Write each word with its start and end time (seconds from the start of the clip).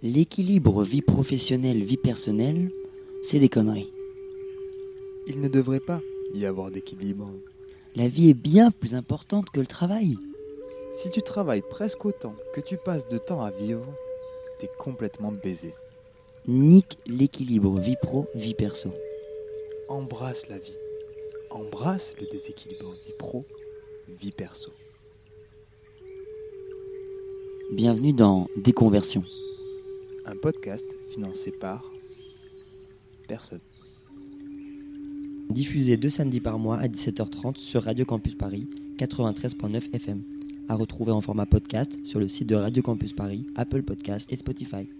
L'équilibre 0.00 0.84
vie 0.84 1.02
professionnelle, 1.02 1.82
vie 1.82 1.96
personnelle, 1.96 2.70
c'est 3.20 3.40
des 3.40 3.48
conneries. 3.48 3.92
Il 5.26 5.40
ne 5.40 5.48
devrait 5.48 5.80
pas 5.80 6.00
y 6.34 6.46
avoir 6.46 6.70
d'équilibre. 6.70 7.28
La 7.96 8.06
vie 8.06 8.30
est 8.30 8.34
bien 8.34 8.70
plus 8.70 8.94
importante 8.94 9.50
que 9.50 9.58
le 9.58 9.66
travail. 9.66 10.16
Si 10.94 11.10
tu 11.10 11.20
travailles 11.20 11.64
presque 11.68 12.04
autant 12.04 12.36
que 12.54 12.60
tu 12.60 12.76
passes 12.76 13.08
de 13.08 13.18
temps 13.18 13.42
à 13.42 13.50
vivre, 13.50 13.84
t'es 14.60 14.70
complètement 14.78 15.32
baisé. 15.32 15.74
Nique 16.46 16.96
l'équilibre 17.04 17.80
vie 17.80 17.96
pro, 18.00 18.26
vie 18.36 18.54
perso. 18.54 18.90
Embrasse 19.88 20.48
la 20.48 20.58
vie. 20.58 20.78
Embrasse 21.50 22.14
le 22.20 22.28
déséquilibre 22.28 22.92
vie 23.04 23.14
pro, 23.18 23.44
vie 24.20 24.30
perso. 24.30 24.70
Bienvenue 27.72 28.12
dans 28.12 28.46
Déconversion. 28.56 29.24
Un 30.30 30.36
podcast 30.36 30.86
financé 31.14 31.50
par 31.50 31.82
personne. 33.28 33.62
Diffusé 35.48 35.96
deux 35.96 36.10
samedis 36.10 36.42
par 36.42 36.58
mois 36.58 36.76
à 36.76 36.86
17h30 36.86 37.56
sur 37.56 37.84
Radio 37.84 38.04
Campus 38.04 38.34
Paris 38.34 38.68
93.9 38.98 39.94
FM. 39.94 40.22
À 40.68 40.74
retrouver 40.74 41.12
en 41.12 41.22
format 41.22 41.46
podcast 41.46 42.04
sur 42.04 42.20
le 42.20 42.28
site 42.28 42.46
de 42.46 42.56
Radio 42.56 42.82
Campus 42.82 43.14
Paris, 43.14 43.46
Apple 43.56 43.82
Podcast 43.82 44.30
et 44.30 44.36
Spotify. 44.36 44.90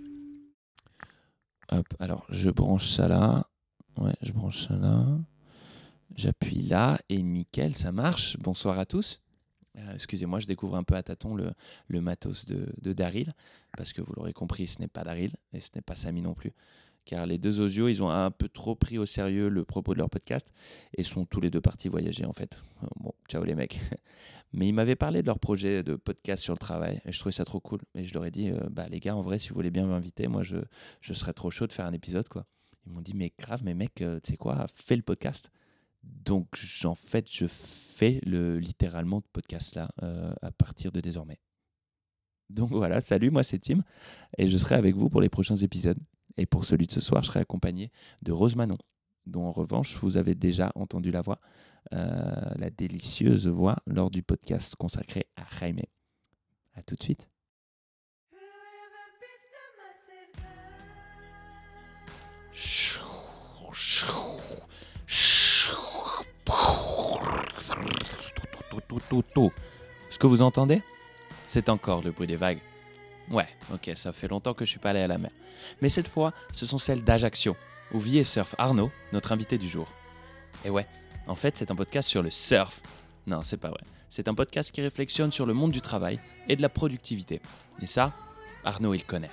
Hop, 1.72 1.86
alors 1.98 2.24
je 2.30 2.48
branche 2.48 2.88
ça 2.88 3.06
là. 3.06 3.50
Ouais, 3.98 4.14
je 4.22 4.32
branche 4.32 4.66
ça 4.66 4.76
là. 4.76 5.04
J'appuie 6.14 6.62
là 6.62 6.98
et 7.10 7.22
nickel, 7.22 7.76
ça 7.76 7.92
marche. 7.92 8.38
Bonsoir 8.38 8.78
à 8.78 8.86
tous. 8.86 9.22
Euh, 9.78 9.94
Excusez-moi, 9.94 10.38
je 10.40 10.46
découvre 10.46 10.76
un 10.76 10.82
peu 10.82 10.94
à 10.94 11.02
tâtons 11.02 11.34
le, 11.34 11.52
le 11.88 12.00
matos 12.00 12.46
de, 12.46 12.92
Daryl, 12.92 13.32
parce 13.76 13.92
que 13.92 14.02
vous 14.02 14.12
l'aurez 14.14 14.32
compris, 14.32 14.66
ce 14.66 14.80
n'est 14.80 14.88
pas 14.88 15.02
Daryl 15.04 15.32
et 15.52 15.60
ce 15.60 15.68
n'est 15.74 15.82
pas 15.82 15.96
Samy 15.96 16.22
non 16.22 16.34
plus. 16.34 16.52
Car 17.04 17.26
les 17.26 17.38
deux 17.38 17.60
osios, 17.60 17.88
ils 17.88 18.02
ont 18.02 18.10
un 18.10 18.30
peu 18.30 18.48
trop 18.48 18.74
pris 18.74 18.98
au 18.98 19.06
sérieux 19.06 19.48
le 19.48 19.64
propos 19.64 19.94
de 19.94 19.98
leur 19.98 20.10
podcast 20.10 20.52
et 20.96 21.04
sont 21.04 21.24
tous 21.24 21.40
les 21.40 21.50
deux 21.50 21.60
partis 21.62 21.88
voyager 21.88 22.26
en 22.26 22.32
fait. 22.34 22.60
Euh, 22.82 22.86
Bon, 22.96 23.12
ciao 23.28 23.44
les 23.44 23.54
mecs. 23.54 23.80
Mais 24.52 24.66
ils 24.68 24.72
m'avaient 24.72 24.96
parlé 24.96 25.20
de 25.22 25.26
leur 25.26 25.38
projet 25.38 25.82
de 25.82 25.94
podcast 25.96 26.42
sur 26.42 26.54
le 26.54 26.58
travail 26.58 27.00
et 27.04 27.12
je 27.12 27.18
trouvais 27.18 27.32
ça 27.32 27.44
trop 27.44 27.60
cool. 27.60 27.80
Et 27.94 28.04
je 28.06 28.14
leur 28.14 28.24
ai 28.24 28.30
dit, 28.30 28.50
euh, 28.50 28.58
bah 28.70 28.88
les 28.88 29.00
gars, 29.00 29.14
en 29.16 29.20
vrai, 29.22 29.38
si 29.38 29.50
vous 29.50 29.54
voulez 29.54 29.70
bien 29.70 29.86
m'inviter, 29.86 30.26
moi 30.26 30.42
je, 30.42 30.56
je 31.00 31.14
serais 31.14 31.32
trop 31.34 31.50
chaud 31.50 31.66
de 31.66 31.72
faire 31.72 31.86
un 31.86 31.92
épisode 31.92 32.28
quoi. 32.28 32.44
Ils 32.86 32.92
m'ont 32.92 33.02
dit, 33.02 33.12
mais 33.14 33.32
grave, 33.38 33.62
mais 33.64 33.74
mec, 33.74 33.94
tu 33.96 34.04
sais 34.24 34.36
quoi, 34.38 34.66
fais 34.74 34.96
le 34.96 35.02
podcast. 35.02 35.50
Donc, 36.08 36.46
en 36.84 36.94
fait, 36.94 37.26
je 37.30 37.46
fais 37.46 38.20
le, 38.24 38.58
littéralement 38.58 39.20
ce 39.20 39.28
podcast-là 39.32 39.90
euh, 40.02 40.32
à 40.42 40.50
partir 40.50 40.92
de 40.92 41.00
désormais. 41.00 41.38
Donc 42.50 42.70
voilà, 42.70 43.00
salut, 43.00 43.30
moi 43.30 43.44
c'est 43.44 43.58
Tim, 43.58 43.80
et 44.38 44.48
je 44.48 44.56
serai 44.56 44.74
avec 44.74 44.96
vous 44.96 45.10
pour 45.10 45.20
les 45.20 45.28
prochains 45.28 45.56
épisodes. 45.56 45.98
Et 46.38 46.46
pour 46.46 46.64
celui 46.64 46.86
de 46.86 46.92
ce 46.92 47.00
soir, 47.00 47.22
je 47.22 47.28
serai 47.28 47.40
accompagné 47.40 47.90
de 48.22 48.32
Rose 48.32 48.56
Manon, 48.56 48.78
dont 49.26 49.44
en 49.44 49.50
revanche, 49.50 49.96
vous 49.96 50.16
avez 50.16 50.34
déjà 50.34 50.72
entendu 50.76 51.10
la 51.10 51.20
voix, 51.20 51.40
euh, 51.92 52.54
la 52.56 52.70
délicieuse 52.70 53.48
voix, 53.48 53.76
lors 53.86 54.10
du 54.10 54.22
podcast 54.22 54.76
consacré 54.76 55.26
à 55.36 55.44
Jaime. 55.58 55.80
À 56.74 56.82
tout 56.82 56.94
de 56.94 57.02
suite. 57.02 57.28
Ce 70.10 70.18
que 70.18 70.26
vous 70.26 70.42
entendez 70.42 70.82
C'est 71.46 71.68
encore 71.68 72.02
le 72.02 72.10
bruit 72.10 72.26
des 72.26 72.36
vagues. 72.36 72.60
Ouais, 73.30 73.48
ok, 73.72 73.90
ça 73.94 74.12
fait 74.12 74.28
longtemps 74.28 74.54
que 74.54 74.64
je 74.64 74.70
suis 74.70 74.78
pas 74.78 74.90
allé 74.90 75.00
à 75.00 75.06
la 75.06 75.18
mer. 75.18 75.30
Mais 75.82 75.90
cette 75.90 76.08
fois, 76.08 76.32
ce 76.52 76.66
sont 76.66 76.78
celles 76.78 77.04
d'Ajaccio, 77.04 77.56
où 77.92 77.98
vit 77.98 78.18
et 78.18 78.24
surfe 78.24 78.54
Arnaud, 78.58 78.90
notre 79.12 79.32
invité 79.32 79.58
du 79.58 79.68
jour. 79.68 79.88
Et 80.64 80.70
ouais, 80.70 80.86
en 81.26 81.34
fait, 81.34 81.56
c'est 81.56 81.70
un 81.70 81.76
podcast 81.76 82.08
sur 82.08 82.22
le 82.22 82.30
surf. 82.30 82.80
Non, 83.26 83.40
c'est 83.44 83.58
pas 83.58 83.68
vrai. 83.68 83.82
C'est 84.08 84.28
un 84.28 84.34
podcast 84.34 84.72
qui 84.72 84.80
réflexionne 84.80 85.32
sur 85.32 85.44
le 85.44 85.52
monde 85.52 85.72
du 85.72 85.82
travail 85.82 86.18
et 86.48 86.56
de 86.56 86.62
la 86.62 86.70
productivité. 86.70 87.42
Et 87.82 87.86
ça, 87.86 88.12
Arnaud, 88.64 88.94
il 88.94 89.04
connaît. 89.04 89.30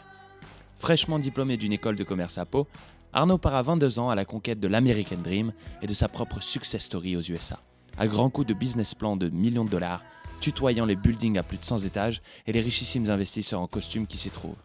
Fraîchement 0.77 1.19
diplômé 1.19 1.55
d'une 1.55 1.71
école 1.71 1.95
de 1.95 2.03
commerce 2.03 2.37
à 2.37 2.45
Pau, 2.45 2.67
Arnaud 3.13 3.37
part 3.37 3.55
à 3.55 3.61
22 3.61 3.99
ans 3.99 4.09
à 4.09 4.15
la 4.15 4.25
conquête 4.25 4.59
de 4.59 4.67
l'American 4.67 5.17
Dream 5.17 5.53
et 5.81 5.87
de 5.87 5.93
sa 5.93 6.09
propre 6.09 6.41
success 6.41 6.83
story 6.83 7.15
aux 7.15 7.21
USA. 7.21 7.61
À 7.97 8.07
grands 8.07 8.29
coups 8.29 8.47
de 8.47 8.53
business 8.53 8.93
plan 8.93 9.15
de 9.15 9.29
millions 9.29 9.63
de 9.63 9.69
dollars, 9.69 10.03
tutoyant 10.41 10.85
les 10.85 10.95
buildings 10.95 11.37
à 11.37 11.43
plus 11.43 11.57
de 11.57 11.63
100 11.63 11.79
étages 11.85 12.21
et 12.45 12.51
les 12.51 12.59
richissimes 12.59 13.09
investisseurs 13.09 13.61
en 13.61 13.67
costume 13.67 14.05
qui 14.05 14.17
s'y 14.17 14.29
trouvent. 14.29 14.55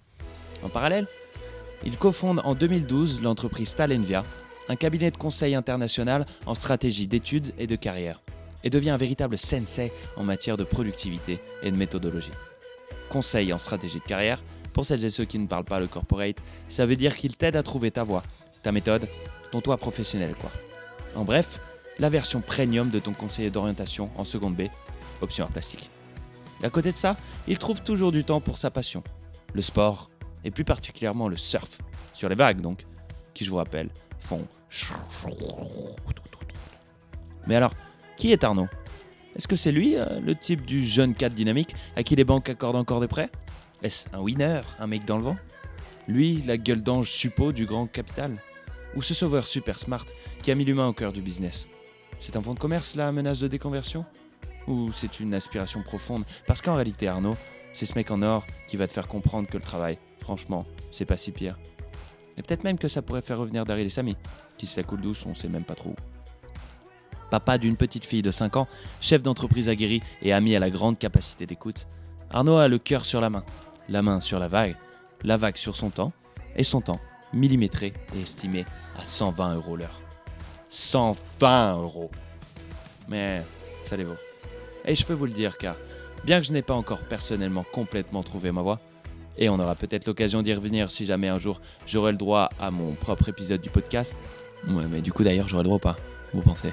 En 0.64 0.68
parallèle, 0.68 1.06
il 1.84 1.96
cofonde 1.96 2.40
en 2.44 2.54
2012 2.54 3.22
l'entreprise 3.22 3.74
Talenvia, 3.74 4.24
un 4.68 4.76
cabinet 4.76 5.10
de 5.10 5.16
conseil 5.16 5.54
international 5.54 6.26
en 6.44 6.54
stratégie 6.54 7.06
d'études 7.06 7.54
et 7.56 7.66
de 7.66 7.76
carrière, 7.76 8.20
et 8.64 8.70
devient 8.70 8.90
un 8.90 8.96
véritable 8.96 9.38
sensei 9.38 9.92
en 10.16 10.24
matière 10.24 10.56
de 10.56 10.64
productivité 10.64 11.38
et 11.62 11.70
de 11.70 11.76
méthodologie. 11.76 12.32
Conseil 13.08 13.52
en 13.52 13.58
stratégie 13.58 14.00
de 14.00 14.04
carrière, 14.04 14.42
pour 14.74 14.84
celles 14.84 15.04
et 15.04 15.10
ceux 15.10 15.24
qui 15.24 15.38
ne 15.38 15.46
parlent 15.46 15.64
pas 15.64 15.80
le 15.80 15.86
corporate, 15.86 16.36
ça 16.68 16.84
veut 16.84 16.96
dire 16.96 17.14
qu'il 17.14 17.36
t'aide 17.36 17.56
à 17.56 17.62
trouver 17.62 17.90
ta 17.90 18.04
voie, 18.04 18.22
ta 18.62 18.72
méthode, 18.72 19.08
ton 19.50 19.60
toit 19.60 19.78
professionnel 19.78 20.34
quoi. 20.38 20.50
En 21.16 21.24
bref, 21.24 21.60
la 22.00 22.08
version 22.08 22.40
premium 22.40 22.88
de 22.90 22.98
ton 22.98 23.12
conseiller 23.12 23.50
d'orientation 23.50 24.10
en 24.16 24.24
seconde 24.24 24.56
B, 24.56 24.62
option 25.20 25.44
art 25.44 25.52
plastique. 25.52 25.90
Et 26.62 26.66
à 26.66 26.70
côté 26.70 26.90
de 26.90 26.96
ça, 26.96 27.16
il 27.46 27.58
trouve 27.58 27.82
toujours 27.82 28.10
du 28.10 28.24
temps 28.24 28.40
pour 28.40 28.56
sa 28.58 28.70
passion, 28.70 29.04
le 29.52 29.60
sport, 29.60 30.10
et 30.42 30.50
plus 30.50 30.64
particulièrement 30.64 31.28
le 31.28 31.36
surf, 31.36 31.78
sur 32.14 32.30
les 32.30 32.34
vagues 32.34 32.62
donc, 32.62 32.86
qui 33.34 33.44
je 33.44 33.50
vous 33.50 33.56
rappelle 33.56 33.90
font... 34.18 34.46
Mais 37.46 37.56
alors, 37.56 37.72
qui 38.16 38.32
est 38.32 38.44
Arnaud 38.44 38.68
Est-ce 39.36 39.48
que 39.48 39.56
c'est 39.56 39.72
lui, 39.72 39.96
le 40.22 40.34
type 40.34 40.64
du 40.64 40.86
jeune 40.86 41.14
cadre 41.14 41.34
dynamique 41.34 41.74
à 41.96 42.02
qui 42.02 42.16
les 42.16 42.24
banques 42.24 42.48
accordent 42.48 42.76
encore 42.76 43.00
des 43.00 43.08
prêts 43.08 43.30
Est-ce 43.82 44.06
un 44.14 44.20
winner, 44.20 44.60
un 44.78 44.86
mec 44.86 45.04
dans 45.04 45.18
le 45.18 45.24
vent 45.24 45.36
Lui, 46.08 46.42
la 46.46 46.56
gueule 46.56 46.82
d'ange 46.82 47.10
suppo 47.10 47.52
du 47.52 47.66
grand 47.66 47.86
capital 47.86 48.36
Ou 48.94 49.02
ce 49.02 49.12
sauveur 49.12 49.46
super 49.46 49.78
smart 49.78 50.06
qui 50.42 50.50
a 50.50 50.54
mis 50.54 50.64
l'humain 50.64 50.86
au 50.86 50.92
cœur 50.92 51.12
du 51.12 51.20
business 51.20 51.66
C'est 52.20 52.36
un 52.36 52.42
fonds 52.42 52.52
de 52.52 52.58
commerce, 52.58 52.94
la 52.96 53.10
menace 53.12 53.40
de 53.40 53.48
déconversion 53.48 54.04
Ou 54.68 54.92
c'est 54.92 55.20
une 55.20 55.32
aspiration 55.32 55.82
profonde 55.82 56.24
Parce 56.46 56.60
qu'en 56.60 56.74
réalité, 56.74 57.08
Arnaud, 57.08 57.36
c'est 57.72 57.86
ce 57.86 57.94
mec 57.94 58.10
en 58.10 58.20
or 58.20 58.46
qui 58.68 58.76
va 58.76 58.86
te 58.86 58.92
faire 58.92 59.08
comprendre 59.08 59.48
que 59.48 59.56
le 59.56 59.62
travail, 59.62 59.98
franchement, 60.20 60.66
c'est 60.92 61.06
pas 61.06 61.16
si 61.16 61.32
pire. 61.32 61.58
Et 62.36 62.42
peut-être 62.42 62.62
même 62.62 62.78
que 62.78 62.88
ça 62.88 63.00
pourrait 63.00 63.22
faire 63.22 63.38
revenir 63.38 63.64
Daryl 63.64 63.86
et 63.86 63.90
Samy, 63.90 64.16
qui 64.58 64.66
se 64.66 64.78
la 64.78 64.86
coule 64.86 65.00
douce, 65.00 65.24
on 65.24 65.34
sait 65.34 65.48
même 65.48 65.64
pas 65.64 65.74
trop 65.74 65.90
où. 65.90 65.96
Papa 67.30 67.56
d'une 67.56 67.76
petite 67.76 68.04
fille 68.04 68.22
de 68.22 68.30
5 68.30 68.56
ans, 68.56 68.68
chef 69.00 69.22
d'entreprise 69.22 69.68
aguerri 69.70 70.02
et 70.20 70.32
ami 70.34 70.54
à 70.54 70.58
la 70.58 70.68
grande 70.68 70.98
capacité 70.98 71.46
d'écoute, 71.46 71.86
Arnaud 72.30 72.58
a 72.58 72.68
le 72.68 72.78
cœur 72.78 73.06
sur 73.06 73.22
la 73.22 73.30
main, 73.30 73.44
la 73.88 74.02
main 74.02 74.20
sur 74.20 74.38
la 74.38 74.48
vague, 74.48 74.76
la 75.22 75.38
vague 75.38 75.56
sur 75.56 75.74
son 75.74 75.90
temps, 75.90 76.12
et 76.56 76.64
son 76.64 76.82
temps 76.82 77.00
millimétré 77.32 77.94
et 78.14 78.20
estimé 78.20 78.66
à 78.98 79.04
120 79.04 79.54
euros 79.54 79.76
l'heure. 79.76 80.00
120 80.70 81.76
euros 81.82 82.10
Mais 83.08 83.42
ça 83.84 83.96
les 83.96 84.04
vaut. 84.04 84.16
Et 84.84 84.94
je 84.94 85.04
peux 85.04 85.12
vous 85.12 85.26
le 85.26 85.32
dire 85.32 85.58
car, 85.58 85.76
bien 86.24 86.40
que 86.40 86.46
je 86.46 86.52
n'ai 86.52 86.62
pas 86.62 86.74
encore 86.74 87.00
personnellement 87.00 87.64
complètement 87.72 88.22
trouvé 88.22 88.52
ma 88.52 88.62
voie, 88.62 88.80
et 89.38 89.48
on 89.48 89.58
aura 89.58 89.74
peut-être 89.74 90.06
l'occasion 90.06 90.42
d'y 90.42 90.52
revenir 90.54 90.90
si 90.90 91.06
jamais 91.06 91.28
un 91.28 91.38
jour 91.38 91.60
j'aurai 91.86 92.12
le 92.12 92.18
droit 92.18 92.50
à 92.60 92.70
mon 92.70 92.92
propre 92.92 93.28
épisode 93.28 93.60
du 93.60 93.70
podcast. 93.70 94.14
Ouais, 94.68 94.84
mais 94.88 95.00
du 95.00 95.12
coup 95.12 95.24
d'ailleurs 95.24 95.48
j'aurai 95.48 95.62
le 95.62 95.68
droit 95.68 95.78
pas 95.78 95.96
Vous 96.34 96.42
pensez? 96.42 96.72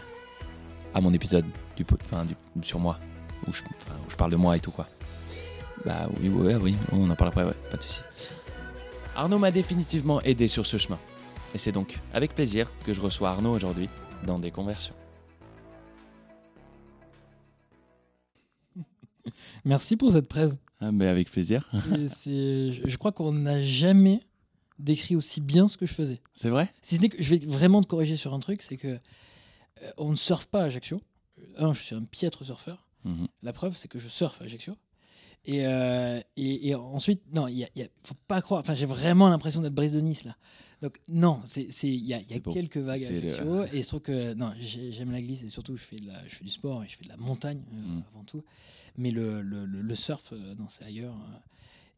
À 0.94 1.02
mon 1.02 1.13
épisode 1.13 1.46
du, 1.75 1.86
enfin, 2.06 2.25
du 2.25 2.36
sur 2.68 2.80
moi, 2.80 2.97
où 3.47 3.53
je, 3.53 3.62
enfin, 3.62 3.96
où 4.06 4.10
je 4.10 4.16
parle 4.16 4.31
de 4.31 4.38
moi 4.38 4.57
et 4.57 4.60
tout 4.60 4.71
quoi. 4.71 4.88
Bah 5.86 6.07
oui, 6.19 6.30
ouais, 6.30 6.56
oui, 6.56 6.75
on 6.92 7.10
en 7.10 7.16
parle 7.16 7.30
après, 7.30 7.44
ouais, 7.44 7.54
pas 7.71 7.77
de 7.77 7.83
soucis. 7.83 8.01
Arnaud 9.16 9.39
m'a 9.39 9.51
définitivement 9.51 10.21
aidé 10.21 10.48
sur 10.48 10.66
ce 10.66 10.77
chemin. 10.77 11.00
Et 11.57 11.59
c'est 11.59 11.71
donc 11.71 11.98
avec 12.13 12.36
plaisir 12.36 12.69
que 12.86 12.94
je 12.94 13.01
reçois 13.01 13.30
Arnaud 13.31 13.50
aujourd'hui 13.51 13.89
dans 14.27 14.38
des 14.38 14.51
conversions. 14.51 14.94
Merci 19.65 19.98
pour 19.98 20.12
cette 20.12 20.27
presse. 20.27 20.56
Ah, 20.81 20.92
mais 20.92 21.07
avec 21.07 21.31
plaisir. 21.31 21.68
C'est- 21.89 22.07
c'est- 22.09 22.74
je, 22.74 22.81
je 22.88 22.98
crois 22.98 23.12
qu'on 23.12 23.31
n'a 23.33 23.59
jamais 23.59 24.19
décrit 24.77 25.15
aussi 25.15 25.42
bien 25.42 25.68
ce 25.68 25.77
que 25.77 25.88
je 25.88 25.95
faisais. 25.95 26.21
C'est 26.36 26.50
vrai? 26.50 26.71
Si 26.83 26.98
ce 26.98 27.01
n'est 27.01 27.09
que 27.09 27.19
je 27.19 27.33
vais 27.33 27.44
vraiment 27.44 27.81
te 27.81 27.88
corriger 27.88 28.18
sur 28.18 28.36
un 28.36 28.39
truc, 28.39 28.62
c'est 28.62 28.77
que 28.77 28.89
euh, 28.89 29.00
on 29.98 30.12
ne 30.12 30.15
surfe 30.15 30.45
pas 30.45 30.62
à 30.62 30.65
Ajaccio. 30.65 31.01
Un, 31.57 31.74
je 31.74 31.81
suis 31.81 31.95
un 31.95 32.04
piètre 32.04 32.45
surfeur. 32.45 32.86
Mhm. 33.04 33.27
La 33.42 33.51
preuve, 33.51 33.75
c'est 33.75 33.88
que 33.88 33.98
je 33.98 34.07
surfe 34.09 34.39
à 34.44 34.44
Ajaccio. 34.45 34.75
Et, 35.45 35.65
euh, 35.65 36.19
et, 36.36 36.68
et 36.69 36.75
ensuite, 36.75 37.24
non, 37.33 37.48
il 37.48 37.63
a- 37.63 37.68
faut 38.04 38.13
pas 38.27 38.44
croire. 38.44 38.59
Enfin, 38.62 38.75
j'ai 38.75 38.86
vraiment 38.86 39.27
l'impression 39.27 39.62
d'être 39.62 39.74
Brise 39.74 39.94
de 39.94 40.01
Nice 40.01 40.24
là. 40.24 40.36
Donc 40.81 41.00
non, 41.07 41.41
c'est 41.45 41.63
il 41.83 42.06
y 42.06 42.13
a, 42.13 42.21
y 42.21 42.33
a 42.35 42.39
quelques 42.39 42.77
vagues 42.77 43.03
à 43.03 43.09
le- 43.09 43.18
Ajaccio 43.18 43.63
et 43.74 43.81
je 43.81 43.88
trouve 43.88 44.01
que 44.01 44.33
non, 44.35 44.53
j'ai- 44.59 44.91
j'aime 44.91 45.12
la 45.12 45.21
glisse 45.21 45.41
et 45.44 45.50
surtout 45.50 45.75
je 45.75 45.81
fais 45.83 45.95
de 45.97 46.07
la, 46.07 46.27
je 46.27 46.35
fais 46.35 46.44
du 46.44 46.51
sport 46.51 46.83
et 46.83 46.88
je 46.88 46.95
fais 46.97 47.03
de 47.03 47.09
la 47.09 47.18
montagne 47.18 47.63
euh, 47.74 47.75
Mm. 47.97 48.03
avant 48.13 48.24
tout. 48.24 48.44
Mais 48.95 49.09
le, 49.12 49.41
le, 49.41 49.65
le- 49.65 49.95
surf, 49.95 50.33
euh, 50.33 50.53
non, 50.56 50.68
c'est 50.69 50.83
ailleurs. 50.83 51.15
euh. 51.15 51.38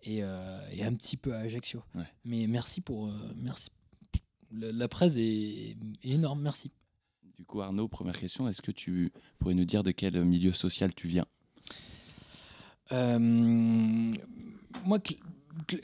et, 0.04 0.24
euh, 0.24 0.60
et 0.72 0.84
un 0.86 0.94
petit 0.96 1.18
peu 1.18 1.34
à 1.34 1.40
Ajaccio. 1.40 1.84
Ouais. 1.96 2.04
Mais 2.24 2.48
merci 2.48 2.80
pour. 2.80 3.12
merci. 3.36 3.70
Le- 4.52 4.72
la 4.72 4.88
presse 4.88 5.16
est, 5.18 5.76
est 6.04 6.10
énorme, 6.10 6.42
merci. 6.42 6.72
Du 7.38 7.44
coup, 7.46 7.62
Arnaud, 7.62 7.88
première 7.90 8.18
question, 8.18 8.48
est-ce 8.48 8.62
que 8.62 8.72
tu 8.72 9.12
pourrais 9.40 9.54
nous 9.56 9.66
dire 9.66 9.84
de 9.84 9.92
quel 9.92 10.24
milieu 10.26 10.54
social 10.54 10.94
tu 10.96 11.08
viens? 11.08 11.26
Euh, 12.92 13.20
moi, 13.20 15.00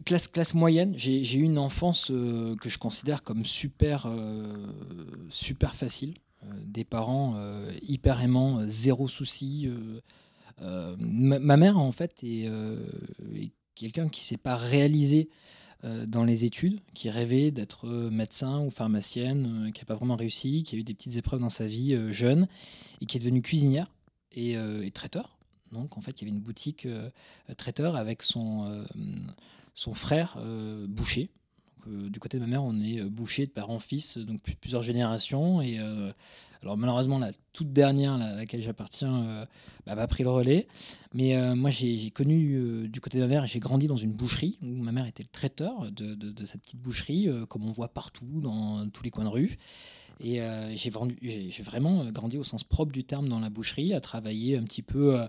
classe, 0.06 0.27
classe 0.27 0.54
moyenne, 0.54 0.94
j'ai 0.98 1.36
eu 1.36 1.44
une 1.44 1.60
enfance 1.60 2.10
euh, 2.12 2.56
que 2.57 2.69
je 2.69 2.77
considère 2.77 3.24
comme 3.24 3.45
super, 3.45 4.06
euh, 4.06 4.68
super 5.30 5.75
facile. 5.75 6.16
Euh, 6.44 6.48
des 6.66 6.83
parents 6.83 7.38
hyper 7.81 8.22
aimants, 8.22 8.62
zéro 8.68 9.07
souci. 9.07 9.69
ma, 10.60 11.57
mère, 11.57 11.77
en 11.77 11.92
fait, 11.92 12.24
est, 12.24 12.50
quelqu'un 13.75 14.10
qui 14.10 14.24
s'est 14.24 14.38
pas 14.38 14.56
réalisé 14.56 15.30
dans 16.07 16.24
les 16.24 16.45
études, 16.45 16.80
qui 16.95 17.10
rêvait 17.12 17.51
d'être 17.51 17.88
médecin 17.88 18.60
ou 18.60 18.72
pharmacienne, 18.72 19.72
qui 19.74 19.81
n'a 19.81 19.86
pas 19.86 19.95
vraiment 19.95 20.16
réussi, 20.16 20.63
qui 20.63 20.75
a 20.75 20.80
eu 20.80 20.83
des 20.83 20.95
petites 20.95 21.16
épreuves 21.16 21.39
dans 21.39 21.50
sa 21.50 21.68
vie 21.68 21.95
jeune, 22.12 22.48
et 23.01 23.06
qui 23.06 23.18
est 23.18 23.19
devenue 23.19 23.42
cuisinière 23.42 23.92
et, 24.31 24.57
traiteur. 24.94 25.38
Donc, 25.72 25.98
en 25.98 26.01
fait, 26.01 26.22
il 26.22 26.25
y 26.25 26.27
avait 26.27 26.38
une 26.38 26.44
boutique 26.44 26.88
traiteur 27.57 27.95
avec 27.95 28.24
son, 28.24 28.86
son 29.75 29.94
frère 29.94 30.38
euh, 30.39 30.88
boucher. 30.88 31.30
Euh, 31.88 32.10
du 32.10 32.19
côté 32.19 32.38
de 32.39 32.44
ma 32.44 32.50
mère, 32.50 32.63
on 32.63 32.81
est 32.81 33.00
euh, 33.00 33.10
boucher 33.10 33.45
de 33.45 33.51
en 33.62 33.77
fils, 33.77 34.18
donc 34.18 34.42
plusieurs 34.60 34.81
générations. 34.81 35.62
Et 35.62 35.77
alors, 36.63 36.77
malheureusement, 36.77 37.19
la 37.19 37.31
toute 37.54 37.72
dernière, 37.74 38.13
à 38.13 38.33
laquelle 38.33 38.62
j'appartiens, 38.63 39.24
euh, 39.25 39.45
bah, 39.86 40.07
pris 40.07 40.24
le 40.24 40.31
relais. 40.31 40.68
Mais 41.13 41.38
moi, 41.56 41.69
j'ai 41.69 42.10
connu 42.10 42.89
du 42.89 43.00
côté 43.01 43.19
de 43.19 43.24
ma 43.24 43.30
mère, 43.30 43.45
j'ai 43.45 43.60
grandi 43.60 43.88
dans 43.88 43.98
une 43.98 44.13
boucherie 44.13 44.57
où 44.63 44.68
ma 44.68 44.92
mère 44.92 45.06
était 45.06 45.24
le 45.24 45.30
traiteur 45.30 45.92
de, 45.92 46.16
de- 46.16 46.31
de 46.31 46.45
cette 46.45 46.62
petite 46.62 46.81
boucherie, 46.81 47.30
comme 47.50 47.66
on 47.66 47.72
voit 47.72 47.89
partout, 47.89 48.42
dans 48.42 48.89
tous 48.89 49.04
les 49.04 49.12
coins 49.12 49.25
de 49.25 49.30
rue. 49.30 49.57
Et 50.19 50.42
j'ai 50.74 50.89
vraiment 50.89 52.06
grandi 52.12 52.38
au 52.38 52.44
sens 52.44 52.63
propre 52.63 52.92
du 52.92 53.04
terme 53.04 53.27
dans 53.30 53.39
la 53.39 53.50
boucherie, 53.50 53.94
à 53.94 54.01
travailler 54.01 54.57
un 54.57 54.63
petit 54.63 54.81
peu 54.81 55.19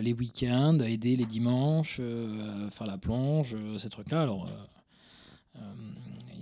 les 0.00 0.12
week-ends, 0.12 0.78
à 0.80 0.88
aider 0.88 1.16
les 1.16 1.26
dimanches, 1.26 1.98
euh, 2.00 2.68
faire 2.70 2.86
la 2.86 2.98
plonge, 2.98 3.54
euh, 3.54 3.78
ces 3.78 3.88
trucs-là. 3.90 4.22
Alors, 4.22 4.46
euh, 4.46 5.60
euh, 5.60 5.60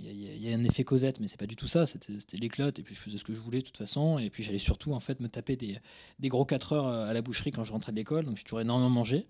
il 0.03 0.47
y, 0.47 0.51
a- 0.51 0.55
un 0.57 0.63
effet 0.63 0.83
Cosette, 0.83 1.19
mais 1.19 1.27
c'est 1.27 1.39
pas 1.39 1.45
du 1.45 1.55
tout 1.55 1.67
ça. 1.67 1.85
C'était 1.85 2.37
l'éclote, 2.37 2.79
et 2.79 2.83
puis 2.83 2.95
je 2.95 2.99
faisais 2.99 3.17
ce 3.17 3.23
que 3.23 3.33
je 3.33 3.39
voulais 3.39 3.59
de 3.59 3.65
toute 3.65 3.77
façon. 3.77 4.17
Et 4.17 4.29
puis 4.29 4.41
j'allais 4.43 4.57
surtout 4.57 4.93
en 4.93 4.99
fait 4.99 5.19
me 5.21 5.27
taper 5.29 5.55
des, 5.55 5.77
des 6.19 6.29
gros 6.29 6.45
4 6.45 6.73
heures 6.73 6.87
euh, 6.87 7.05
à 7.07 7.13
la 7.13 7.21
boucherie 7.21 7.51
quand 7.51 7.63
je 7.63 7.71
rentrais 7.71 7.91
de 7.91 7.97
l'école. 7.97 8.25
Donc 8.25 8.37
j'ai 8.37 8.43
toujours 8.43 8.61
énormément 8.61 8.89
mangé. 8.89 9.27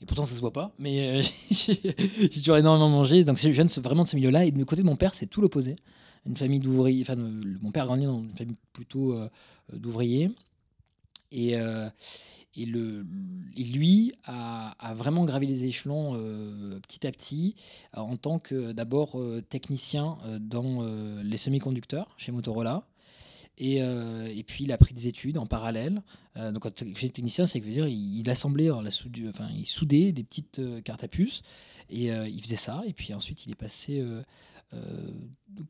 Et 0.00 0.06
pourtant 0.06 0.24
ça 0.24 0.34
se 0.34 0.40
voit 0.40 0.52
pas, 0.52 0.72
mais 0.78 1.20
euh, 1.20 1.22
j'ai 1.50 1.76
toujours 2.30 2.56
énormément 2.56 2.88
mangé. 2.88 3.24
Donc 3.24 3.38
je 3.38 3.48
viens 3.50 3.66
vraiment 3.82 4.04
de 4.04 4.08
ce 4.08 4.16
milieu-là. 4.16 4.46
Et 4.46 4.50
de 4.52 4.64
côté 4.64 4.82
de 4.82 4.86
mon 4.86 4.96
père, 4.96 5.14
c'est 5.14 5.26
tout 5.26 5.40
l'opposé. 5.40 5.76
Une 6.26 6.36
famille 6.36 6.60
d'ouvriers. 6.60 7.02
Enfin, 7.02 7.18
euh, 7.18 7.40
mon 7.60 7.70
père 7.70 7.82
a 7.84 7.86
grandi 7.86 8.06
dans 8.06 8.20
une 8.20 8.34
famille 8.34 8.56
plutôt 8.72 9.12
euh, 9.12 9.28
euh, 9.72 9.78
d'ouvriers. 9.78 10.30
Et, 11.34 11.58
euh, 11.58 11.90
et, 12.56 12.64
lui 12.64 14.12
a, 14.24 14.94
vraiment 14.94 15.24
gravi 15.24 15.48
les 15.48 15.64
échelons 15.64 16.14
euh, 16.14 16.78
petit 16.80 17.06
à 17.06 17.10
petit 17.10 17.56
euh, 17.96 18.00
en 18.00 18.16
tant 18.16 18.38
que 18.38 18.72
d'abord 18.72 19.20
technicien 19.48 20.16
dans 20.40 20.86
les 21.22 21.36
semi-conducteurs 21.36 22.14
chez 22.16 22.32
Motorola. 22.32 22.86
Et, 23.58 23.80
puis 24.46 24.64
il 24.64 24.72
a 24.72 24.78
pris 24.78 24.94
des 24.94 25.08
études 25.08 25.38
en 25.38 25.46
parallèle. 25.46 26.02
Donc 26.36 26.60
quand 26.60 26.84
j'étais 26.96 27.08
technicien, 27.08 27.46
c'est 27.46 27.60
que 27.60 27.66
veut 27.66 27.72
dire 27.72 27.88
il, 27.88 28.28
assemblait, 28.30 28.70
il 29.52 29.66
soudait 29.66 30.12
des 30.12 30.24
petites 30.24 30.60
cartes 30.84 31.04
à 31.04 31.08
puce 31.08 31.42
et 31.90 32.08
il 32.08 32.40
faisait 32.40 32.56
ça. 32.56 32.82
Et 32.86 32.92
puis 32.92 33.12
ensuite 33.14 33.46
il 33.46 33.52
est 33.52 33.56
passé 33.56 34.04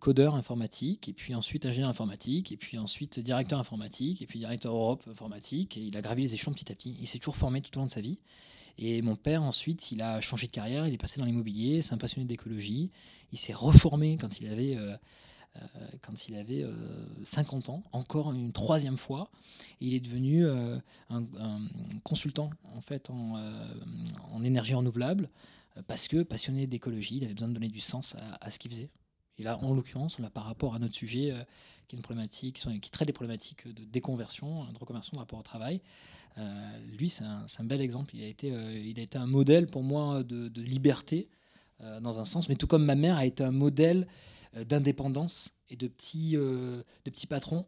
codeur 0.00 0.34
informatique, 0.34 1.08
et 1.08 1.12
puis 1.12 1.34
ensuite 1.34 1.66
ingénieur 1.66 1.90
informatique, 1.90 2.52
et 2.52 2.56
puis 2.56 2.78
ensuite 2.78 3.18
directeur 3.20 3.58
informatique, 3.58 4.22
et 4.22 4.26
puis 4.26 4.38
directeur 4.38 4.74
Europe 4.74 5.02
informatique. 5.08 5.76
Et 5.76 5.80
il 5.80 5.96
a 5.96 6.02
gravi 6.02 6.22
les 6.22 6.34
échelons 6.34 6.52
petit 6.52 6.70
à 6.72 6.74
petit. 6.74 6.96
Il 7.00 7.06
s'est 7.06 7.18
toujours 7.18 7.36
formé 7.36 7.60
tout 7.60 7.76
au 7.76 7.80
long 7.80 7.86
de 7.86 7.90
sa 7.90 8.00
vie. 8.00 8.20
Et 8.78 9.02
mon 9.02 9.16
père, 9.16 9.42
ensuite, 9.42 9.92
il 9.92 10.02
a 10.02 10.20
changé 10.20 10.46
de 10.46 10.52
carrière, 10.52 10.88
il 10.88 10.94
est 10.94 10.98
passé 10.98 11.20
dans 11.20 11.26
l'immobilier, 11.26 11.80
c'est 11.82 11.94
un 11.94 11.98
passionné 11.98 12.26
d'écologie. 12.26 12.90
Il 13.32 13.38
s'est 13.38 13.52
reformé 13.52 14.16
quand 14.16 14.40
il 14.40 14.48
avait, 14.48 14.76
euh, 14.76 14.96
euh, 15.56 15.62
quand 16.02 16.28
il 16.28 16.36
avait 16.36 16.62
euh, 16.62 16.74
50 17.24 17.68
ans, 17.68 17.82
encore 17.92 18.32
une 18.32 18.52
troisième 18.52 18.96
fois. 18.96 19.30
Il 19.80 19.94
est 19.94 20.00
devenu 20.00 20.44
euh, 20.44 20.76
un, 21.10 21.24
consultant 22.02 22.50
en, 22.74 22.80
fait, 22.80 23.10
en, 23.10 23.36
euh, 23.36 24.42
énergie 24.42 24.74
renouvelable, 24.74 25.24
euh, 25.24 25.28
parce 25.82 26.08
que 26.08 26.22
passionné 26.22 26.66
d'écologie, 26.66 27.16
il 27.18 27.24
avait 27.24 27.34
besoin 27.34 27.48
de 27.48 27.54
donner 27.54 27.68
du 27.68 27.80
sens 27.80 28.16
à, 28.40 28.50
ce 28.50 28.58
qu'il 28.58 28.70
faisait. 28.70 28.90
Et 29.38 29.42
là, 29.42 29.58
en 29.62 29.74
l'occurrence, 29.74 30.18
là, 30.20 30.30
par 30.30 30.44
rapport 30.44 30.74
à 30.74 30.78
notre 30.78 30.94
sujet, 30.94 31.32
euh, 31.32 31.42
qui 31.88 31.96
est 31.96 31.98
une 31.98 32.02
problématique, 32.02 32.64
qui, 32.80 32.90
traite 32.90 33.08
des 33.08 33.12
problématiques 33.12 33.66
de 33.66 33.84
déconversion, 33.84 34.64
de 34.72 34.78
reconversion 34.78 35.16
de 35.16 35.18
rapport 35.18 35.38
au 35.40 35.42
travail, 35.42 35.80
euh, 36.38 36.78
lui, 36.96 37.08
c'est 37.08 37.24
un, 37.24 37.64
bel 37.64 37.80
exemple. 37.80 38.14
Il 38.14 38.22
a 38.22 38.28
été, 38.28 38.52
euh, 38.52 38.78
il 38.78 38.98
a 39.00 39.02
été 39.02 39.18
un 39.18 39.26
modèle 39.26 39.66
pour 39.66 39.82
moi 39.82 40.22
de, 40.22 40.48
de 40.48 40.62
liberté, 40.62 41.28
euh, 41.80 42.00
dans 42.00 42.20
un 42.20 42.24
sens, 42.24 42.48
mais 42.48 42.54
tout 42.54 42.68
comme 42.68 42.84
ma 42.84 42.94
mère 42.94 43.16
a 43.16 43.26
été 43.26 43.42
un 43.42 43.50
modèle 43.50 44.06
euh, 44.56 44.64
d'indépendance 44.64 45.50
et 45.68 45.76
de 45.76 45.88
petits, 45.88 46.36
euh, 46.36 46.82
de 47.04 47.26
patrons. 47.28 47.66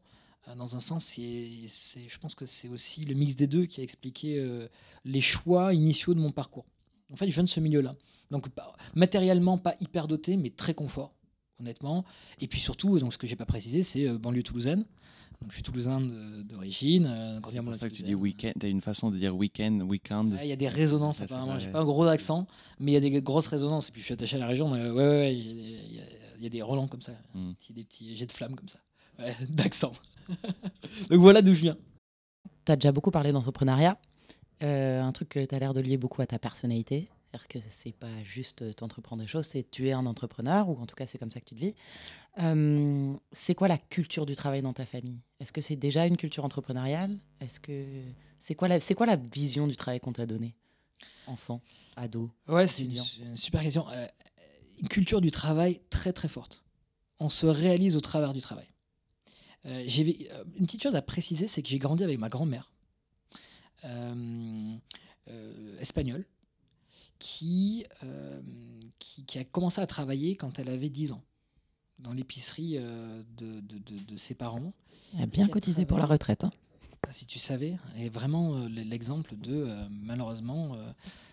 euh, 0.49 0.55
Dans 0.55 0.77
un 0.77 0.81
sens, 0.81 1.05
c'est- 1.05 1.67
je 1.67 2.19
pense 2.19 2.37
que 2.37 2.47
c'est 2.47 2.69
aussi 2.69 3.05
le 3.05 3.15
mix 3.15 3.35
des 3.35 3.49
deux 3.49 3.67
qui 3.67 3.81
a 3.81 3.85
expliqué 3.85 4.39
euh, 4.39 4.69
les 5.05 5.21
choix 5.21 5.75
initiaux 5.75 6.15
de 6.15 6.21
mon 6.21 6.31
parcours. 6.31 6.67
En 7.13 7.17
fait, 7.17 7.29
je 7.29 7.35
viens 7.35 7.45
de 7.45 7.49
ce 7.49 7.61
milieu-là. 7.61 7.95
Donc, 8.31 8.49
pas- 8.49 8.75
matériellement, 8.95 9.59
pas 9.59 9.77
hyper 9.81 10.09
doté, 10.09 10.37
mais 10.37 10.51
très 10.51 10.75
confort, 10.75 11.15
honnêtement. 11.61 12.05
Et 12.41 12.49
puis 12.49 12.61
surtout, 12.61 12.99
donc, 12.99 13.13
ce 13.13 13.19
que 13.19 13.27
j'ai 13.27 13.37
pas 13.37 13.47
précisé, 13.47 13.83
c'est 13.83 14.09
euh, 14.09 14.19
banlieue 14.19 14.43
toulousaine. 14.43 14.85
Donc, 15.43 15.51
je 15.51 15.55
suis 15.55 15.63
toulousain 15.63 16.01
d'origine. 16.01 17.07
euh, 17.07 17.41
C'est 17.49 17.63
pour 17.63 17.75
ça 17.77 17.89
que 17.91 17.95
tu 17.95 18.03
dis 18.03 18.15
week-end, 18.15 18.53
t'as 18.59 18.69
une 18.69 18.81
façon 18.81 19.11
de 19.11 19.19
dire 19.19 19.37
week-end, 19.37 19.81
week-end. 19.87 20.31
Il 20.43 20.49
y 20.49 20.53
a 20.53 20.57
des 20.57 20.69
résonances 20.69 21.21
apparemment. 21.21 21.59
J'ai 21.59 21.71
pas 21.71 21.81
un 21.81 21.85
gros 21.85 22.05
accent, 22.07 22.47
mais 22.81 22.93
il 22.93 22.95
y 22.95 22.97
a 22.97 23.01
des 23.01 23.21
grosses 23.23 23.47
résonances. 23.47 23.89
Et 23.89 23.93
puis 23.93 24.01
je 24.01 24.07
suis 24.07 24.15
attaché 24.15 24.37
à 24.37 24.39
la 24.41 24.47
région. 24.47 24.69
mais 24.71 24.81
ouais, 24.83 24.91
ouais, 24.91 25.07
ouais, 25.07 25.37
il 25.37 25.47
y 25.47 25.51
a 25.51 25.55
des- 25.55 25.85
il 25.91 25.95
y, 25.97 26.01
a- 26.01 26.05
il 26.39 26.43
y 26.43 26.47
a 26.47 26.49
des 26.51 26.63
relents 26.63 26.89
comme 26.89 27.03
ça, 27.03 27.13
Mm. 27.35 27.49
des 27.51 27.55
petits- 27.55 27.73
des 27.75 27.85
petits 27.85 28.17
jets 28.17 28.27
de 28.27 28.33
flammes 28.33 28.55
comme 28.57 28.69
ça, 28.69 28.79
Ouais, 29.19 29.35
d'accent. 29.51 29.93
Donc 31.11 31.21
voilà 31.21 31.43
d'où 31.43 31.53
je 31.53 31.61
viens. 31.61 31.77
Tu 32.65 32.73
as 32.73 32.77
déjà 32.77 32.93
beaucoup 32.93 33.11
parlé 33.11 33.31
d'entrepreneuriat. 33.33 33.99
Euh, 34.63 35.03
un 35.03 35.13
truc 35.13 35.29
que 35.29 35.45
tu 35.45 35.55
as 35.55 35.59
l'air 35.59 35.73
de 35.73 35.81
lier 35.81 35.97
beaucoup 35.99 36.23
à 36.23 36.27
ta 36.27 36.39
personnalité. 36.39 37.09
C'est-à-dire 37.31 37.49
que 37.49 37.59
c'est 37.69 37.93
pas 37.93 38.23
juste 38.25 38.63
euh, 38.63 38.73
t'entreprendre 38.73 39.21
des 39.23 39.29
choses, 39.29 39.45
c'est 39.47 39.71
tu 39.71 39.89
es 39.89 39.93
un 39.93 40.07
entrepreneur, 40.07 40.69
ou 40.71 40.81
en 40.81 40.87
tout 40.87 40.95
cas 40.95 41.07
c'est 41.07 41.19
comme 41.19 41.31
ça 41.31 41.41
que 41.41 41.45
tu 41.45 41.55
te 41.55 41.61
vis. 41.61 41.75
Euh, 42.41 43.13
c'est 43.33 43.55
quoi 43.55 43.69
la 43.69 43.77
culture 43.77 44.25
du 44.25 44.35
travail 44.35 44.63
dans 44.63 44.73
ta 44.73 44.87
famille? 44.87 45.21
Est-ce 45.41 45.53
que 45.53 45.61
c'est 45.61 45.77
déjà 45.77 46.07
une 46.07 46.17
culture 46.17 46.45
entrepreneuriale? 46.45 47.19
Est-ce 47.41 47.61
que 47.61 47.85
c'est 48.39 48.55
quoi, 48.55 48.69
la- 48.69 48.81
c'est 48.81 48.95
quoi 48.95 49.07
la 49.07 49.17
vision 49.17 49.67
du 49.67 49.77
travail 49.77 50.01
qu'on 50.01 50.13
t'a 50.13 50.25
donné 50.27 50.55
Enfant, 51.27 51.61
ado 51.97 52.31
Ouais, 52.49 52.67
c'est 52.67 52.85
une, 52.85 53.37
super 53.37 53.63
question. 53.63 53.87
Euh, 53.91 54.07
une 54.81 54.89
culture 54.89 55.21
du 55.21 55.31
travail 55.31 55.81
très 55.91 56.13
très 56.15 56.29
forte. 56.29 56.63
On 57.19 57.29
se 57.29 57.47
réalise 57.47 57.97
au 57.97 58.01
travers 58.01 58.33
du 58.33 58.41
travail. 58.41 58.69
Euh, 59.67 59.85
une 60.59 60.67
petite 60.67 60.83
chose 60.83 60.97
à 60.97 61.03
préciser, 61.03 61.49
c'est 61.49 61.63
que 61.63 61.69
j'ai 61.69 61.79
grandi 61.79 62.05
avec 62.05 62.19
ma 62.19 62.29
grand-mère 62.29 62.71
espagnole 65.81 66.25
qui, 67.19 67.85
euh, 68.05 68.41
qui, 68.99 69.25
qui 69.25 69.39
a 69.39 69.45
commencé 69.45 69.81
à 69.81 69.87
travailler 69.87 70.37
quand 70.37 70.59
elle 70.59 70.69
avait 70.69 70.91
10 70.91 71.13
ans 71.13 71.23
dans 71.99 72.13
l'épicerie 72.13 72.75
euh, 72.77 73.23
de, 73.39 73.61
de- 73.61 73.79
de- 73.79 74.03
de 74.03 74.17
ses 74.19 74.35
parents. 74.35 74.73
Elle 75.15 75.23
a 75.23 75.27
bien 75.27 75.49
cotisé 75.49 75.87
pour 75.87 75.99
la 75.99 76.05
retraite. 76.05 76.45
hein. 76.45 76.51
Ah, 77.07 77.13
Si 77.13 77.25
tu 77.25 77.39
savais, 77.39 77.79
et 77.97 78.09
vraiment 78.11 78.57
euh, 78.57 78.69
l'exemple 78.69 79.35
de 79.37 79.55
euh, 79.55 79.87
malheureusement 79.91 80.75
euh, 80.75 80.91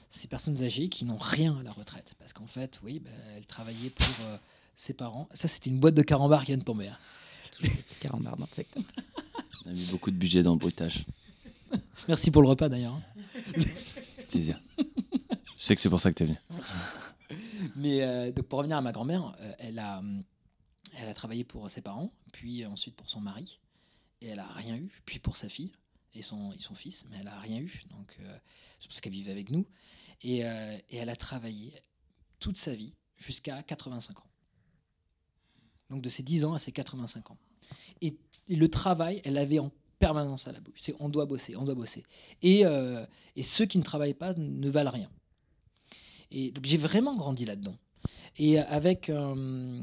ces 0.09 0.27
personnes 0.27 0.61
âgées 0.63 0.87
qui 0.87 1.03
n'ont 1.05 1.17
rien 1.17 1.57
à 1.57 1.63
la 1.63 1.71
retraite. 1.71 2.13
Parce 2.19 2.31
qu'en 2.31 2.47
fait, 2.47 2.79
oui, 2.83 2.99
bah, 2.99 3.09
elles 3.35 3.45
travaillaient 3.47 3.89
pour 3.89 4.25
euh, 4.25 4.37
ses 4.75 4.93
parents. 4.93 5.27
Ça, 5.33 5.47
c'était 5.49 5.69
une 5.69 5.79
boîte 5.79 5.95
de 5.95 6.01
carambar 6.03 6.41
qui 6.41 6.47
vient 6.51 6.57
de 6.57 6.63
tomber. 6.63 6.87
hein. 6.87 6.97
Toujours 7.51 7.75
des 7.75 7.81
petits 7.81 7.99
carambars 7.99 8.37
dans 8.37 8.45
le 8.49 8.55
secteur. 8.55 8.83
On 9.65 9.69
a 9.69 9.73
mis 9.73 9.85
beaucoup 9.87 10.11
de 10.11 10.15
budget 10.15 10.43
dans 10.43 10.53
le 10.53 10.59
bruitage. 10.59 11.05
Merci 12.07 12.31
pour 12.31 12.41
le 12.41 12.47
repas 12.49 12.69
d'ailleurs. 12.69 12.99
Plaisir. 14.29 14.59
Je 14.77 15.67
sais 15.67 15.75
que 15.75 15.81
c'est 15.81 15.89
pour 15.89 16.01
ça 16.01 16.11
que 16.11 16.15
t'es 16.15 16.25
venu. 16.25 16.37
Mais 17.75 18.03
euh, 18.03 18.31
donc 18.31 18.47
pour 18.47 18.59
revenir 18.59 18.77
à 18.77 18.81
ma 18.81 18.91
grand-mère, 18.91 19.35
euh, 19.39 19.53
elle, 19.59 19.79
a, 19.79 19.99
hum, 19.99 20.23
elle 20.97 21.09
a 21.09 21.13
travaillé 21.13 21.43
pour 21.43 21.69
ses 21.69 21.81
parents, 21.81 22.11
puis 22.31 22.65
ensuite 22.65 22.95
pour 22.95 23.09
son 23.09 23.21
mari, 23.21 23.59
et 24.21 24.27
elle 24.27 24.39
a 24.39 24.47
rien 24.47 24.75
eu, 24.75 25.01
puis 25.05 25.19
pour 25.19 25.37
sa 25.37 25.49
fille 25.49 25.71
et 26.13 26.21
son, 26.21 26.51
et 26.53 26.59
son 26.59 26.75
fils, 26.75 27.05
mais 27.09 27.17
elle 27.19 27.27
a 27.27 27.39
rien 27.39 27.59
eu, 27.59 27.83
donc 27.89 28.15
euh, 28.19 28.37
c'est 28.79 28.91
ça 28.91 29.01
qu'elle 29.01 29.13
vivait 29.13 29.31
avec 29.31 29.49
nous, 29.49 29.65
et, 30.21 30.45
euh, 30.45 30.77
et 30.89 30.97
elle 30.97 31.09
a 31.09 31.15
travaillé 31.15 31.73
toute 32.39 32.57
sa 32.57 32.75
vie 32.75 32.93
jusqu'à 33.17 33.63
85 33.63 34.19
ans. 34.19 34.29
Donc 35.89 36.01
de 36.01 36.09
ses 36.09 36.23
10 36.23 36.45
ans 36.45 36.53
à 36.53 36.59
ses 36.59 36.71
85 36.71 37.31
ans. 37.31 37.37
Et, 38.01 38.17
et 38.47 38.55
le 38.55 38.67
travail, 38.67 39.21
elle 39.23 39.33
l'avait 39.33 39.59
en 39.59 39.71
permanence 40.03 40.49
à 40.49 40.51
la 40.51 40.59
bouche. 40.59 40.79
C'est 40.79 40.95
on 40.99 41.07
doit 41.07 41.25
bosser, 41.25 41.55
on 41.55 41.63
doit 41.63 41.75
bosser. 41.75 42.03
Et, 42.41 42.65
euh, 42.65 43.05
et 43.37 43.43
ceux 43.43 43.65
qui 43.65 43.77
ne 43.77 43.83
travaillent 43.83 44.13
pas 44.25 44.33
ne 44.33 44.69
valent 44.69 44.91
rien. 44.91 45.09
Et 46.29 46.51
donc 46.51 46.65
j'ai 46.65 46.77
vraiment 46.77 47.15
grandi 47.15 47.45
là-dedans. 47.45 47.77
Et 48.37 48.59
avec, 48.59 49.09
euh, 49.09 49.81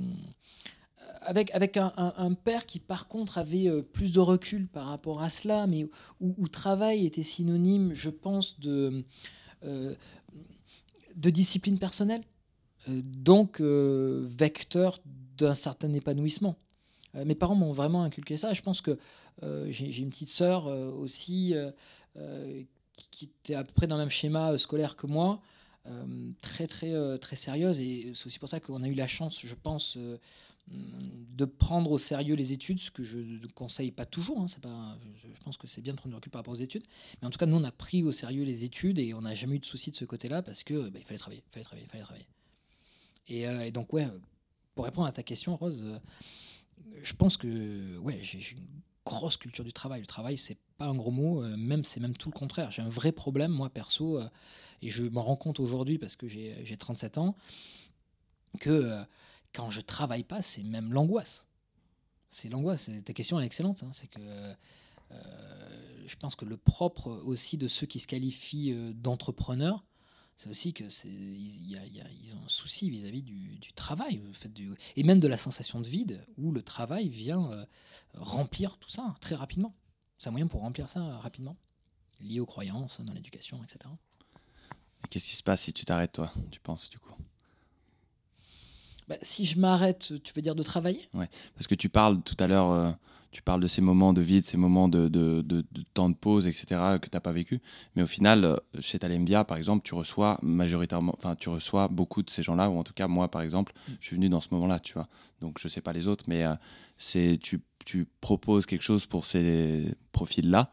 avec, 1.22 1.50
avec 1.52 1.78
un, 1.78 2.34
père 2.34 2.66
qui 2.66 2.80
par 2.80 3.08
contre 3.08 3.38
avait 3.38 3.68
euh, 3.68 3.80
plus 3.80 4.12
de 4.12 4.20
recul 4.20 4.68
par 4.68 4.86
rapport 4.86 5.22
à 5.22 5.30
cela, 5.30 5.66
mais 5.66 5.86
où, 6.20 6.48
travail 6.48 7.06
était 7.06 7.22
synonyme, 7.22 7.94
je 7.94 8.10
pense, 8.10 8.60
de, 8.60 9.04
de 9.62 11.30
discipline 11.30 11.78
personnelle, 11.78 12.24
donc 12.88 13.60
vecteur 13.60 14.98
d'un 15.38 15.54
certain 15.54 15.92
épanouissement. 15.94 16.56
Euh, 17.14 17.24
mes 17.24 17.34
parents 17.34 17.54
m'ont 17.54 17.72
vraiment 17.72 18.02
inculqué 18.02 18.36
ça. 18.36 18.52
Je 18.52 18.62
pense 18.62 18.80
que 18.80 18.98
euh, 19.42 19.66
j'ai 19.70 19.98
une 19.98 20.10
petite 20.10 20.28
sœur 20.28 20.66
euh, 20.66 20.90
aussi 20.90 21.54
qui, 23.10 23.30
était 23.42 23.54
à 23.54 23.64
peu 23.64 23.72
près 23.72 23.86
dans 23.86 23.96
le 23.96 24.02
même 24.02 24.10
schéma 24.10 24.56
scolaire 24.58 24.96
que 24.96 25.06
moi, 25.06 25.40
très 26.40 26.66
très 26.66 27.18
très 27.18 27.36
sérieuse. 27.36 27.80
Et 27.80 28.12
c'est 28.14 28.26
aussi 28.26 28.38
pour 28.38 28.48
ça 28.48 28.60
qu'on 28.60 28.82
a 28.82 28.88
eu 28.88 28.94
la 28.94 29.08
chance, 29.08 29.40
je 29.42 29.54
pense, 29.54 29.96
euh, 30.72 30.76
de 31.36 31.44
prendre 31.46 31.90
au 31.90 31.98
sérieux 31.98 32.34
les 32.34 32.52
études, 32.52 32.78
ce 32.78 32.90
que 32.90 33.02
je 33.02 33.18
ne 33.18 33.46
conseille 33.54 33.90
pas 33.90 34.06
toujours. 34.06 34.40
hein, 34.40 34.46
pas, 34.60 34.98
je, 35.22 35.44
pense 35.44 35.56
que 35.56 35.66
c'est 35.66 35.80
bien 35.80 35.94
de 35.94 35.98
prendre 35.98 36.12
du 36.12 36.16
recul 36.16 36.30
par 36.30 36.40
rapport 36.40 36.52
aux 36.52 36.62
études. 36.62 36.84
Mais 37.20 37.26
en 37.26 37.30
tout 37.30 37.38
cas, 37.38 37.46
nous, 37.46 37.56
on 37.56 37.64
a 37.64 37.72
pris 37.72 38.02
au 38.04 38.12
sérieux 38.12 38.44
les 38.44 38.62
études 38.62 38.98
et 38.98 39.14
on 39.14 39.22
n'a 39.22 39.34
jamais 39.34 39.56
eu 39.56 39.58
de 39.58 39.64
soucis 39.64 39.90
de 39.90 39.96
ce 39.96 40.04
côté-là 40.04 40.42
parce 40.42 40.62
que 40.62 40.88
bah, 40.90 40.98
il 41.00 41.04
fallait 41.04 41.18
travailler, 41.18 41.42
il 41.46 41.64
fallait 41.64 41.86
fallait 41.86 42.04
travailler. 42.04 42.26
Et, 43.28 43.72
donc, 43.72 43.92
ouais, 43.92 44.06
pour 44.74 44.84
répondre 44.84 45.06
à 45.06 45.12
ta 45.12 45.22
question, 45.22 45.56
Rose, 45.56 46.00
je 47.02 47.12
pense 47.14 47.37
que 47.37 47.99
ouais, 47.99 48.18
j'ai 48.22 48.38
une 48.52 48.80
grosse 49.04 49.37
culture 49.37 49.64
du 49.64 49.72
travail. 49.72 50.00
Le 50.00 50.06
travail, 50.06 50.37
c'est 50.37 50.58
pas 50.78 50.87
un 50.87 50.94
gros 50.94 51.10
mot, 51.10 51.42
euh, 51.42 51.56
même 51.56 51.84
c'est 51.84 52.00
même 52.00 52.16
tout 52.16 52.28
le 52.28 52.34
contraire. 52.34 52.70
J'ai 52.70 52.82
un 52.82 52.88
vrai 52.88 53.12
problème, 53.12 53.50
moi, 53.50 53.70
perso, 53.70 54.18
euh, 54.18 54.28
et 54.82 54.90
je 54.90 55.04
m'en 55.04 55.22
rends 55.22 55.37
compte 55.37 55.60
aujourd'hui 55.60 55.99
parce 55.99 56.16
que 56.16 56.28
j'ai 56.28 56.56
j'ai 56.64 56.76
37 56.76 57.18
ans, 57.18 57.37
que 58.60 58.70
euh, 58.70 59.02
quand 59.52 59.70
je 59.70 59.80
travaille 59.80 60.25
pas, 60.25 60.42
c'est 60.42 60.62
même 60.62 60.92
l'angoisse. 60.92 61.49
C'est 62.28 62.49
l'angoisse. 62.49 62.90
Ta 63.04 63.12
question 63.12 63.40
est 63.40 63.46
excellente. 63.46 63.82
hein. 63.82 63.90
C'est 63.92 64.06
que 64.08 64.20
je 66.06 66.16
pense 66.16 66.37
que 66.37 66.44
le 66.44 66.56
propre 66.56 67.08
aussi 67.25 67.56
de 67.56 67.66
ceux 67.66 67.87
qui 67.87 67.99
se 67.99 68.06
qualifient 68.06 68.94
d'entrepreneurs, 68.94 69.84
c'est 70.42 70.49
aussi 70.49 70.73
que 70.73 70.88
c'est 70.88 71.09
il 71.09 71.68
y 71.70 71.76
a- 71.76 71.85
il 71.85 71.94
y 71.94 72.00
a- 72.00 72.11
ils 72.25 72.35
ont 72.35 72.42
un 72.42 72.49
souci 72.49 72.88
vis-à-vis 72.88 73.23
du, 73.23 73.59
du 73.59 73.73
travail, 73.75 74.23
le 74.26 74.32
fait 74.32 74.49
du- 74.49 74.73
et 74.97 75.02
même 75.02 75.20
de 75.20 75.28
la 75.28 75.37
sensation 75.37 75.80
de 75.80 75.87
vide 75.87 76.25
où 76.38 76.50
le 76.50 76.62
travail 76.62 77.11
vient 77.11 77.50
euh, 77.52 77.66
remplir 78.14 78.78
tout 78.78 78.88
ça 78.88 79.14
très 79.20 79.35
rapidement. 79.35 79.75
C'est 80.16 80.28
un 80.28 80.32
moyen 80.32 80.47
pour 80.47 80.62
remplir 80.62 80.88
ça 80.88 81.00
euh, 81.00 81.16
rapidement, 81.18 81.56
lié 82.23 82.40
aux 82.40 82.47
croyances 82.47 83.02
dans 83.02 83.12
l'éducation, 83.12 83.62
etc. 83.62 83.78
Et 85.04 85.09
Qu'est-ce 85.09 85.26
qui 85.28 85.37
se 85.37 85.42
passe 85.42 85.61
si 85.62 85.75
tu 85.75 85.85
t'arrêtes, 85.85 86.12
toi, 86.12 86.32
tu 86.50 86.59
penses, 86.61 86.88
du 86.88 86.99
coup? 86.99 87.12
Bah, 89.09 89.16
si 89.23 89.44
je 89.44 89.59
m'arrête, 89.59 90.14
tu 90.23 90.32
veux 90.35 90.42
dire 90.42 90.54
de 90.54 90.62
travailler? 90.62 91.09
Parce 91.54 91.66
que 91.66 91.75
tu 91.75 91.88
parles 91.90 92.23
tout 92.23 92.37
à 92.38 92.47
l'heure, 92.47 92.70
euh, 92.70 92.92
tu 93.30 93.42
parles 93.42 93.60
de 93.60 93.68
ces 93.68 93.80
moments 93.80 94.12
de 94.12 94.20
vide, 94.20 94.44
ces 94.44 94.56
moments 94.56 94.88
de, 94.88 95.08
de, 95.08 95.40
de- 95.42 95.64
de 95.70 95.82
temps 95.94 96.10
de 96.10 96.16
pause, 96.16 96.46
etc., 96.49 96.66
que 97.00 97.08
tu 97.08 97.14
n'as 97.16 97.20
pas 97.20 97.30
vécu. 97.32 97.60
Mais 97.94 98.02
au 98.02 98.06
final, 98.06 98.44
euh, 98.44 98.56
chez 98.80 98.99
Talemvia, 98.99 99.44
par 99.44 99.56
exemple, 99.56 99.82
tu 99.84 99.94
reçois 99.94 100.38
majoritairement, 100.42 101.14
enfin, 101.16 101.37
tu 101.37 101.49
reçois 101.49 101.87
beaucoup 101.88 102.22
de 102.22 102.30
ces 102.30 102.42
gens-là, 102.42 102.68
ou 102.70 102.76
en 102.76 102.82
tout 102.82 102.92
cas, 102.92 103.06
moi, 103.06 103.30
par 103.30 103.42
exemple, 103.42 103.72
je 104.00 104.06
suis 104.06 104.16
venu 104.16 104.28
dans 104.28 104.40
ce 104.40 104.49
moment-là, 104.52 104.80
tu 104.80 104.94
vois. 104.94 105.08
Donc, 105.40 105.58
je 105.60 105.68
sais 105.68 105.80
pas 105.80 105.92
les 105.92 106.08
autres, 106.08 106.25
mais 106.28 106.44
euh, 106.44 106.54
c'est 106.99 107.38
tu, 107.40 107.60
tu 107.84 108.06
proposes 108.20 108.66
quelque 108.66 108.82
chose 108.82 109.06
pour 109.06 109.25
ces 109.25 109.94
profils-là. 110.12 110.72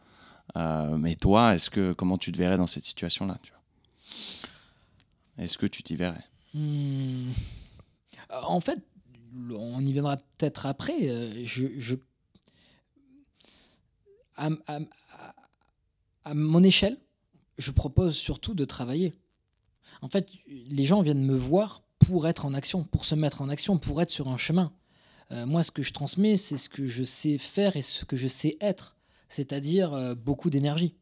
Euh, 0.55 0.97
mais 0.97 1.15
toi, 1.15 1.53
est-ce 1.55 1.69
que 1.69 1.93
comment 1.93 2.17
tu 2.17 2.31
te 2.31 2.37
verrais 2.37 2.57
dans 2.57 2.67
cette 2.67 2.85
situation-là, 2.85 3.37
tu 3.43 3.51
vois? 3.51 5.43
Est-ce 5.43 5.57
que 5.57 5.67
tu 5.67 5.83
t'y 5.83 5.95
verrais? 5.95 6.23
Hmm. 6.53 7.31
En 8.31 8.59
fait, 8.59 8.79
on 9.51 9.79
y 9.85 9.93
viendra 9.93 10.17
peut-être 10.17 10.65
après. 10.65 11.43
Je, 11.45 11.67
je- 11.77 11.95
à, 14.37 16.33
mon 16.33 16.63
échelle, 16.63 16.97
je 17.57 17.71
propose 17.71 18.15
surtout 18.15 18.53
de 18.53 18.65
travailler. 18.65 19.13
En 20.01 20.09
fait, 20.09 20.29
les 20.47 20.83
gens 20.85 21.01
viennent 21.01 21.25
me 21.25 21.35
voir 21.35 21.83
pour 21.99 22.27
être 22.27 22.45
en 22.45 22.53
action, 22.53 22.83
pour 22.83 23.05
se 23.05 23.15
mettre 23.15 23.41
en 23.41 23.49
action, 23.49 23.77
pour 23.77 24.01
être 24.01 24.11
sur 24.11 24.27
un 24.27 24.37
chemin. 24.37 24.71
Euh, 25.31 25.45
moi, 25.45 25.63
ce 25.63 25.71
que 25.71 25.81
je 25.81 25.91
transmets, 25.91 26.37
c'est 26.37 26.57
ce 26.57 26.69
que 26.69 26.85
je 26.85 27.03
sais 27.03 27.37
faire 27.37 27.75
et 27.75 27.81
ce 27.81 28.05
que 28.05 28.15
je 28.15 28.27
sais 28.27 28.57
être, 28.61 28.95
c'est-à-dire 29.29 29.93
euh, 29.93 30.15
beaucoup 30.15 30.49
d'énergie, 30.49 30.93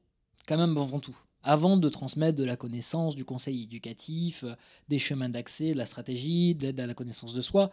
quand 0.47 0.57
même 0.57 0.77
avant 0.77 0.99
tout. 0.99 1.15
Avant 1.43 1.77
de 1.77 1.89
transmettre 1.89 2.37
de 2.37 2.43
la 2.43 2.55
connaissance, 2.55 3.15
du 3.15 3.23
conseil 3.25 3.63
éducatif, 3.63 4.43
euh, 4.43 4.55
des 4.87 4.97
chemins 4.97 5.29
d'accès, 5.29 5.73
de 5.73 5.77
la 5.77 5.85
stratégie, 5.85 6.55
de 6.55 6.63
l'aide 6.67 6.79
à 6.79 6.87
la 6.87 6.95
connaissance 6.95 7.33
de 7.33 7.41
soi. 7.41 7.71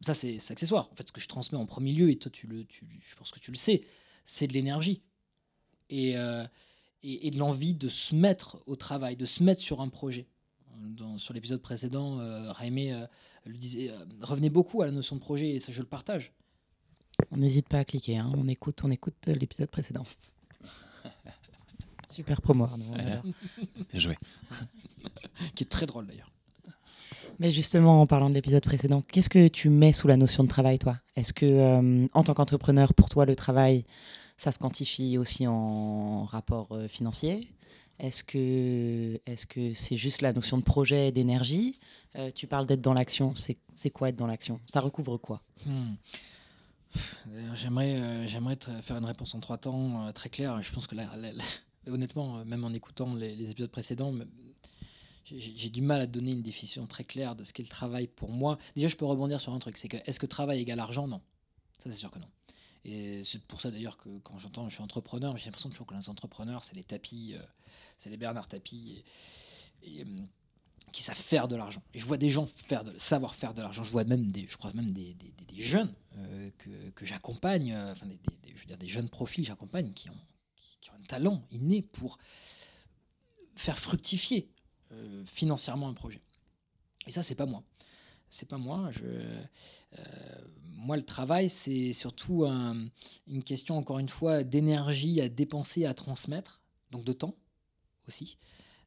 Ça, 0.00 0.14
c'est 0.14 0.38
accessoire. 0.50 0.88
En 0.90 0.94
fait, 0.94 1.06
ce 1.08 1.12
que 1.12 1.20
je 1.20 1.28
transmets 1.28 1.58
en 1.58 1.66
premier 1.66 1.92
lieu, 1.92 2.10
et 2.10 2.16
toi, 2.16 2.30
tu 2.32 2.46
le, 2.46 2.64
tu- 2.64 2.86
je 3.06 3.14
pense 3.16 3.30
que 3.30 3.38
tu 3.38 3.50
le 3.50 3.58
sais, 3.58 3.82
c'est 4.30 4.46
de 4.46 4.52
l'énergie. 4.52 5.02
Et, 5.88 6.16
euh, 6.16 6.44
et, 7.02 7.26
et 7.26 7.30
de 7.32 7.38
l'envie 7.38 7.74
de 7.74 7.88
se 7.88 8.14
mettre 8.14 8.62
au 8.66 8.76
travail, 8.76 9.16
de 9.16 9.26
se 9.26 9.42
mettre 9.42 9.60
sur 9.60 9.80
un 9.80 9.88
projet. 9.88 10.28
Dans- 10.78 11.18
sur 11.18 11.34
l'épisode 11.34 11.60
précédent, 11.60 12.20
euh, 12.20 12.52
Raimé 12.52 12.92
euh, 12.92 13.06
le 13.44 13.54
disait, 13.54 13.90
euh, 13.90 14.04
revenait 14.22 14.48
beaucoup 14.48 14.82
à 14.82 14.86
la 14.86 14.92
notion 14.92 15.16
de 15.16 15.20
projet, 15.20 15.50
et 15.50 15.58
ça, 15.58 15.72
je 15.72 15.80
le 15.80 15.86
partage. 15.86 16.32
On 17.32 17.38
n'hésite 17.38 17.68
pas 17.68 17.78
à 17.80 17.84
cliquer, 17.84 18.18
hein. 18.18 18.30
on 18.36 18.46
écoute, 18.46 18.80
on 18.84 18.90
écoute 18.90 19.26
l'épisode 19.26 19.68
précédent. 19.68 20.04
Super 22.10 22.40
promo, 22.40 22.64
Arnaud. 22.64 22.84
Bien 23.90 24.00
joué. 24.00 24.16
Qui 25.54 25.64
est 25.64 25.68
très 25.70 25.86
drôle 25.86 26.06
d'ailleurs. 26.06 26.30
Mais 27.40 27.50
justement, 27.50 28.00
en 28.00 28.06
parlant 28.06 28.28
de 28.28 28.34
l'épisode 28.34 28.62
précédent, 28.62 29.00
qu'est-ce 29.00 29.28
que 29.30 29.48
tu 29.48 29.70
mets 29.70 29.92
sous 29.92 30.06
la 30.08 30.16
notion 30.16 30.44
de 30.44 30.48
travail, 30.48 30.78
toi? 30.78 30.98
Est-ce 31.16 31.32
que, 31.32 31.46
euh, 31.46 32.06
en 32.12 32.22
tant 32.22 32.34
qu'entrepreneur, 32.34 32.94
pour 32.94 33.08
toi, 33.08 33.24
le 33.26 33.34
travail, 33.34 33.84
ça 34.40 34.52
se 34.52 34.58
quantifie 34.58 35.18
aussi 35.18 35.46
en 35.46 36.24
rapport 36.24 36.68
euh, 36.72 36.88
financier 36.88 37.46
Est-ce 37.98 38.24
que 38.24 39.20
est-ce 39.26 39.44
que 39.44 39.74
c'est 39.74 39.98
juste 39.98 40.22
la 40.22 40.32
notion 40.32 40.56
de 40.56 40.62
projet 40.62 41.08
et 41.08 41.12
d'énergie? 41.12 41.78
Euh, 42.16 42.30
Tu 42.34 42.46
parles 42.46 42.64
d'être 42.64 42.80
dans 42.80 42.94
l'action. 42.94 43.34
C'est 43.34 43.58
c'est 43.74 43.90
quoi 43.90 44.08
être 44.08 44.16
dans 44.16 44.26
l'action? 44.26 44.58
Ça 44.66 44.80
recouvre 44.80 45.18
quoi? 45.18 45.42
Hmm. 45.66 45.92
J'aimerais, 47.54 47.94
euh, 47.96 48.82
faire 48.82 48.96
une 48.96 49.04
réponse 49.04 49.34
en 49.34 49.40
trois 49.40 49.58
temps 49.58 50.06
euh, 50.06 50.12
très 50.12 50.30
claire. 50.30 50.60
Je 50.62 50.72
pense 50.72 50.86
que 50.86 50.94
là, 50.94 51.14
là- 51.16 51.32
là- 51.32 51.44
honnêtement, 51.86 52.42
même 52.46 52.64
en 52.64 52.72
écoutant 52.72 53.14
les, 53.14 53.50
épisodes 53.50 53.70
précédents, 53.70 54.12
j'ai 55.26 55.70
du 55.70 55.82
mal 55.82 56.00
à 56.00 56.06
donner 56.06 56.32
une 56.32 56.42
définition 56.42 56.86
très 56.86 57.04
claire 57.04 57.36
de 57.36 57.44
ce 57.44 57.52
qu'est 57.52 57.62
le 57.62 57.68
travail 57.68 58.08
pour 58.08 58.30
moi. 58.30 58.56
Déjà, 58.74 58.88
je 58.88 58.96
peux 58.96 59.04
rebondir 59.04 59.38
sur 59.38 59.52
un 59.52 59.58
truc, 59.58 59.76
c'est 59.76 59.88
que 59.88 59.98
est-ce 60.06 60.18
que 60.18 60.26
travail 60.26 60.60
égale 60.60 60.80
argent? 60.80 61.06
Non. 61.06 61.20
Ça, 61.84 61.90
c'est 61.90 61.98
sûr 61.98 62.10
que 62.10 62.18
non. 62.18 62.26
Et 62.84 63.22
c'est 63.24 63.42
pour 63.44 63.60
ça 63.60 63.70
d'ailleurs 63.70 63.96
que 63.98 64.08
quand 64.20 64.38
j'entends 64.38 64.68
je 64.68 64.74
suis 64.74 64.82
entrepreneur, 64.82 65.36
j'ai 65.36 65.46
l'impression 65.46 65.68
toujours 65.68 65.86
que 65.86 65.94
les 65.94 66.08
entrepreneurs, 66.08 66.64
c'est 66.64 66.74
les 66.74 66.84
tapis, 66.84 67.34
euh, 67.34 67.42
c'est 67.98 68.08
les 68.10 68.16
Bernard 68.16 68.48
Tapis 68.48 69.04
hum, 69.86 70.26
qui 70.92 71.02
savent 71.02 71.16
faire 71.16 71.46
de 71.46 71.56
l'argent. 71.56 71.82
Et 71.94 71.98
je 71.98 72.06
vois 72.06 72.16
des 72.16 72.30
gens 72.30 72.46
faire 72.46 72.82
savoir 72.96 73.34
faire 73.34 73.54
de 73.54 73.60
l'argent. 73.62 73.84
Je 73.84 73.92
vois 73.92 74.04
même 74.04 74.32
des, 74.32 74.46
je 74.46 74.56
crois 74.56 74.72
même 74.72 74.92
des, 74.92 75.14
des- 75.14 75.34
jeunes 75.60 75.92
euh, 76.16 76.50
que, 76.56 76.90
que 76.90 77.04
j'accompagne, 77.04 77.72
euh, 77.74 77.94
je 77.94 78.60
veux 78.60 78.64
dire 78.64 78.78
des 78.78 78.88
jeunes 78.88 79.10
profils 79.10 79.44
j'accompagne 79.44 79.92
qui 79.92 80.08
ont, 80.08 80.16
qui, 80.56 80.78
qui 80.80 80.90
ont 80.90 80.94
un 80.94 81.04
talent 81.06 81.46
inné 81.50 81.82
pour 81.82 82.16
faire 83.56 83.78
fructifier 83.78 84.48
euh, 84.92 85.22
financièrement 85.26 85.86
un 85.88 85.92
projet. 85.92 86.22
Et 87.06 87.10
ça, 87.12 87.22
c'est 87.22 87.34
pas 87.34 87.44
moi. 87.44 87.62
C'est 88.30 88.48
pas 88.48 88.58
moi. 88.58 88.90
Je, 88.92 89.04
euh, 89.04 90.44
moi, 90.72 90.96
le 90.96 91.02
travail, 91.02 91.50
c'est 91.50 91.92
surtout 91.92 92.44
un- 92.46 92.88
une 93.26 93.42
question, 93.44 93.76
encore 93.76 93.98
une 93.98 94.08
fois, 94.08 94.44
d'énergie 94.44 95.20
à 95.20 95.28
dépenser, 95.28 95.84
à 95.84 95.94
transmettre, 95.94 96.60
donc 96.90 97.04
de 97.04 97.12
temps 97.12 97.34
aussi. 98.08 98.38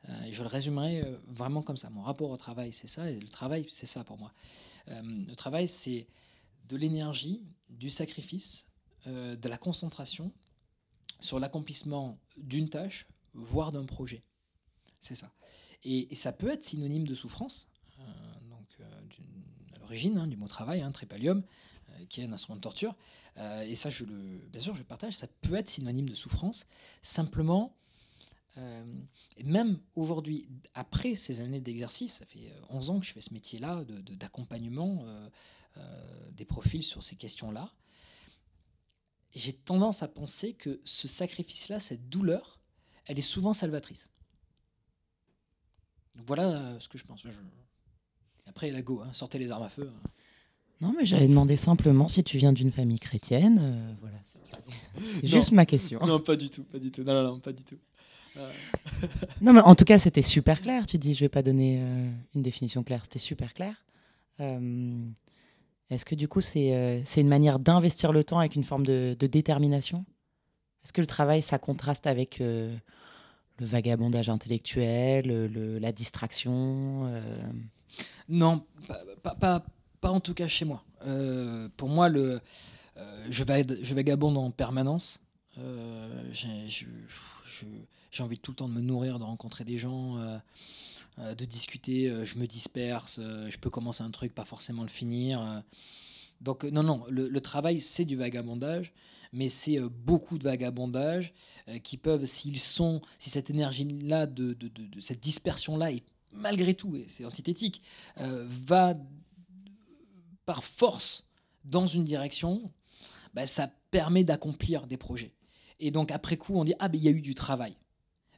Euh, 0.09 0.27
je 0.31 0.41
le 0.41 0.47
résumerai 0.47 1.01
euh, 1.01 1.17
vraiment 1.27 1.61
comme 1.61 1.77
ça. 1.77 1.89
Mon 1.89 2.01
rapport 2.01 2.29
au 2.29 2.37
travail, 2.37 2.73
c'est 2.73 2.87
ça, 2.87 3.11
et 3.11 3.19
le 3.19 3.29
travail, 3.29 3.67
c'est 3.69 3.85
ça 3.85 4.03
pour 4.03 4.17
moi. 4.17 4.33
Le 4.87 5.33
travail, 5.35 5.67
c'est 5.69 6.07
de 6.67 6.75
l'énergie, 6.75 7.41
du 7.69 7.89
sacrifice, 7.89 8.67
de 9.05 9.47
la 9.49 9.57
concentration 9.57 10.33
sur 11.21 11.39
l'accomplissement 11.39 12.19
d'une 12.35 12.67
tâche, 12.67 13.07
voire 13.33 13.71
d'un 13.71 13.85
projet. 13.85 14.23
C'est 14.99 15.15
ça. 15.15 15.31
Et 15.85 16.13
ça 16.15 16.33
peut 16.33 16.49
être 16.49 16.65
synonyme 16.65 17.07
de 17.07 17.15
souffrance, 17.15 17.69
euh, 17.99 18.03
donc 18.49 18.67
euh, 18.81 19.01
d'une- 19.09 19.43
à 19.75 19.79
l'origine 19.93 20.17
hein, 20.17 20.27
du 20.27 20.37
mot 20.37 20.47
travail, 20.47 20.81
hein, 20.81 20.91
trépalium, 20.91 21.43
euh, 21.89 22.05
qui 22.09 22.21
est 22.21 22.25
un 22.25 22.33
instrument 22.33 22.55
de 22.55 22.61
torture. 22.61 22.95
Euh, 23.37 23.61
et 23.61 23.75
ça, 23.75 23.89
bien 23.89 24.59
sûr, 24.59 24.73
je 24.73 24.81
partage. 24.81 25.15
Ça 25.15 25.27
peut 25.41 25.53
être 25.53 25.69
synonyme 25.69 26.09
de 26.09 26.15
souffrance. 26.15 26.65
Simplement, 27.03 27.75
euh, 28.57 28.83
même 29.45 29.79
aujourd'hui, 29.95 30.47
après 30.73 31.15
ces 31.15 31.41
années 31.41 31.61
d'exercice, 31.61 32.13
ça 32.13 32.25
fait 32.25 32.49
euh, 32.49 32.75
11 32.75 32.89
ans 32.89 32.99
que 32.99 33.05
je 33.05 33.13
fais 33.13 33.21
ce 33.21 33.33
métier-là 33.33 33.83
d'accompagnement 33.87 35.05
des 36.31 36.45
profils 36.45 36.83
sur 36.83 37.03
ces 37.03 37.15
questions-là. 37.15 37.67
J'ai 39.33 39.53
tendance 39.53 40.03
à 40.03 40.07
penser 40.07 40.53
que 40.53 40.79
ce 40.83 41.07
sacrifice-là, 41.07 41.79
cette 41.79 42.09
douleur, 42.09 42.59
elle 43.05 43.17
est 43.17 43.23
souvent 43.23 43.53
salvatrice. 43.53 44.11
Voilà 46.27 46.79
ce 46.79 46.87
que 46.87 46.99
je 46.99 47.05
pense. 47.05 47.25
Après, 48.47 48.69
la 48.71 48.81
go, 48.81 49.01
hein, 49.03 49.09
sortez 49.13 49.39
les 49.39 49.49
armes 49.51 49.63
à 49.63 49.69
feu. 49.69 49.89
hein. 49.93 50.09
Non, 50.81 50.93
mais 50.97 51.05
j'allais 51.05 51.27
demander 51.29 51.55
simplement 51.55 52.07
si 52.09 52.23
tu 52.23 52.37
viens 52.37 52.51
d'une 52.51 52.71
famille 52.71 52.99
chrétienne. 52.99 53.59
euh, 53.61 53.93
voilà, 54.01 54.17
c'est 54.25 54.39
c'est 55.21 55.27
juste 55.27 55.51
ma 55.53 55.65
question. 55.65 55.99
Non, 56.05 56.19
pas 56.19 56.35
du 56.35 56.49
tout, 56.49 56.63
pas 56.63 56.77
du 56.79 56.91
tout. 56.91 57.03
Non, 57.03 57.13
non, 57.13 57.23
non, 57.33 57.39
pas 57.39 57.51
du 57.53 57.63
tout. 57.63 57.77
Non, 59.41 59.53
mais 59.53 59.61
en 59.61 59.75
tout 59.75 59.85
cas, 59.85 59.99
c'était 59.99 60.21
super 60.23 60.61
clair. 60.61 60.85
Tu 60.87 60.97
dis, 60.97 61.13
je 61.13 61.19
vais 61.19 61.29
pas 61.29 61.43
donner 61.43 61.79
euh, 61.81 62.09
une 62.35 62.41
définition 62.41 62.83
claire. 62.83 63.01
C'était 63.03 63.19
super 63.19 63.53
clair. 63.53 63.75
Euh, 64.39 65.05
Est-ce 65.89 66.03
que 66.05 66.15
du 66.15 66.27
coup, 66.27 66.41
c'est 66.41 66.73
euh, 66.73 66.99
c'est 67.05 67.21
une 67.21 67.27
manière 67.27 67.59
d'investir 67.59 68.11
le 68.11 68.23
temps 68.23 68.39
avec 68.39 68.55
une 68.55 68.63
forme 68.63 68.85
de, 68.85 69.15
de 69.19 69.27
détermination? 69.27 70.03
Est-ce 70.83 70.93
que 70.93 71.01
le 71.01 71.07
travail, 71.07 71.41
ça 71.43 71.59
contraste 71.59 72.07
avec 72.07 72.41
euh, 72.41 72.75
le 73.59 73.65
vagabondage 73.65 74.29
intellectuel, 74.29 75.27
le- 75.27 75.47
le- 75.47 75.77
la 75.79 75.91
distraction 75.91 77.03
euh, 77.05 77.21
Non, 78.29 78.65
pas, 79.21 79.63
en 80.03 80.19
tout 80.19 80.33
cas 80.33 80.47
chez 80.47 80.65
moi. 80.65 80.83
Euh, 81.05 81.69
pour 81.77 81.89
moi, 81.89 82.09
le, 82.09 82.39
euh, 82.97 83.27
je, 83.29 83.43
je 83.81 83.93
vagabonde 83.93 84.37
en 84.37 84.51
permanence. 84.51 85.21
Euh, 85.57 86.23
J'ai 86.33 88.23
envie 88.23 88.39
tout 88.39 88.51
le 88.51 88.55
temps 88.55 88.67
de 88.69 88.73
me 88.73 88.81
nourrir, 88.81 89.19
de 89.19 89.23
rencontrer 89.23 89.63
des 89.63 89.77
gens, 89.77 90.17
de 91.17 91.45
discuter. 91.45 92.25
je 92.25 92.37
me 92.37 92.47
disperse. 92.47 93.19
je 93.19 93.57
peux 93.57 93.69
commencer 93.69 94.03
un 94.03 94.11
truc, 94.11 94.33
pas 94.33 94.45
forcément 94.45 94.83
le 94.83 94.89
finir. 94.89 95.63
donc, 96.41 96.63
non, 96.63 96.83
non, 96.83 97.03
le, 97.09 97.39
travail, 97.41 97.81
c'est 97.81 98.05
du 98.05 98.15
vagabondage, 98.15 98.93
mais 99.31 99.49
c'est 99.49 99.79
beaucoup 99.79 100.37
de 100.37 100.43
vagabondage 100.43 101.33
euh, 101.67 101.79
qui 101.79 101.97
peuvent, 101.97 102.25
s'ils 102.25 102.59
sont, 102.59 103.01
si 103.17 103.29
cette 103.31 103.49
énergie-là, 103.49 104.27
de- 104.27 104.53
de 104.53 105.01
cette 105.01 105.19
dispersion-là 105.21 105.91
est 105.91 106.03
malgré 106.33 106.73
tout, 106.73 106.95
et 106.95 107.05
c'est 107.07 107.25
antithétique, 107.25 107.81
euh, 108.19 108.45
va 108.47 108.95
par 110.45 110.63
force 110.63 111.25
dans 111.65 111.85
une 111.85 112.03
direction, 112.03 112.71
bah, 113.33 113.45
ça 113.45 113.69
permet 113.91 114.23
d'accomplir 114.23 114.87
des 114.87 114.97
projets. 114.97 115.33
Et 115.79 115.91
donc 115.91 116.11
après 116.11 116.37
coup, 116.37 116.55
on 116.55 116.63
dit 116.63 116.73
ah 116.79 116.89
ben 116.89 116.97
il 116.97 117.03
y 117.03 117.07
a 117.07 117.11
eu 117.11 117.21
du 117.21 117.35
travail. 117.35 117.75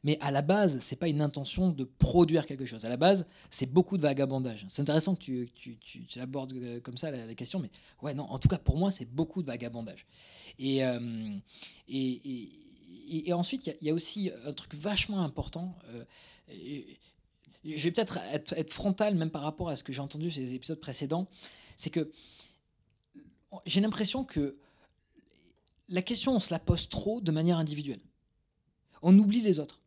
Mais 0.04 0.18
à 0.20 0.30
la 0.30 0.40
base, 0.42 0.78
c'est 0.80 0.94
pas 0.94 1.08
une 1.08 1.20
intention 1.20 1.70
de 1.70 1.82
produire 1.82 2.46
quelque 2.46 2.64
chose. 2.64 2.84
À 2.84 2.88
la 2.88 2.96
base, 2.96 3.26
c'est 3.50 3.66
beaucoup 3.66 3.96
de 3.96 4.02
vagabondage. 4.02 4.64
C'est 4.68 4.82
intéressant 4.82 5.16
que 5.16 5.20
tu, 5.20 5.50
tu, 5.52 5.76
tu- 5.78 6.18
l'abordes 6.18 6.52
euh, 6.52 6.80
comme 6.80 6.96
ça 6.96 7.10
la, 7.10 7.34
question, 7.34 7.58
mais 7.58 7.70
ouais 8.02 8.14
non. 8.14 8.22
En 8.24 8.38
tout 8.38 8.46
cas, 8.46 8.58
pour 8.58 8.76
moi, 8.76 8.92
c'est 8.92 9.04
beaucoup 9.04 9.42
de 9.42 9.48
vagabondage. 9.48 10.06
Et 10.60 10.84
euh, 10.84 11.00
et, 11.88 12.50
et, 13.28 13.32
ensuite, 13.32 13.66
il 13.80 13.86
y 13.86 13.90
a- 13.90 13.94
aussi 13.94 14.30
un 14.44 14.52
truc 14.52 14.74
vachement 14.74 15.22
important. 15.22 15.74
Je 17.74 17.82
vais 17.84 17.90
peut-être 17.90 18.18
être, 18.18 18.72
frontal 18.72 19.14
même 19.14 19.30
par 19.30 19.42
rapport 19.42 19.68
à 19.68 19.76
ce 19.76 19.82
que 19.82 19.92
j'ai 19.92 20.00
entendu 20.00 20.30
sur 20.30 20.40
les 20.40 20.54
épisodes 20.54 20.80
précédents, 20.80 21.28
c'est 21.76 21.90
que 21.90 22.12
j'ai 23.64 23.80
l'impression 23.80 24.24
que 24.24 24.56
la 25.88 26.02
question, 26.02 26.34
on 26.36 26.40
se 26.40 26.52
la 26.52 26.58
pose 26.58 26.88
trop 26.88 27.20
de 27.20 27.30
manière 27.30 27.58
individuelle. 27.58 28.00
On 29.02 29.16
oublie 29.18 29.40
les 29.40 29.58
autres. 29.58 29.80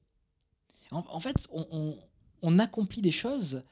En, 0.91 1.19
fait, 1.19 1.47
on, 1.51 2.59
accomplit 2.59 3.01
des 3.01 3.11
choses, 3.11 3.63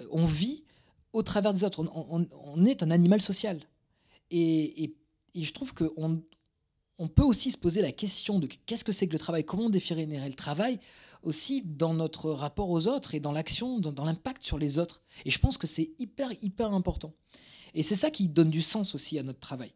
euh, 0.00 0.06
on 0.10 0.24
vit 0.24 0.64
au 1.12 1.22
travers 1.22 1.52
des 1.52 1.64
autres. 1.64 1.84
On, 1.94 2.64
est 2.64 2.82
un 2.82 2.90
animal 2.90 3.20
social. 3.20 3.60
Et, 4.30 4.84
et- 4.84 4.96
et 5.34 5.42
je 5.42 5.52
trouve 5.52 5.72
qu'on 5.74 6.22
on 6.98 7.08
peut 7.08 7.22
aussi 7.22 7.50
se 7.50 7.58
poser 7.58 7.82
la 7.82 7.92
question 7.92 8.38
de 8.38 8.46
qu'est-ce 8.46 8.84
que 8.84 8.92
c'est 8.92 9.06
que 9.06 9.12
le 9.12 9.18
travail, 9.18 9.44
comment 9.44 9.70
définir 9.70 10.24
le 10.24 10.34
travail, 10.34 10.78
aussi 11.22 11.62
dans 11.62 11.94
notre 11.94 12.30
rapport 12.30 12.70
aux 12.70 12.86
autres 12.88 13.14
et 13.14 13.20
dans 13.20 13.32
l'action, 13.32 13.78
dans, 13.78 14.04
l'impact 14.04 14.42
sur 14.42 14.58
les 14.58 14.78
autres. 14.78 15.02
Et 15.24 15.30
je 15.30 15.38
pense 15.38 15.56
que 15.58 15.66
c'est 15.66 15.90
hyper, 15.98 16.30
hyper 16.42 16.72
important. 16.72 17.12
Et 17.74 17.82
c'est 17.82 17.94
ça 17.94 18.10
qui 18.10 18.28
donne 18.28 18.50
du 18.50 18.62
sens 18.62 18.94
aussi 18.94 19.18
à 19.18 19.22
notre 19.22 19.40
travail. 19.40 19.72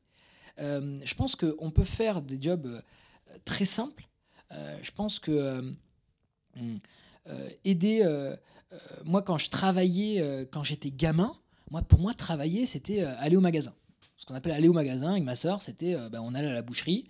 Euh, 0.58 1.00
je 1.04 1.14
pense 1.14 1.36
qu'on 1.36 1.70
peut 1.70 1.84
faire 1.84 2.22
des 2.22 2.40
jobs 2.40 2.66
euh, 2.66 2.80
très 3.44 3.64
simples. 3.64 4.08
Euh, 4.52 4.78
je 4.82 4.90
pense 4.90 5.18
que 5.18 5.72
aider. 7.64 8.04
moi, 9.04 9.22
quand 9.22 9.38
je 9.38 9.50
travaillais, 9.50 10.46
quand 10.50 10.64
j'étais 10.64 10.90
gamin, 10.90 11.32
moi, 11.70 11.82
pour 11.82 11.98
moi, 11.98 12.14
travailler, 12.14 12.66
c'était 12.66 13.02
aller 13.02 13.36
au 13.36 13.40
magasin. 13.40 13.74
Ce 14.16 14.26
qu'on 14.26 14.34
appelle 14.34 14.52
aller 14.52 14.68
au 14.68 14.72
magasin 14.72 15.12
avec 15.12 15.24
ma 15.24 15.36
soeur, 15.36 15.62
c'était 15.62 15.94
euh, 15.94 16.08
ben, 16.08 16.20
on 16.20 16.34
allait 16.34 16.48
à 16.48 16.54
la 16.54 16.62
boucherie 16.62 17.04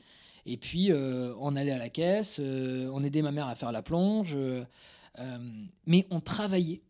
et 0.47 0.57
puis 0.57 0.93
euh, 0.93 1.35
on 1.41 1.57
allait 1.57 1.73
à 1.73 1.79
la 1.79 1.89
caisse, 1.89 2.39
euh, 2.41 2.89
on 2.93 3.03
aidait 3.03 3.21
ma 3.21 3.33
mère 3.33 3.49
à 3.49 3.57
faire 3.57 3.73
la 3.73 3.83
plonge, 3.83 4.37
euh, 4.37 4.65
mais 5.87 6.07
on 6.11 6.21
travaillait, 6.21 6.83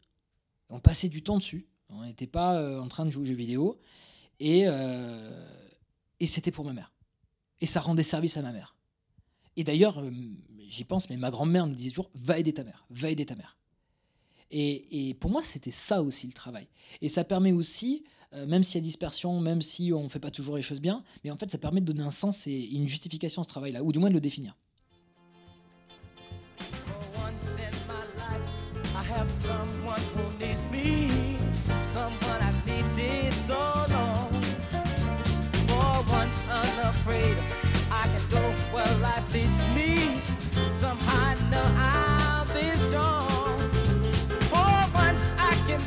on 0.68 0.78
passait 0.78 1.08
du 1.08 1.22
temps 1.22 1.38
dessus. 1.38 1.66
On 1.88 2.04
n'était 2.04 2.26
pas 2.26 2.80
en 2.80 2.88
train 2.88 3.06
de 3.06 3.10
jouer 3.10 3.22
aux 3.22 3.26
jeux 3.26 3.34
vidéo 3.34 3.80
et, 4.40 4.62
et 4.62 6.26
c'était 6.26 6.50
pour 6.50 6.64
ma 6.64 6.72
mère. 6.72 6.92
Et 7.60 7.66
ça 7.66 7.78
rendait 7.78 8.02
service 8.02 8.36
à 8.36 8.42
ma 8.42 8.50
mère. 8.50 8.74
Et 9.54 9.62
d'ailleurs, 9.62 10.02
j'y 10.68 10.82
pense, 10.82 11.08
mais 11.08 11.16
ma 11.16 11.30
grand-mère 11.30 11.64
nous 11.68 11.76
disait 11.76 11.90
toujours 11.90 12.10
va 12.16 12.40
aider 12.40 12.52
ta 12.52 12.64
mère, 12.64 12.84
va 12.90 13.08
aider 13.08 13.24
ta 13.24 13.36
mère. 13.36 13.56
Et, 14.50 15.10
et 15.10 15.14
pour 15.14 15.30
moi, 15.30 15.44
c'était 15.44 15.70
ça 15.70 16.02
aussi 16.02 16.26
le 16.26 16.32
travail. 16.32 16.66
Et 17.02 17.08
ça 17.08 17.22
permet 17.22 17.52
aussi, 17.52 18.02
euh, 18.32 18.46
même 18.46 18.62
s'il 18.62 18.76
y 18.76 18.78
a 18.78 18.84
dispersion, 18.84 19.40
même 19.40 19.62
si 19.62 19.92
on 19.92 20.04
ne 20.04 20.08
fait 20.08 20.18
pas 20.18 20.30
toujours 20.30 20.56
les 20.56 20.62
choses 20.62 20.80
bien, 20.80 21.02
mais 21.24 21.30
en 21.30 21.36
fait, 21.36 21.50
ça 21.50 21.58
permet 21.58 21.80
de 21.80 21.86
donner 21.86 22.02
un 22.02 22.10
sens 22.10 22.46
et 22.46 22.74
une 22.74 22.88
justification 22.88 23.42
à 23.42 23.44
ce 23.44 23.48
travail-là, 23.48 23.82
ou 23.82 23.92
du 23.92 23.98
moins 23.98 24.08
de 24.08 24.14
le 24.14 24.20
définir. 24.20 24.56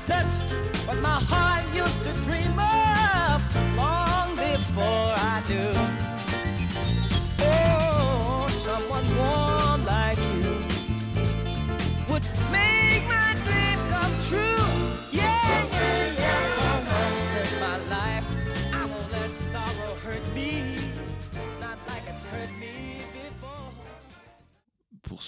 For 0.10 0.48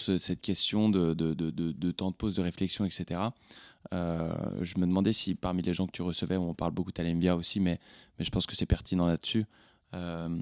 ce- 0.02 0.18
cette 0.18 0.42
question 0.42 0.90
de, 0.90 1.14
de- 1.14 1.34
de- 1.34 1.50
de- 1.52 1.92
temps 1.92 2.12
de 2.12 2.16
pause, 2.16 2.36
de 2.36 2.42
réflexion, 2.42 2.86
etc. 2.86 3.34
euh, 3.94 4.34
je 4.62 4.78
me 4.80 4.86
demandais 4.86 5.14
si 5.14 5.36
parmi 5.36 5.62
les 5.62 5.74
gens 5.74 5.88
que 5.88 5.92
tu 5.92 6.02
recevais, 6.02 6.38
on 6.38 6.54
parle 6.54 6.72
beaucoup 6.72 6.92
d'Alemvia 6.92 7.36
aussi, 7.36 7.60
mais, 7.60 7.80
mais 8.18 8.26
je 8.26 8.32
pense 8.32 8.46
que 8.46 8.56
c'est 8.56 8.66
pertinent 8.66 9.08
là-dessus. 9.08 9.46
euh, 9.94 10.40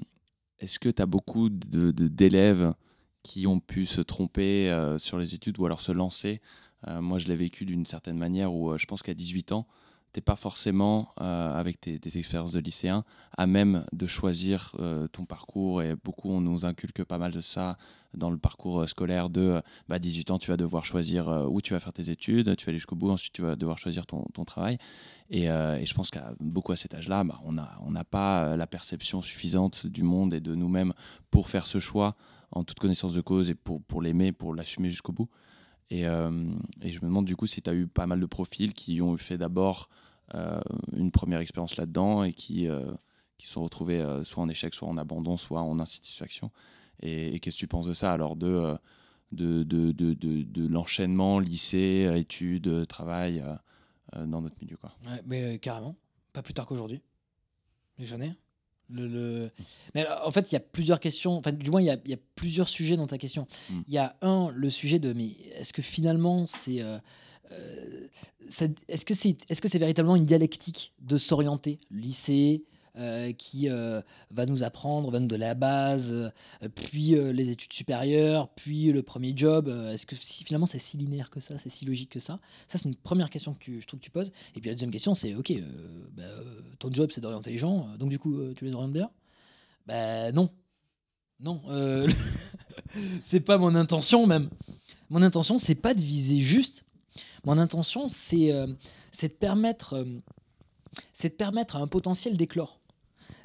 Est-ce 0.58 0.78
que 0.78 0.88
tu 0.90 1.00
as 1.02 1.06
beaucoup 1.06 1.48
d'élèves 1.50 2.74
qui 3.22 3.46
ont 3.46 3.60
pu 3.60 3.86
se 3.86 4.00
tromper 4.00 4.70
euh, 4.70 4.98
sur 4.98 5.18
les 5.18 5.34
études 5.34 5.58
ou 5.58 5.66
alors 5.66 5.80
se 5.80 5.92
lancer? 5.92 6.40
Moi, 6.88 7.18
je 7.18 7.28
l'ai 7.28 7.36
vécu 7.36 7.66
d'une 7.66 7.84
certaine 7.84 8.16
manière 8.16 8.54
où 8.54 8.78
je 8.78 8.86
pense 8.86 9.02
qu'à 9.02 9.12
18 9.12 9.52
ans, 9.52 9.66
t'es 10.12 10.20
pas 10.20 10.36
forcément, 10.36 11.12
euh, 11.20 11.58
avec 11.58 11.80
tes, 11.80 12.00
expériences 12.18 12.52
de 12.52 12.60
lycéen, 12.60 13.04
à 13.36 13.46
même 13.46 13.84
de 13.92 14.06
choisir 14.06 14.74
euh, 14.78 15.06
ton 15.08 15.24
parcours. 15.24 15.82
Et 15.82 15.94
beaucoup, 15.96 16.30
on 16.30 16.40
nous 16.40 16.64
inculque 16.64 17.04
pas 17.04 17.18
mal 17.18 17.32
de 17.32 17.40
ça 17.40 17.76
dans 18.14 18.30
le 18.30 18.38
parcours 18.38 18.80
euh, 18.80 18.86
scolaire 18.86 19.30
de 19.30 19.40
euh, 19.40 19.60
bah, 19.88 19.98
18 19.98 20.32
ans, 20.32 20.38
tu 20.38 20.50
vas 20.50 20.56
devoir 20.56 20.84
choisir 20.84 21.28
où 21.48 21.60
tu 21.60 21.74
vas 21.74 21.80
faire 21.80 21.92
tes 21.92 22.10
études, 22.10 22.56
tu 22.56 22.66
vas 22.66 22.70
aller 22.70 22.78
jusqu'au 22.78 22.96
bout, 22.96 23.10
ensuite 23.10 23.32
tu 23.32 23.42
vas 23.42 23.56
devoir 23.56 23.78
choisir 23.78 24.06
ton, 24.06 24.24
travail. 24.44 24.78
Et, 25.30 25.46
je 25.46 25.94
pense 25.94 26.10
qu'à 26.10 26.32
beaucoup 26.40 26.72
à 26.72 26.76
cet 26.76 26.94
âge-là, 26.94 27.22
bah, 27.22 27.38
on 27.44 27.52
n'a 27.52 27.78
on 27.86 27.92
pas 28.04 28.56
la 28.56 28.66
perception 28.66 29.22
suffisante 29.22 29.86
du 29.86 30.02
monde 30.02 30.34
et 30.34 30.40
de 30.40 30.54
nous-mêmes 30.54 30.92
pour 31.30 31.50
faire 31.50 31.66
ce 31.66 31.78
choix 31.78 32.16
en 32.50 32.64
toute 32.64 32.80
connaissance 32.80 33.12
de 33.12 33.20
cause 33.20 33.48
et 33.48 33.54
pour, 33.54 33.80
pour 33.82 34.02
l'aimer, 34.02 34.32
pour 34.32 34.54
l'assumer 34.54 34.90
jusqu'au 34.90 35.12
bout. 35.12 35.28
Et, 35.90 36.06
euh, 36.06 36.50
et 36.82 36.92
je 36.92 37.00
me 37.00 37.06
demande 37.06 37.26
du 37.26 37.36
coup 37.36 37.46
si 37.46 37.62
tu 37.62 37.68
as 37.68 37.74
eu 37.74 37.86
pas 37.86 38.06
mal 38.06 38.20
de 38.20 38.26
profils 38.26 38.72
qui 38.74 39.02
ont 39.02 39.16
fait 39.16 39.38
d'abord 39.38 39.88
euh, 40.34 40.60
une 40.92 41.10
première 41.10 41.40
expérience 41.40 41.76
là-dedans 41.76 42.22
et 42.22 42.32
qui, 42.32 42.68
euh, 42.68 42.92
sont 43.42 43.64
retrouvés 43.64 44.00
euh, 44.00 44.22
soit 44.22 44.42
en 44.42 44.48
échec, 44.48 44.74
soit 44.74 44.88
en 44.88 44.96
abandon, 44.96 45.36
soit 45.36 45.62
en 45.62 45.80
insatisfaction. 45.80 46.50
Et, 47.00 47.40
qu'est-ce 47.40 47.56
que 47.56 47.60
tu 47.60 47.66
penses 47.66 47.86
de 47.86 47.94
ça 47.94 48.12
alors 48.12 48.36
de, 48.36 48.76
de, 49.32 49.62
de, 49.64 49.92
de, 49.92 50.14
de, 50.14 50.68
l'enchaînement 50.68 51.40
lycée, 51.40 52.12
études, 52.14 52.86
travail 52.86 53.42
dans 54.14 54.42
notre 54.42 54.56
milieu 54.60 54.76
quoi? 54.76 54.94
Mais 55.24 55.58
carrément, 55.58 55.96
pas 56.34 56.42
plus 56.42 56.52
tard 56.52 56.66
qu'aujourd'hui. 56.66 57.00
J'en 57.98 58.20
ai. 58.20 58.34
Le, 58.92 59.06
le- 59.08 59.50
Mais 59.94 60.04
alors, 60.04 60.26
en 60.26 60.30
fait, 60.32 60.50
il 60.50 60.54
y 60.54 60.56
a 60.56 60.60
plusieurs 60.60 61.00
questions. 61.00 61.36
Enfin, 61.36 61.52
du 61.52 61.70
moins, 61.70 61.80
il 61.80 61.86
y 61.86 61.90
a, 61.90 61.96
il 62.04 62.10
y 62.10 62.14
a 62.14 62.18
plusieurs 62.34 62.68
sujets 62.68 62.96
dans 62.96 63.06
ta 63.06 63.18
question. 63.18 63.46
Mm. 63.70 63.80
Il 63.88 63.94
y 63.94 63.98
a 63.98 64.16
un, 64.22 64.50
le 64.54 64.70
sujet 64.70 64.98
de 64.98 65.12
mais 65.12 65.30
est-ce 65.54 65.72
que 65.72 65.82
finalement 65.82 66.46
c'est 66.46 66.82
euh, 66.82 66.98
euh, 67.52 68.06
est-ce 68.88 69.04
que 69.04 69.14
c'est 69.14 69.30
est 69.50 69.52
-ce 69.54 69.68
c'est 69.68 69.78
véritablement 69.78 70.16
une 70.16 70.26
dialectique 70.26 70.92
de 71.00 71.18
s'orienter 71.18 71.78
Lycée, 71.90 72.64
euh, 72.96 73.32
qui 73.32 73.68
euh, 73.70 74.02
va 74.32 74.46
nous 74.46 74.64
apprendre, 74.64 75.10
va 75.10 75.20
nous 75.20 75.28
donner 75.28 75.44
la 75.44 75.54
base, 75.54 76.12
euh, 76.12 76.68
puis 76.74 77.14
les 77.32 77.50
études 77.50 77.72
supérieures, 77.72 78.48
puis 78.48 78.90
le 78.92 79.02
premier 79.02 79.32
job. 79.36 79.68
Est-ce 79.68 80.06
que 80.06 80.16
si, 80.16 80.44
finalement 80.44 80.66
c'est 80.66 80.78
si 80.78 80.96
linéaire 80.96 81.30
que 81.30 81.38
ça, 81.38 81.56
c'est 81.58 81.68
si 81.68 81.84
logique 81.84 82.10
que 82.10 82.20
ça? 82.20 82.40
Ça, 82.66 82.78
c'est 82.78 82.88
une 82.88 82.96
première 82.96 83.30
question 83.30 83.54
que 83.54 83.80
je 83.80 83.86
trouve 83.86 84.00
que 84.00 84.04
tu 84.04 84.10
poses. 84.10 84.32
Et 84.56 84.60
puis 84.60 84.70
la 84.70 84.74
deuxième 84.74 84.90
question, 84.90 85.14
c'est 85.14 85.34
ok, 85.34 85.52
bah, 86.16 86.24
ton 86.80 86.92
job 86.92 87.10
c'est 87.12 87.20
d'orienter 87.20 87.50
les 87.52 87.58
gens, 87.58 87.86
donc 87.98 88.08
du 88.10 88.18
coup 88.18 88.40
tu 88.56 88.64
les 88.64 88.74
orientes 88.74 88.92
bien? 88.92 89.10
Bah 89.86 90.32
non. 90.32 90.50
Non. 91.38 91.62
euh, 91.68 92.08
c'est 93.22 93.40
pas 93.40 93.56
mon 93.56 93.74
intention 93.74 94.26
même. 94.26 94.50
Mon 95.08 95.22
intention, 95.22 95.58
c'est 95.58 95.74
pas 95.74 95.94
de 95.94 96.02
viser 96.02 96.40
juste. 96.40 96.84
Mon 97.44 97.56
intention, 97.56 98.08
c'est 98.08 98.52
de 98.52 99.28
permettre, 99.28 100.06
c'est 101.12 101.30
de 101.30 101.34
permettre 101.34 101.76
à 101.76 101.80
un 101.80 101.86
potentiel 101.86 102.36
d'éclore. 102.36 102.79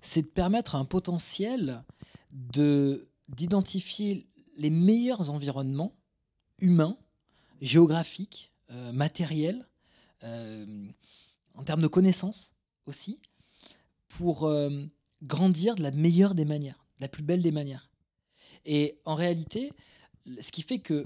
C'est 0.05 0.21
de 0.21 0.27
permettre 0.27 0.75
à 0.75 0.77
un 0.77 0.85
potentiel 0.85 1.83
de 2.31 3.07
d'identifier 3.27 4.27
les 4.55 4.69
meilleurs 4.69 5.31
environnements 5.31 5.95
humains, 6.59 6.95
géographiques, 7.59 8.53
euh, 8.69 8.91
matériels, 8.91 9.67
euh, 10.23 10.87
en 11.55 11.63
termes 11.63 11.81
de 11.81 11.87
connaissances 11.87 12.53
aussi, 12.85 13.19
pour 14.07 14.45
euh, 14.45 14.85
grandir 15.23 15.75
de 15.75 15.81
la 15.81 15.89
meilleure 15.89 16.35
des 16.35 16.45
manières, 16.45 16.85
de 16.97 17.01
la 17.01 17.07
plus 17.07 17.23
belle 17.23 17.41
des 17.41 17.51
manières. 17.51 17.89
Et 18.63 18.99
en 19.05 19.15
réalité, 19.15 19.73
ce 20.39 20.51
qui 20.51 20.61
fait 20.61 20.79
que 20.79 21.05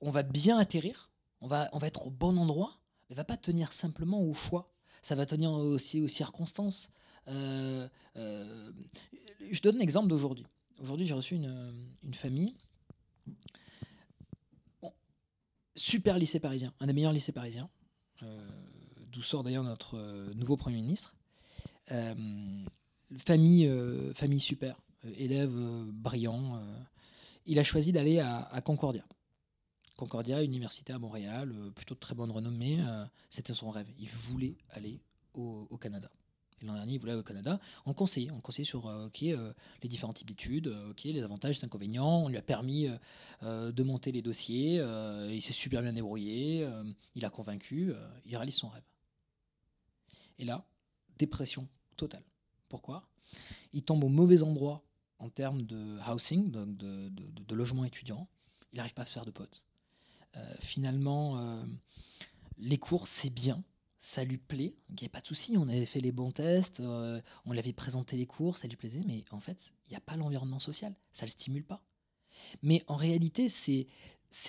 on 0.00 0.10
va 0.10 0.22
bien 0.22 0.56
atterrir, 0.56 1.10
on 1.42 1.48
va, 1.48 1.68
on 1.74 1.78
va 1.78 1.86
être 1.86 2.06
au 2.06 2.10
bon 2.10 2.38
endroit, 2.38 2.78
mais 3.08 3.14
va 3.14 3.24
pas 3.24 3.36
tenir 3.36 3.74
simplement 3.74 4.22
au 4.22 4.32
choix. 4.32 4.72
Ça 5.02 5.14
va 5.14 5.26
tenir 5.26 5.50
aussi 5.52 6.00
aux 6.00 6.08
circonstances. 6.08 6.90
Euh, 7.28 7.88
euh, 8.16 8.72
je 9.50 9.60
donne 9.60 9.78
l'exemple 9.78 10.08
d'aujourd'hui. 10.08 10.46
Aujourd'hui, 10.80 11.06
j'ai 11.06 11.14
reçu 11.14 11.34
une, 11.36 11.72
une 12.02 12.14
famille. 12.14 12.54
Super 15.74 16.18
lycée 16.18 16.38
parisien, 16.38 16.72
un 16.80 16.86
des 16.86 16.92
meilleurs 16.92 17.12
lycées 17.12 17.32
parisiens, 17.32 17.68
euh, 18.22 18.46
d'où 19.10 19.22
sort 19.22 19.42
d'ailleurs 19.42 19.64
notre 19.64 19.96
euh, 19.96 20.34
nouveau 20.34 20.56
Premier 20.56 20.76
ministre. 20.76 21.14
Euh, 21.90 22.14
famille, 23.16 23.66
euh, 23.66 24.12
famille 24.12 24.40
super, 24.40 24.80
euh, 25.04 25.12
élève 25.16 25.50
euh, 25.54 25.84
brillant. 25.90 26.56
euh, 26.56 26.78
il 27.46 27.58
a 27.58 27.64
choisi 27.64 27.90
d'aller 27.90 28.20
à, 28.20 28.60
Concordia. 28.64 29.04
Concordia, 29.96 30.42
université 30.42 30.92
à 30.92 30.98
Montréal, 30.98 31.52
euh, 31.56 31.70
plutôt 31.70 31.94
de 31.94 32.00
très 32.00 32.14
bonne 32.14 32.30
renommée. 32.30 32.78
euh, 32.80 33.04
C'était 33.30 33.54
son 33.54 33.70
rêve. 33.70 33.88
Il 33.98 34.08
voulait 34.10 34.56
aller 34.70 35.00
au 35.34 35.78
Canada. 35.78 36.10
L'an 36.62 36.74
dernier, 36.74 36.94
il 36.94 36.98
voulait 36.98 37.14
au 37.14 37.22
Canada. 37.22 37.58
On 37.86 37.90
le 37.90 37.94
conseillait. 37.94 38.30
On 38.30 38.36
le 38.36 38.40
conseillait 38.40 38.64
sur 38.66 38.86
euh, 38.86 39.08
euh, 39.22 39.52
les 39.82 39.88
différents 39.88 40.12
types 40.12 40.28
d'études, 40.28 40.68
euh, 40.68 40.92
les 41.04 41.22
avantages, 41.22 41.58
les 41.58 41.64
inconvénients. 41.64 42.24
On 42.24 42.28
lui 42.28 42.36
a 42.36 42.42
permis 42.42 42.88
de 43.42 43.82
monter 43.82 44.12
les 44.12 44.22
dossiers. 44.22 44.76
il 45.30 45.42
s'est 45.42 45.52
super 45.52 45.82
bien 45.82 45.92
débrouillé. 45.92 46.68
il 47.14 47.24
a 47.24 47.30
convaincu. 47.30 47.92
il 48.24 48.36
réalise 48.36 48.54
son 48.54 48.68
rêve. 48.68 48.84
Et 50.38 50.44
là, 50.44 50.64
dépression 51.18 51.68
totale. 51.96 52.22
Pourquoi? 52.68 53.08
Il 53.72 53.82
tombe 53.82 54.04
au 54.04 54.08
mauvais 54.08 54.42
endroit 54.42 54.82
en 55.18 55.28
termes 55.28 55.62
de 55.62 55.98
housing, 56.08 56.50
de, 56.50 56.64
de- 56.64 57.08
de- 57.08 57.54
logement 57.54 57.84
étudiant. 57.84 58.28
Il 58.72 58.76
n'arrive 58.76 58.94
pas 58.94 59.02
à 59.02 59.06
faire 59.06 59.24
de 59.24 59.30
potes. 59.30 59.62
Finalement, 60.60 61.64
les 62.58 62.78
cours, 62.78 63.06
c'est 63.08 63.30
bien, 63.30 63.62
ça 64.04 64.24
lui 64.24 64.36
plaît, 64.36 64.74
il 64.88 64.94
n'y 64.94 64.98
avait 65.02 65.08
pas 65.10 65.20
de 65.20 65.26
souci, 65.26 65.54
on 65.56 65.68
avait 65.68 65.86
fait 65.86 66.00
les 66.00 66.10
bons 66.10 66.32
tests, 66.32 66.80
euh, 66.80 67.20
on 67.46 67.52
lui 67.52 67.60
avait 67.60 67.72
présenté 67.72 68.16
les 68.16 68.26
cours, 68.26 68.58
ça 68.58 68.66
lui 68.66 68.74
plaisait, 68.74 69.04
mais 69.06 69.24
en 69.30 69.38
fait, 69.38 69.72
il 69.86 69.90
n'y 69.90 69.96
a 69.96 70.00
pas 70.00 70.16
l'environnement 70.16 70.58
social, 70.58 70.92
ça 71.12 71.24
ne 71.24 71.28
le 71.28 71.30
stimule 71.30 71.62
pas. 71.62 71.84
Mais 72.62 72.82
en 72.88 72.96
réalité, 72.96 73.48
c'est 73.48 73.86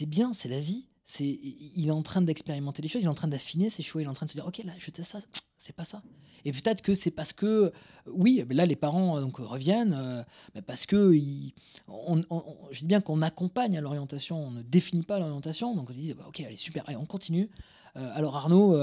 bien, 0.07 0.33
c'est 0.33 0.49
la 0.49 0.59
vie. 0.59 0.87
C'est, 1.05 1.27
il 1.27 1.85
est 1.87 1.91
en 1.91 2.01
train 2.01 2.21
d'expérimenter 2.21 2.81
les 2.81 2.87
choses, 2.87 3.03
il 3.03 3.05
est 3.05 3.09
en 3.09 3.13
train 3.13 3.27
d'affiner 3.27 3.69
ses 3.69 3.83
choix, 3.83 4.01
il 4.01 4.05
est 4.05 4.07
en 4.07 4.13
train 4.13 4.25
de 4.25 4.31
se 4.31 4.37
dire, 4.37 4.47
ok, 4.47 4.59
là, 4.63 4.71
je 4.79 4.89
teste 4.89 5.11
ça, 5.11 5.19
c'est 5.57 5.75
pas 5.75 5.85
ça. 5.85 6.01
Et 6.45 6.51
peut-être 6.51 6.81
que 6.81 6.95
c'est 6.95 7.11
parce 7.11 7.31
que, 7.33 7.71
oui, 8.07 8.43
là, 8.49 8.65
les 8.65 8.75
parents 8.77 9.17
euh, 9.17 9.21
donc 9.21 9.37
reviennent, 9.37 9.93
euh, 9.93 10.23
mais 10.55 10.63
parce 10.63 10.87
que 10.87 11.13
ils- 11.13 11.53
on, 11.87 12.21
je 12.71 12.79
dis 12.79 12.87
bien 12.87 13.01
qu'on 13.01 13.21
accompagne 13.21 13.77
à 13.77 13.81
l'orientation, 13.81 14.47
on 14.47 14.51
ne 14.51 14.63
définit 14.63 15.03
pas 15.03 15.19
l'orientation, 15.19 15.75
donc 15.75 15.91
on 15.91 15.93
dit, 15.93 16.13
bah, 16.15 16.25
ok, 16.27 16.39
allez, 16.39 16.57
super, 16.57 16.85
allez, 16.87 16.97
on 16.97 17.05
continue. 17.05 17.51
Alors 17.95 18.35
Arnaud, 18.35 18.75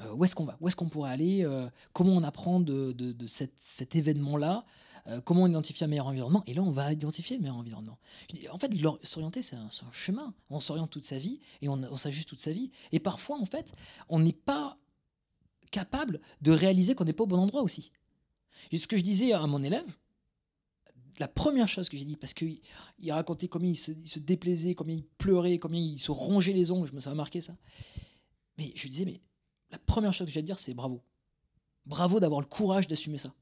euh, 0.00 0.12
où 0.14 0.24
est-ce 0.24 0.34
qu'on 0.34 0.44
va? 0.44 0.56
Où 0.60 0.68
est-ce 0.68 0.76
qu'on 0.76 0.88
pourrait 0.88 1.10
aller? 1.10 1.44
Euh, 1.44 1.68
Comment 1.92 2.12
on 2.12 2.22
apprend 2.22 2.60
de, 2.60 3.16
cet 3.26 3.96
événement-là? 3.96 4.64
Euh, 5.06 5.20
Comment 5.20 5.42
on 5.42 5.46
identifie 5.46 5.84
un 5.84 5.86
meilleur 5.86 6.06
environnement? 6.06 6.42
Et 6.46 6.54
là, 6.54 6.62
on 6.62 6.70
va 6.70 6.92
identifier 6.92 7.36
le 7.36 7.42
meilleur 7.42 7.56
environnement. 7.56 7.98
En 8.50 8.58
fait, 8.58 8.72
s'orienter, 9.02 9.42
c'est 9.42 9.56
un, 9.56 9.68
chemin. 9.92 10.34
On 10.50 10.60
s'oriente 10.60 10.90
toute 10.90 11.04
sa 11.04 11.18
vie 11.18 11.40
et 11.62 11.68
on, 11.68 11.74
on 11.74 11.96
s'ajuste 11.96 12.28
toute 12.28 12.40
sa 12.40 12.52
vie. 12.52 12.70
Et 12.92 12.98
parfois, 12.98 13.38
en 13.38 13.46
fait, 13.46 13.72
on 14.08 14.18
n'est 14.18 14.32
pas 14.32 14.78
capable 15.70 16.20
de 16.40 16.52
réaliser 16.52 16.94
qu'on 16.94 17.04
n'est 17.04 17.12
pas 17.12 17.24
au 17.24 17.28
bon 17.28 17.38
endroit 17.38 17.62
aussi. 17.62 17.90
Et 18.70 18.78
ce 18.78 18.86
que 18.86 18.96
je 18.96 19.02
disais 19.02 19.32
à 19.32 19.46
mon 19.46 19.62
élève, 19.62 19.86
la 21.18 21.28
première 21.28 21.68
chose 21.68 21.88
que 21.88 21.96
j'ai 21.96 22.04
dit, 22.04 22.16
parce 22.16 22.34
qu'il 22.34 22.60
il 22.98 23.12
racontait 23.12 23.48
combien 23.48 23.70
il 23.70 23.76
se, 23.76 23.92
il 23.92 24.08
se 24.08 24.18
déplaisait, 24.18 24.74
combien 24.74 24.96
il 24.96 25.04
pleurait, 25.04 25.58
combien 25.58 25.80
il 25.80 25.98
se 25.98 26.10
rongeait 26.10 26.52
les 26.52 26.70
ongles, 26.70 26.88
je 26.88 26.94
me 26.94 27.00
suis 27.00 27.10
marqué 27.10 27.40
ça. 27.40 27.56
Mais 28.58 28.72
je 28.74 28.82
lui 28.82 28.90
disais, 28.90 29.04
mais 29.04 29.20
la 29.74 29.78
première 29.78 30.12
chose 30.12 30.26
que 30.26 30.32
j'ai 30.32 30.38
à 30.38 30.42
te 30.42 30.46
dire, 30.46 30.60
c'est 30.60 30.72
bravo. 30.72 31.02
Bravo 31.84 32.20
d'avoir 32.20 32.40
le 32.40 32.46
courage 32.46 32.86
d'assumer 32.86 33.18
ça. 33.18 33.34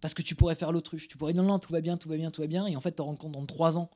Parce 0.00 0.12
que 0.12 0.22
tu 0.22 0.34
pourrais 0.34 0.56
faire 0.56 0.72
l'autruche. 0.72 1.06
Tu 1.06 1.16
pourrais 1.16 1.32
dire 1.32 1.42
non, 1.42 1.50
non, 1.50 1.58
tout 1.60 1.72
va 1.72 1.80
bien, 1.80 1.96
tout 1.96 2.08
va 2.08 2.16
bien, 2.16 2.30
tout 2.30 2.40
va 2.40 2.48
bien. 2.48 2.66
Et 2.66 2.74
en 2.74 2.80
fait, 2.80 2.90
tu 2.90 2.96
te 2.96 3.02
rends 3.02 3.14
compte 3.14 3.32
dans 3.32 3.46
trois 3.46 3.78
ans, 3.78 3.90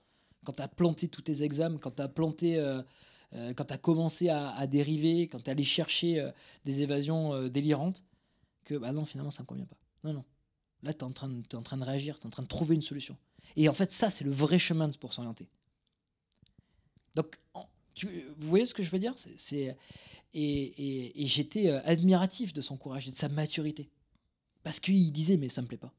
quand 0.45 0.53
tu 0.53 0.63
as 0.63 0.69
planté 0.69 1.09
tous 1.09 1.23
tes 1.23 1.43
examens, 1.43 1.79
quand 1.79 1.97
tu 1.97 2.03
as 2.03 2.09
planté, 2.09 2.57
euh, 2.59 2.83
euh, 3.33 3.53
quand 3.55 3.65
tu 3.65 3.75
as 3.75 3.79
commencé 3.79 4.29
à, 4.29 4.67
dériver, 4.69 5.27
quand 5.27 5.43
tu 5.43 5.51
allé 5.51 5.65
chercher 5.65 6.21
euh, 6.21 6.31
des 6.65 6.83
évasions 6.83 7.49
délirantes, 7.49 8.05
que 8.65 8.77
bah 8.77 8.93
non, 8.93 9.05
finalement, 9.05 9.31
ça 9.31 9.43
ne 9.43 9.45
me 9.45 9.49
convient 9.49 9.67
pas. 9.67 9.77
Non, 10.05 10.13
non. 10.13 10.25
Là, 10.85 10.93
tu 10.93 11.01
es, 11.01 11.05
en 11.05 11.13
train 11.13 11.29
de- 11.29 11.57
en 11.57 11.63
train 11.63 11.79
de 11.79 11.85
réagir, 11.85 12.21
tu 12.21 12.23
es 12.23 12.27
en 12.27 12.31
train 12.31 12.45
de 12.45 12.49
trouver 12.49 12.77
une 12.77 12.83
solution. 12.83 13.17
Et 13.57 13.69
en 13.69 13.75
fait, 13.75 13.91
ça, 13.91 14.09
c'est 14.09 14.25
le 14.25 14.31
vrai 14.31 14.61
chemin 14.61 14.89
pour 14.93 15.15
s'orienter. 15.15 15.49
Donc, 17.17 17.41
tu- 17.95 18.09
vous 18.39 18.49
voyez 18.49 18.67
ce 18.67 18.75
que 18.75 18.83
je 18.83 18.91
veux 18.91 18.99
dire? 18.99 19.15
C'est- 19.17 19.77
Et, 20.37 20.43
et- 20.43 21.23
et 21.23 21.27
j'étais 21.27 21.69
euh, 21.69 21.81
admiratif 21.85 22.53
de 22.53 22.61
son 22.61 22.77
courage 22.77 23.07
et 23.07 23.13
de 23.13 23.17
sa 23.17 23.29
maturité. 23.29 23.89
Parce 24.65 24.81
qu'il 24.81 25.13
disait, 25.13 25.37
mais 25.37 25.49
ça 25.49 25.63
me 25.63 25.69
plaît 25.69 25.77
pas. 25.79 25.93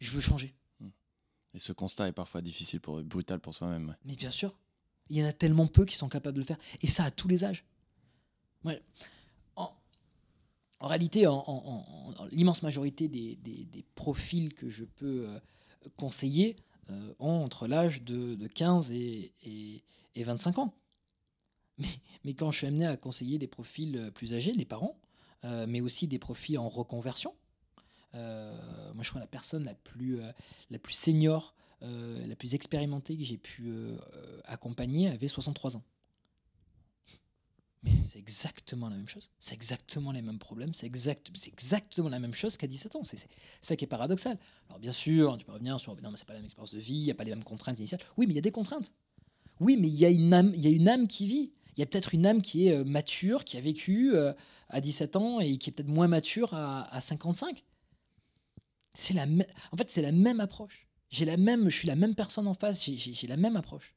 Je 0.00 0.10
veux 0.10 0.20
changer. 0.20 0.52
Et 1.54 1.60
ce 1.60 1.72
constat 1.72 2.08
est 2.08 2.12
parfois 2.12 2.42
difficile, 2.42 2.80
pour, 2.80 3.00
brutal 3.04 3.38
pour 3.38 3.54
soi-même. 3.54 3.88
ouais. 3.90 3.94
Mais 4.04 4.16
bien 4.16 4.32
sûr, 4.32 4.52
il 5.10 5.16
y 5.18 5.22
en 5.22 5.26
a 5.28 5.32
tellement 5.32 5.68
peu 5.68 5.84
qui 5.84 5.94
sont 5.94 6.08
capables 6.08 6.34
de 6.34 6.40
le 6.40 6.46
faire. 6.46 6.58
Et 6.82 6.88
ça 6.88 7.04
à 7.04 7.10
tous 7.12 7.28
les 7.28 7.44
âges. 7.44 7.64
Ouais. 8.64 8.82
En, 9.54 9.70
en 10.80 10.88
réalité, 10.88 11.28
en, 11.28 11.34
en- 11.36 11.44
en- 11.46 12.14
en- 12.20 12.26
l'immense 12.32 12.62
majorité 12.64 13.06
des, 13.06 13.36
des- 13.36 13.64
des 13.66 13.84
profils 13.94 14.52
que 14.52 14.68
je 14.70 14.82
peux 14.84 15.28
euh, 15.28 15.38
conseiller 15.96 16.56
euh, 16.90 17.14
ont 17.20 17.44
entre 17.44 17.68
l'âge 17.68 18.02
de, 18.02 18.34
de 18.34 18.46
15 18.48 18.90
et, 18.90 19.32
et- 19.46 19.84
et 20.14 20.24
25 20.24 20.58
ans. 20.58 20.74
Mais, 22.24 22.34
quand 22.34 22.50
je 22.50 22.58
suis 22.58 22.66
amené 22.66 22.86
à 22.86 22.96
conseiller 22.96 23.38
des 23.38 23.46
profils 23.46 23.96
euh, 23.96 24.10
plus 24.10 24.34
âgés, 24.34 24.52
les 24.52 24.64
parents, 24.64 24.98
euh, 25.44 25.66
mais 25.68 25.80
aussi 25.80 26.06
des 26.06 26.18
profils 26.18 26.58
en 26.58 26.68
reconversion, 26.68 27.34
euh, 28.14 28.92
moi 28.94 29.02
je 29.02 29.08
crois 29.08 29.20
la 29.20 29.26
personne 29.26 29.64
la 29.64 29.74
plus, 29.74 30.20
la 30.70 30.78
plus 30.78 30.94
senior 30.94 31.54
la 31.82 32.34
plus 32.34 32.54
expérimentée 32.54 33.14
que 33.14 33.24
j'ai 33.24 33.36
pu 33.36 33.70
accompagner 34.44 35.10
avait 35.10 35.28
63 35.28 35.76
ans. 35.76 35.82
Mais 37.82 37.92
c'est 38.10 38.18
exactement 38.18 38.88
la 38.88 38.96
même 38.96 39.08
chose. 39.08 39.28
C'est 39.38 39.54
exactement 39.54 40.10
les 40.10 40.22
mêmes 40.22 40.38
problèmes. 40.38 40.72
C'est 40.72 40.86
exact, 40.86 41.30
exactement 41.46 42.08
la 42.08 42.20
même 42.20 42.32
chose 42.32 42.56
qu'à 42.56 42.66
17 42.66 42.96
ans. 42.96 43.02
C'est 43.02 43.18
ça 43.60 43.76
qui 43.76 43.84
est 43.84 43.88
paradoxal. 43.88 44.38
Alors 44.68 44.78
bien 44.78 44.92
sûr, 44.92 45.36
tu 45.36 45.44
peux 45.44 45.52
revenir 45.52 45.78
sur 45.78 45.94
non, 46.00 46.10
mais 46.10 46.16
c'est 46.16 46.24
pas 46.24 46.32
la 46.32 46.38
même 46.38 46.46
expérience 46.46 46.72
de 46.72 46.78
vie, 46.78 46.94
il 46.94 47.04
n'y 47.04 47.10
a 47.10 47.14
pas 47.14 47.24
les 47.24 47.32
mêmes 47.32 47.44
contraintes 47.44 47.78
initiales. 47.78 48.00
Oui, 48.16 48.26
mais 48.26 48.32
il 48.32 48.36
y 48.36 48.38
a 48.38 48.42
des 48.42 48.52
contraintes. 48.52 48.94
Oui, 49.60 49.76
mais 49.78 49.88
il 49.88 49.94
y 49.94 50.04
a 50.04 50.10
une 50.10 50.32
âme, 50.34 50.52
il 50.54 50.60
y 50.60 50.66
a 50.66 50.70
une 50.70 50.88
âme 50.88 51.06
qui 51.06 51.26
vit. 51.26 51.52
Il 51.76 51.80
y 51.80 51.82
a 51.82 51.86
peut-être 51.86 52.14
une 52.14 52.24
âme 52.26 52.40
qui 52.42 52.68
est 52.68 52.76
euh, 52.76 52.84
mature, 52.84 53.44
qui 53.44 53.56
a 53.56 53.60
vécu 53.60 54.14
euh, 54.14 54.32
à 54.68 54.80
17 54.80 55.16
ans 55.16 55.40
et 55.40 55.56
qui 55.58 55.70
est 55.70 55.72
peut-être 55.72 55.88
moins 55.88 56.06
mature 56.08 56.54
à, 56.54 56.92
à 56.94 57.00
55. 57.00 57.64
C'est 58.94 59.14
la 59.14 59.24
en 59.72 59.76
fait, 59.76 59.90
c'est 59.90 60.02
la 60.02 60.12
même 60.12 60.40
approche. 60.40 60.86
J'ai 61.10 61.24
la 61.24 61.36
même, 61.36 61.68
je 61.68 61.76
suis 61.76 61.88
la 61.88 61.96
même 61.96 62.14
personne 62.14 62.46
en 62.46 62.54
face, 62.54 62.84
j'ai- 62.84 63.26
la 63.26 63.36
même 63.36 63.56
approche. 63.56 63.94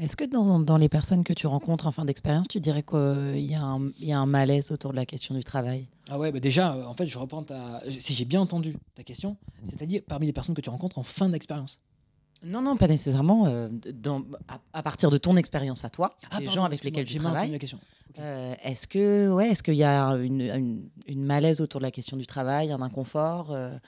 Est-ce 0.00 0.16
que 0.16 0.24
dans, 0.24 0.58
dans 0.58 0.76
les 0.76 0.88
personnes 0.88 1.22
que 1.22 1.32
tu 1.32 1.46
rencontres 1.46 1.86
en 1.86 1.92
fin 1.92 2.04
d'expérience, 2.04 2.48
tu 2.48 2.58
dirais 2.58 2.82
qu'il 2.82 3.44
y, 3.44 3.54
a 3.54 3.62
un- 3.62 3.90
il 3.98 4.06
y 4.06 4.12
a 4.12 4.18
un 4.18 4.26
malaise 4.26 4.72
autour 4.72 4.90
de 4.90 4.96
la 4.96 5.06
question 5.06 5.36
du 5.36 5.44
travail? 5.44 5.86
Ah 6.08 6.18
ouais, 6.18 6.32
bah 6.32 6.40
déjà, 6.40 6.74
euh, 6.74 6.84
en 6.84 6.94
fait, 6.94 7.06
je 7.06 7.16
reprends 7.16 7.44
ta. 7.44 7.80
Si 8.00 8.12
j'ai 8.14 8.24
bien 8.24 8.40
entendu 8.40 8.74
ta 8.96 9.04
question, 9.04 9.36
c'est-à-dire 9.62 10.02
parmi 10.06 10.26
les 10.26 10.32
personnes 10.32 10.54
que 10.56 10.60
tu 10.60 10.70
rencontres 10.70 10.98
en 10.98 11.04
fin 11.04 11.28
d'expérience. 11.28 11.80
Non, 12.44 12.60
non, 12.62 12.76
pas 12.76 12.86
nécessairement. 12.88 13.46
euh, 13.46 13.68
dans, 13.92 14.22
à, 14.48 14.60
à 14.72 14.82
partir 14.82 15.10
de 15.10 15.16
ton 15.16 15.36
expérience 15.36 15.84
à 15.84 15.90
toi, 15.90 16.16
Ah, 16.30 16.38
les 16.38 16.44
pardon, 16.46 16.60
gens 16.60 16.64
avec 16.64 16.84
lesquels 16.84 17.06
tu 17.06 17.16
travailles. 17.16 17.50
la 17.50 17.58
question. 17.58 17.78
Ok. 18.10 18.18
Euh, 18.18 18.54
est-ce 18.62 18.86
que, 18.86 19.30
ouais, 19.32 19.48
est-ce 19.50 19.62
qu'il 19.62 19.74
y 19.76 19.82
a 19.84 20.10
une, 20.16 20.40
une- 20.40 20.88
une 21.06 21.24
malaise 21.24 21.60
autour 21.60 21.80
de 21.80 21.84
la 21.84 21.90
question 21.90 22.16
du 22.16 22.26
travail, 22.26 22.70
un 22.70 22.82
inconfort, 22.82 23.50
euh, 23.52 23.78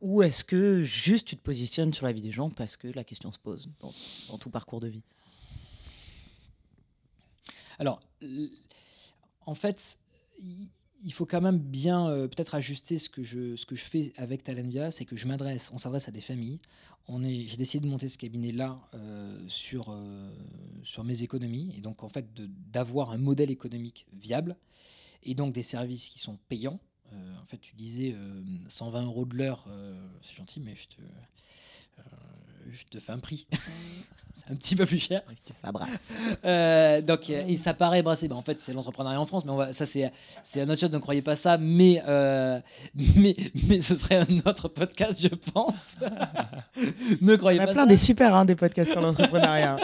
ou 0.00 0.22
est-ce 0.22 0.44
que 0.44 0.82
juste 0.82 1.26
tu 1.28 1.36
te 1.36 1.42
positionnes 1.42 1.92
sur 1.92 2.06
la 2.06 2.12
vie 2.12 2.22
des 2.22 2.30
gens 2.30 2.50
parce 2.50 2.76
que 2.76 2.88
la 2.88 3.04
question 3.04 3.32
se 3.32 3.38
pose 3.38 3.68
dans, 3.80 3.92
dans 4.28 4.38
tout 4.38 4.48
parcours 4.50 4.80
de 4.80 4.88
vie? 4.88 5.02
Alors, 7.78 8.00
en 9.46 9.54
fait, 9.54 9.98
il- 11.04 11.12
faut 11.12 11.26
quand 11.26 11.40
même 11.40 11.58
bien 11.58 12.08
euh, 12.08 12.28
peut-être 12.28 12.54
ajuster 12.54 12.98
ce 12.98 13.08
que 13.08 13.22
je 13.22 13.56
ce 13.56 13.66
que 13.66 13.74
je 13.76 13.84
fais 13.84 14.12
avec 14.16 14.42
Talenvia, 14.44 14.90
c'est 14.90 15.04
que 15.04 15.16
je 15.16 15.26
m'adresse, 15.26 15.70
on 15.72 15.78
s'adresse 15.78 16.08
à 16.08 16.12
des 16.12 16.20
familles. 16.20 16.58
J'ai 17.08 17.56
décidé 17.56 17.84
de 17.84 17.90
monter 17.90 18.08
ce 18.08 18.16
cabinet 18.16 18.52
là 18.52 18.78
sur 19.48 19.88
euh, 19.90 20.30
sur 20.84 21.02
mes 21.02 21.22
économies 21.24 21.74
et 21.76 21.80
donc 21.80 22.04
en 22.04 22.08
fait 22.08 22.24
d'avoir 22.72 23.10
un 23.10 23.18
modèle 23.18 23.50
économique 23.50 24.06
viable 24.12 24.56
et 25.24 25.34
donc 25.34 25.52
des 25.52 25.62
services 25.64 26.08
qui 26.08 26.20
sont 26.20 26.38
payants. 26.48 26.78
Euh, 27.12 27.34
en 27.42 27.46
fait, 27.46 27.58
tu 27.58 27.74
disais 27.74 28.14
euh, 28.14 28.42
120 28.68 29.04
euros 29.06 29.24
de 29.24 29.34
l'heure, 29.36 29.64
euh, 29.68 30.00
c'est 30.22 30.36
gentil, 30.36 30.60
mais 30.60 30.76
je 30.76 30.86
te 30.86 31.02
euh, 31.02 32.02
je 32.70 32.84
te 32.90 32.98
fais 32.98 33.12
un 33.12 33.18
prix. 33.18 33.46
c'est 34.34 34.50
un 34.52 34.56
petit 34.56 34.74
peu 34.76 34.86
plus 34.86 34.98
cher. 34.98 35.22
Ça 35.62 35.70
brasse. 35.72 36.12
Euh, 36.44 37.00
donc, 37.02 37.28
euh, 37.30 37.44
et 37.46 37.56
ça 37.56 37.74
paraît 37.74 38.02
brassé. 38.02 38.26
Bah, 38.28 38.36
en 38.36 38.42
fait, 38.42 38.60
c'est 38.60 38.72
l'entrepreneuriat 38.72 39.20
en 39.20 39.26
France, 39.26 39.44
mais 39.44 39.50
on 39.52 39.56
va, 39.56 39.72
ça, 39.72 39.86
c'est, 39.86 40.10
c'est 40.42 40.62
une 40.62 40.70
autre 40.70 40.80
chose. 40.80 40.90
Ne 40.92 40.98
croyez 40.98 41.22
pas 41.22 41.34
ça, 41.36 41.58
mais, 41.58 42.02
euh, 42.06 42.60
mais, 43.16 43.36
mais 43.68 43.80
ce 43.80 43.94
serait 43.94 44.16
un 44.16 44.38
autre 44.46 44.68
podcast, 44.68 45.20
je 45.22 45.28
pense. 45.28 45.96
ne 47.20 47.32
Il 47.32 47.38
croyez 47.38 47.58
y 47.58 47.60
en 47.60 47.64
a 47.64 47.66
pas 47.66 47.72
plein 47.72 47.82
ça. 47.84 47.88
des 47.88 47.98
super 47.98 48.34
hein, 48.34 48.44
des 48.44 48.56
podcasts 48.56 48.90
sur 48.92 49.00
l'entrepreneuriat. 49.00 49.76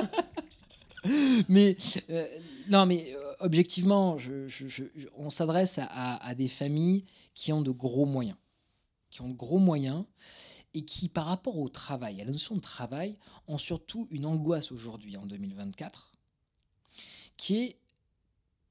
Mais 1.49 1.77
euh, 2.11 2.27
non, 2.69 2.85
mais 2.87 3.07
euh, 3.15 3.33
objectivement, 3.41 4.19
je- 4.19 4.49
je- 4.49 4.67
je- 4.67 4.85
je- 4.97 5.07
on 5.17 5.31
s'adresse 5.31 5.79
à, 5.79 5.85
à- 5.85 6.29
à 6.29 6.35
des 6.35 6.49
familles 6.49 7.05
qui 7.35 7.53
ont 7.53 7.61
de 7.63 7.71
gros 7.71 8.07
moyens, 8.07 8.37
qui 9.11 9.21
ont 9.23 9.29
de 9.29 9.35
gros 9.37 9.59
moyens 9.59 10.05
et 10.77 10.85
qui, 10.85 11.09
par 11.09 11.25
rapport 11.25 11.57
au 11.59 11.71
travail, 11.71 12.21
à 12.21 12.25
la 12.27 12.33
notion 12.33 12.55
de 12.55 12.61
travail, 12.61 13.17
ont 13.49 13.57
surtout 13.57 14.07
une 14.11 14.27
angoisse 14.27 14.73
aujourd'hui, 14.73 15.17
en 15.17 15.25
2024, 15.25 16.13
qui 17.39 17.57
est, 17.57 17.79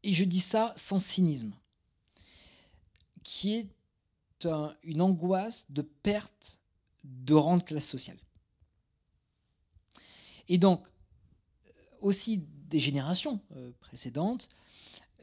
et 0.03 0.13
je 0.13 0.23
dis 0.23 0.39
ça 0.39 0.71
sans 0.77 0.99
cynisme, 0.99 1.51
qui 3.23 3.53
est 3.55 4.45
un- 4.45 4.75
une 4.83 5.01
angoisse 5.01 5.65
de 5.71 5.81
perte 5.81 6.59
de 7.03 7.33
rang 7.33 7.57
de 7.57 7.63
classe 7.63 7.87
sociale. 7.87 8.19
Et 10.47 10.59
donc, 10.59 10.85
euh, 11.65 11.71
aussi 12.01 12.37
des 12.69 12.77
générations 12.77 13.41
euh, 13.55 13.71
précédentes 13.79 14.49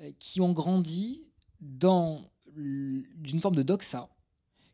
euh, 0.01 0.11
qui 0.19 0.41
ont 0.41 0.53
grandi 0.53 1.31
dans 1.61 2.29
d'une 2.57 3.41
forme 3.41 3.55
de 3.55 3.63
doxa 3.63 4.11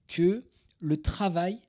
que 0.08 0.42
le 0.80 0.96
travail 1.02 1.60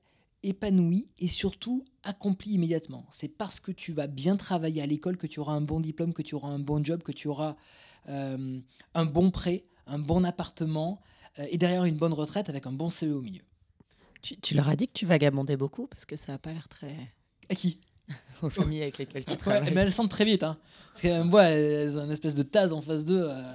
épanoui 0.42 1.08
et 1.18 1.28
surtout 1.28 1.84
accompli 2.02 2.52
immédiatement. 2.52 3.06
C'est 3.10 3.28
parce 3.28 3.60
que 3.60 3.72
tu 3.72 3.92
vas 3.92 4.06
bien 4.06 4.36
travailler 4.36 4.82
à 4.82 4.86
l'école 4.86 5.16
que 5.16 5.26
tu 5.26 5.40
auras 5.40 5.52
un 5.52 5.60
bon 5.60 5.80
diplôme, 5.80 6.14
que 6.14 6.22
tu 6.22 6.34
auras 6.34 6.48
un 6.48 6.58
bon 6.58 6.82
job, 6.84 7.02
que 7.02 7.12
tu 7.12 7.28
auras 7.28 7.56
euh, 8.08 8.58
un 8.94 9.04
bon 9.04 9.30
prêt, 9.30 9.62
un 9.86 9.98
bon 9.98 10.24
appartement 10.24 11.00
euh, 11.38 11.46
et 11.50 11.58
derrière 11.58 11.84
une 11.84 11.98
bonne 11.98 12.12
retraite 12.14 12.48
avec 12.48 12.66
un 12.66 12.72
bon 12.72 12.88
CE 12.90 13.06
au 13.06 13.20
milieu. 13.20 13.42
tu, 14.22 14.36
tu 14.38 14.54
leur 14.54 14.68
as 14.68 14.76
dit 14.76 14.88
que 14.88 14.94
tu 14.94 15.06
vagabondais 15.06 15.56
beaucoup 15.56 15.86
parce 15.86 16.04
que 16.06 16.16
ça 16.16 16.32
n'a 16.32 16.38
pas 16.38 16.52
l'air 16.52 16.68
très 16.68 16.94
À 17.48 17.54
qui? 17.54 17.78
Aux 18.42 18.50
familles 18.50 18.82
avec 18.82 18.98
lesquelles 18.98 19.24
tu 19.24 19.32
Ouais, 19.32 19.36
travailles. 19.36 19.74
mais 19.74 19.82
elles 19.82 19.92
sentent 19.92 20.10
très 20.10 20.24
vite. 20.24 20.42
Hein. 20.42 20.56
Parce 20.92 21.02
qu'elles 21.02 21.24
me 21.24 21.30
voient, 21.30 21.44
elles 21.44 21.96
ont 21.98 22.04
une 22.04 22.10
espèce 22.10 22.34
de 22.34 22.42
tasse 22.42 22.72
en 22.72 22.80
face 22.82 23.04
d'eux. 23.04 23.28
Euh, 23.30 23.54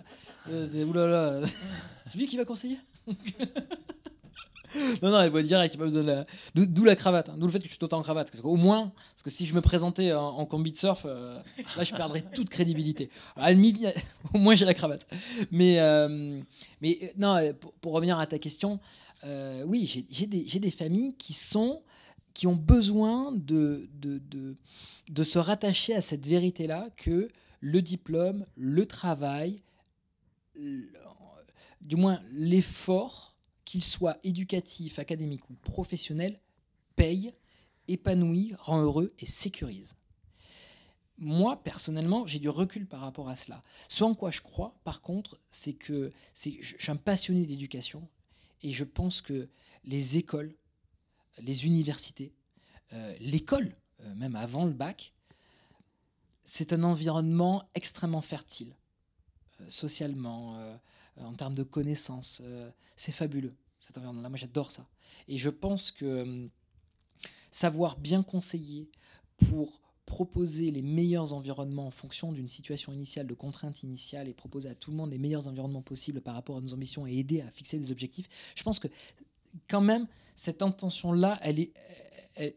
euh, 0.50 0.86
oulala. 0.86 1.42
C'est 2.06 2.18
lui 2.20 2.28
qui 2.28 2.38
va 2.38 2.46
conseiller? 2.46 2.78
Non, 5.02 5.12
non, 5.12 5.22
elle 5.22 5.30
voit 5.30 5.44
direct, 5.44 5.78
pas 5.78 5.86
besoin 5.86 6.04
de 6.04 6.08
la... 6.08 6.26
D'où 6.54 6.84
la 6.84 6.96
cravate, 6.96 7.30
hein, 7.30 7.36
d'où 7.38 7.46
le 7.46 7.52
fait 7.52 7.60
que 7.60 7.66
je 7.66 7.70
suis 7.70 7.78
temps 7.78 7.98
en 7.98 8.02
cravate. 8.02 8.32
Parce 8.32 8.42
qu'au 8.42 8.56
moins, 8.56 8.92
parce 9.14 9.24
que 9.24 9.30
si 9.30 9.46
je 9.46 9.54
me 9.54 9.62
présentais 9.62 10.14
en, 10.14 10.26
en 10.26 10.46
combi 10.46 10.72
de 10.72 10.78
surf, 10.78 11.04
euh, 11.06 11.40
là 11.78 11.84
je 11.84 11.94
perdrais 11.94 12.22
toute 12.34 12.50
crédibilité. 12.50 13.10
Au 14.34 14.38
moins 14.38 14.56
j'ai 14.56 14.66
la 14.66 14.74
cravate. 14.74 15.08
Mais, 15.52 15.80
euh, 15.80 16.42
mais 16.82 17.00
euh, 17.04 17.08
non, 17.18 17.54
pour, 17.60 17.74
pour 17.74 17.94
revenir 17.94 18.20
à 18.20 18.26
ta 18.26 18.40
question, 18.40 18.80
euh, 19.24 19.64
oui, 19.66 19.86
j'ai- 20.10 20.28
des, 20.28 20.72
familles 20.72 21.16
qui 21.18 21.34
sont 21.34 21.82
qui 22.34 22.48
ont 22.48 22.56
besoin 22.56 23.32
de, 23.32 23.88
de, 23.94 24.20
de, 24.30 24.58
de 25.10 25.24
se 25.24 25.40
rattacher 25.40 25.96
à 25.96 26.02
cette 26.02 26.28
vérité-là 26.28 26.90
que 26.98 27.30
le 27.62 27.82
diplôme, 27.82 28.44
le 28.58 28.86
travail, 28.86 29.56
du 30.56 31.96
moins 31.96 32.20
l'effort, 32.32 33.35
qu'il 33.66 33.84
soit 33.84 34.18
éducatif, 34.24 35.00
académique 35.00 35.50
ou 35.50 35.54
professionnel, 35.56 36.40
paye, 36.96 37.34
épanouit, 37.88 38.54
rend 38.60 38.82
heureux 38.82 39.14
et 39.20 39.26
sécurise. 39.26 39.96
Moi, 41.18 41.64
personnellement, 41.64 42.26
j'ai 42.26 42.40
du 42.40 42.50
recul 42.50 42.86
par 42.86 43.00
rapport 43.00 43.30
à 43.30 43.36
cela. 43.36 43.64
Ce 43.88 44.04
en 44.04 44.14
quoi 44.14 44.32
je 44.32 44.42
crois, 44.42 44.76
par 44.84 45.02
contre, 45.02 45.40
c'est 45.50 45.74
que 45.74 46.12
je 46.36 46.76
suis 46.78 46.92
un 46.92 46.98
passionné 46.98 47.46
d'éducation 47.46 48.08
et 48.62 48.72
je 48.72 48.84
pense 48.84 49.22
que 49.22 49.48
les 49.86 50.18
écoles, 50.18 50.56
les 51.40 51.66
universités, 51.66 52.34
euh, 52.94 53.16
l'école, 53.20 53.76
euh, 54.02 54.16
même 54.16 54.36
avant 54.36 54.66
le 54.66 54.74
bac, 54.74 55.14
c'est 56.44 56.74
un 56.74 56.84
environnement 56.84 57.64
extrêmement 57.74 58.22
fertile, 58.22 58.76
euh, 59.62 59.70
socialement, 59.70 60.58
en 61.18 61.34
termes 61.34 61.56
de 61.56 61.64
connaissances. 61.64 62.42
euh, 62.44 62.70
c'est 62.96 63.12
fabuleux, 63.12 63.54
cet 63.80 63.98
environnement-là. 63.98 64.30
Moi, 64.30 64.38
j'adore 64.38 64.72
ça. 64.72 64.88
Et 65.28 65.38
je 65.38 65.50
pense 65.50 65.92
que 65.92 66.22
hum, 66.24 66.50
savoir 67.52 67.98
bien 67.98 68.24
conseiller 68.24 68.90
pour 69.48 69.82
proposer 70.06 70.70
les 70.70 70.84
meilleurs 70.84 71.34
environnements 71.34 71.88
en 71.88 71.92
fonction 71.92 72.32
d'une 72.32 72.48
situation 72.48 72.94
initiale, 72.94 73.26
de 73.26 73.34
contraintes 73.34 73.82
initiales, 73.82 74.28
et 74.28 74.34
proposer 74.34 74.70
à 74.70 74.76
tout 74.76 74.92
le 74.92 74.98
monde 74.98 75.12
les 75.12 75.18
meilleurs 75.18 75.48
environnements 75.48 75.82
possibles 75.82 76.22
par 76.22 76.36
rapport 76.36 76.58
à 76.58 76.62
nos 76.62 76.74
ambitions 76.74 77.08
et 77.08 77.14
aider 77.14 77.42
à 77.42 77.50
fixer 77.52 77.80
des 77.80 77.92
objectifs, 77.92 78.28
je 78.56 78.64
pense 78.64 78.80
que 78.80 78.88
quand 79.68 79.82
même, 79.82 80.08
cette 80.36 80.62
intention-là, 80.62 81.40
elle 81.42 81.60
est, 81.60 81.74
elle, 82.36 82.54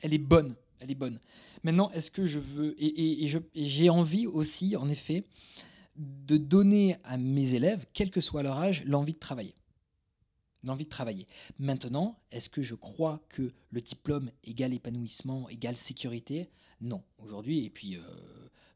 elle 0.00 0.14
est 0.14 0.18
bonne. 0.18 0.54
Elle 0.78 0.90
est 0.90 0.94
bonne. 0.96 1.18
Maintenant, 1.62 1.90
est-ce 1.92 2.10
que 2.10 2.26
je 2.26 2.38
veux. 2.38 2.74
Et 2.78 3.26
j'ai 3.54 3.88
envie 3.88 4.26
aussi, 4.26 4.76
en 4.76 4.88
effet, 4.88 5.24
de 5.96 6.36
donner 6.36 6.96
à 7.04 7.16
mes 7.18 7.54
élèves, 7.54 7.86
quel 7.92 8.10
que 8.10 8.20
soit 8.20 8.42
leur 8.42 8.58
âge, 8.58 8.84
l'envie 8.84 9.12
de 9.12 9.18
travailler. 9.18 9.54
L'envie 10.64 10.84
de 10.84 10.88
travailler. 10.90 11.26
Maintenant, 11.58 12.18
est-ce 12.32 12.48
que 12.48 12.62
je 12.62 12.74
crois 12.74 13.20
que 13.28 13.52
le 13.70 13.80
diplôme 13.80 14.30
égale 14.44 14.72
épanouissement, 14.72 15.48
égale 15.50 15.76
sécurité? 15.76 16.48
Non. 16.80 17.02
Aujourd'hui, 17.18 17.64
et 17.64 17.70
puis, 17.70 17.96
euh, 17.96 18.00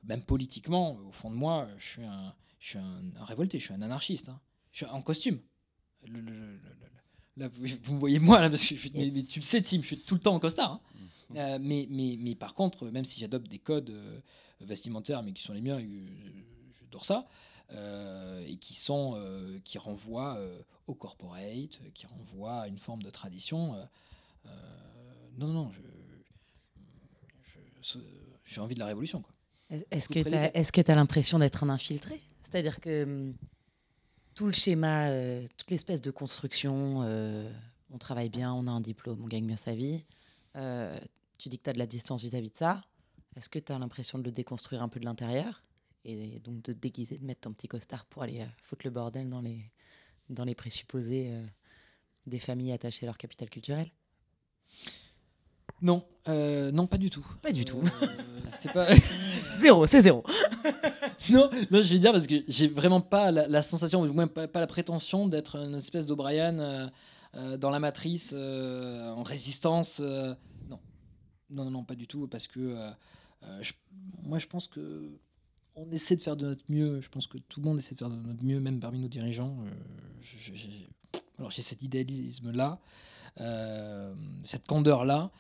même 0.05 0.23
politiquement, 0.23 0.97
au 1.09 1.13
fond 1.13 1.31
de 1.31 1.37
moi, 1.37 1.67
je 1.79 1.87
suis 1.87 2.05
un, 2.05 2.35
je 2.59 2.69
suis 2.71 2.79
un, 2.79 3.01
un 3.17 3.25
révolté, 3.25 3.59
je 3.59 3.65
suis 3.65 3.75
un 3.75 3.83
anarchiste. 3.83 4.29
hein. 4.29 4.39
Je 4.71 4.85
suis 4.85 4.87
en 4.87 5.01
costume. 5.01 5.39
Le- 6.07 6.21
le- 6.21 6.31
le- 6.31 6.31
le- 6.31 6.59
le- 6.59 6.89
Là, 7.39 7.49
vous, 7.49 7.67
vous 7.85 7.95
me 7.95 8.01
voyez 8.01 8.19
moi, 8.19 8.41
là, 8.41 8.51
parce 8.51 8.63
que 8.67 8.75
je 8.75 8.81
suis- 8.81 8.91
mais- 8.95 9.11
mais 9.15 9.23
tu 9.23 9.39
le 9.39 9.45
sais, 9.45 9.63
Tim, 9.63 9.81
je 9.81 9.87
suis 9.87 9.99
tout 9.99 10.15
le 10.15 10.21
temps 10.21 10.35
en 10.35 10.41
costard. 10.41 10.73
hein. 10.73 10.81
Euh, 11.37 11.59
mais, 11.61 11.87
mais, 11.91 12.17
mais 12.19 12.35
par 12.35 12.53
contre, 12.55 12.87
même 12.91 13.05
si 13.05 13.21
j'adopte 13.21 13.49
des 13.49 13.59
codes 13.61 13.91
euh, 13.91 14.21
vestimentaires, 14.61 15.23
mais 15.23 15.33
qui 15.33 15.43
sont 15.43 15.53
les 15.53 15.61
miens, 15.61 15.79
ça, 17.05 17.27
euh, 17.73 18.43
et 18.47 18.57
qui, 18.57 18.75
sont, 18.75 19.13
euh, 19.17 19.59
qui 19.65 19.77
renvoient 19.79 20.37
euh, 20.37 20.61
au 20.87 20.95
corporate, 20.95 21.81
qui 21.95 22.07
renvoient 22.07 22.61
à 22.63 22.69
une 22.69 22.79
forme 22.79 23.03
de 23.03 23.11
tradition. 23.11 23.75
euh, 23.75 23.85
euh, 24.47 24.51
non, 25.39 25.49
non, 25.49 25.71
je, 25.73 25.81
je- 27.83 27.99
j'ai 28.45 28.61
envie 28.61 28.75
de 28.75 28.81
la 28.81 28.87
révolution. 28.87 29.21
Quoi. 29.23 29.33
Est-ce 29.91 30.09
que 30.09 30.21
tu 30.21 30.35
as, 30.35 30.49
des- 30.51 30.59
est-ce 30.59 30.73
que 30.73 30.81
tu 30.81 30.91
as 30.91 30.95
l'impression 30.95 31.39
d'être 31.39 31.63
un 31.65 31.69
infiltré? 31.69 32.21
C'est-à-dire 32.43 32.81
que 32.81 33.05
hum, 33.05 33.35
tout 34.35 34.47
le 34.47 34.53
schéma, 34.53 35.09
euh, 35.09 35.47
toute 35.57 35.71
l'espèce 35.71 36.01
de 36.01 36.11
construction, 36.11 37.03
euh, 37.03 37.51
on 37.91 37.99
travaille 37.99 38.31
bien, 38.31 38.53
on 38.55 38.67
a 38.67 38.71
un 38.71 38.81
diplôme, 38.81 39.21
on 39.23 39.27
gagne 39.27 39.47
bien 39.47 39.57
sa 39.57 39.75
vie, 39.75 40.05
euh, 40.57 40.99
tu 41.39 41.49
dis 41.49 41.59
que 41.59 41.65
tu 41.65 41.71
as 41.71 41.75
de 41.75 41.79
la 41.79 41.87
distance 41.87 42.23
vis-à-vis 42.23 42.51
de 42.51 42.57
ça. 42.57 42.81
Est-ce 43.37 43.49
que 43.49 43.59
tu 43.59 43.71
as 43.73 43.79
l'impression 43.79 44.19
de 44.19 44.25
le 44.25 44.33
déconstruire 44.33 44.83
un 44.83 44.89
peu 44.89 44.99
de 44.99 45.05
l'intérieur? 45.05 45.63
Et 46.05 46.39
donc 46.41 46.63
de 46.63 46.73
te 46.73 46.79
déguiser, 46.79 47.19
de 47.19 47.25
mettre 47.25 47.43
ton 47.43 47.53
petit 47.53 47.69
costard 47.69 48.05
pour 48.07 48.23
aller 48.23 48.41
euh, 48.41 48.47
foutre 48.63 48.83
le 48.87 48.91
bordel 48.91 49.29
dans 49.29 49.41
les, 49.41 49.61
dans 50.31 50.45
les 50.45 50.55
présupposés 50.55 51.29
euh, 51.31 51.45
des 52.27 52.39
familles 52.39 52.73
attachées 52.73 53.05
à 53.05 53.09
leur 53.09 53.19
capital 53.19 53.49
culturel 53.51 53.91
Non, 55.83 56.05
euh, 56.29 56.71
non, 56.73 56.87
pas 56.87 56.99
du 56.99 57.11
tout. 57.11 57.27
Pas 57.43 57.53
du 57.53 57.65
tout. 57.65 57.83
C'est 58.51 58.73
pas. 58.73 58.89
Zéro, 59.61 59.87
c'est 59.87 60.03
zéro. 60.03 60.25
non, 61.31 61.51
non, 61.71 61.83
je 61.83 61.93
vais 61.93 61.99
dire 61.99 62.13
parce 62.13 62.27
que 62.27 62.37
j'ai 62.49 62.69
vraiment 62.69 63.01
pas 63.01 63.31
la, 63.31 63.47
la 63.49 63.63
sensation, 63.63 64.01
ou 64.03 64.13
même 64.13 64.29
pas, 64.29 64.47
pas 64.49 64.61
la 64.61 64.67
prétention 64.67 65.27
d'être 65.27 65.57
une 65.57 65.75
espèce 65.75 66.07
d'O'Brien 66.07 66.59
euh, 67.35 67.57
dans 67.59 67.71
la 67.71 67.79
matrice, 67.81 68.33
en 68.33 69.23
résistance. 69.23 70.01
non, 70.01 70.37
Non, 71.51 71.65
non, 71.65 71.71
non, 71.71 71.85
pas 71.85 71.95
du 71.97 72.07
tout, 72.07 72.27
parce 72.29 72.47
que 72.47 72.77
je- 73.61 73.73
moi, 74.23 74.39
je 74.39 74.47
pense 74.47 74.67
que 74.69 75.11
on 75.79 75.91
essaie 75.93 76.17
de 76.17 76.23
faire 76.23 76.37
de 76.37 76.47
notre 76.47 76.65
mieux. 76.69 77.01
Je 77.01 77.09
pense 77.09 77.27
que 77.27 77.39
tout 77.39 77.61
le 77.61 77.69
monde 77.69 77.79
essaie 77.79 77.95
de 77.95 78.01
faire 78.01 78.11
de 78.11 78.17
notre 78.17 78.45
mieux, 78.45 78.61
même 78.61 78.81
parmi 78.81 78.99
nos 78.99 79.09
dirigeants. 79.09 79.57
Euh, 79.65 81.21
alors, 81.39 81.51
j'ai 81.51 81.63
cet 81.63 81.83
idéalisme-là, 81.83 82.81
euh, 83.41 84.15
cette 84.45 84.67
candeur-là. 84.67 85.31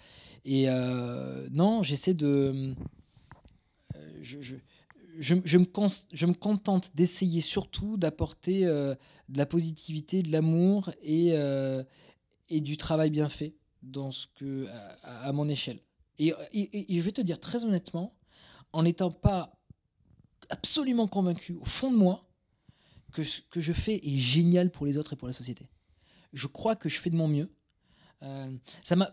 Et 0.45 0.69
euh, 0.69 1.49
non, 1.51 1.83
j'essaie 1.83 2.15
de. 2.15 2.75
je, 4.23 5.35
me, 5.35 6.33
contente 6.33 6.95
d'essayer 6.95 7.41
surtout 7.41 7.97
d'apporter 7.97 8.65
de 8.65 8.97
la 9.39 9.47
positivité, 9.47 10.23
de 10.23 10.31
l'amour 10.31 10.91
et, 11.03 11.35
du 12.51 12.77
travail 12.77 13.11
bien 13.11 13.29
fait 13.29 13.55
dans 13.83 14.13
ce 14.13 14.27
que, 14.35 14.67
à, 15.03 15.33
mon 15.33 15.49
échelle. 15.49 15.81
Et- 16.19 16.33
et 16.53 16.95
je 16.97 17.01
vais 17.03 17.13
te 17.13 17.21
dire 17.21 17.41
très 17.41 17.65
honnêtement, 17.65 18.15
en 18.73 18.85
n'étant 18.85 19.11
pas 19.11 19.58
absolument 20.51 21.07
convaincu 21.09 21.55
au 21.61 21.65
fond 21.65 21.91
de 21.91 21.97
moi 21.97 22.25
que 23.13 23.23
ce 23.23 23.41
que 23.51 23.61
je 23.61 23.73
fais 23.73 23.97
est 24.07 24.19
génial 24.19 24.71
pour 24.71 24.87
les 24.87 24.99
autres 24.99 25.15
et 25.15 25.17
pour 25.17 25.29
la 25.29 25.35
société. 25.35 25.69
Je 26.33 26.47
crois 26.47 26.77
que 26.77 26.89
je 26.89 27.01
fais 27.01 27.11
de 27.11 27.17
mon 27.17 27.29
mieux. 27.29 27.51
Euh, 28.23 28.51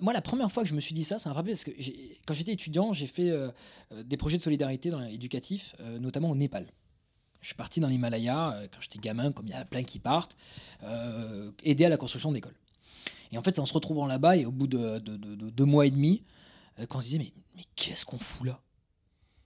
moi, 0.01 0.13
la 0.13 0.21
première 0.21 0.51
fois 0.51 0.63
que 0.63 0.69
je 0.69 0.73
me 0.73 0.79
suis 0.79 0.93
dit 0.93 1.03
ça, 1.03 1.19
ça 1.19 1.29
m'a 1.29 1.35
rappelé 1.35 1.53
parce 1.53 1.63
que 1.63 1.71
quand 2.25 2.33
j'étais 2.33 2.53
étudiant, 2.53 2.91
j'ai 2.91 3.07
fait 3.07 3.29
euh, 3.29 3.51
des 4.03 4.17
projets 4.17 4.37
de 4.37 4.41
solidarité 4.43 4.89
dans 4.89 5.01
éducatifs, 5.03 5.75
euh, 5.79 5.99
notamment 5.99 6.29
au 6.31 6.35
Népal. 6.35 6.67
Je 7.41 7.47
suis 7.47 7.55
parti 7.55 7.79
dans 7.79 7.87
l'Himalaya 7.87 8.53
euh, 8.53 8.67
quand 8.71 8.81
j'étais 8.81 8.99
gamin, 8.99 9.31
comme 9.31 9.45
il 9.45 9.51
y 9.51 9.53
a 9.53 9.63
plein 9.63 9.83
qui 9.83 9.99
partent, 9.99 10.35
aider 11.63 11.85
à 11.85 11.89
la 11.89 11.97
construction 11.97 12.31
d'écoles. 12.31 12.55
Et 13.31 13.37
en 13.37 13.43
fait, 13.43 13.55
c'est 13.55 13.61
en 13.61 13.65
se 13.65 13.73
retrouvant 13.73 14.07
là-bas 14.07 14.37
et 14.37 14.45
au 14.45 14.51
bout 14.51 14.67
de, 14.67 14.99
de- 14.99 15.17
de- 15.17 15.35
de 15.35 15.49
deux 15.49 15.65
mois 15.65 15.85
et 15.85 15.91
demi, 15.91 16.23
qu'on 16.89 16.99
se 16.99 17.05
disait 17.05 17.19
mais 17.55 17.63
qu'est-ce 17.75 18.05
qu'on 18.05 18.17
fout 18.19 18.47
là? 18.47 18.59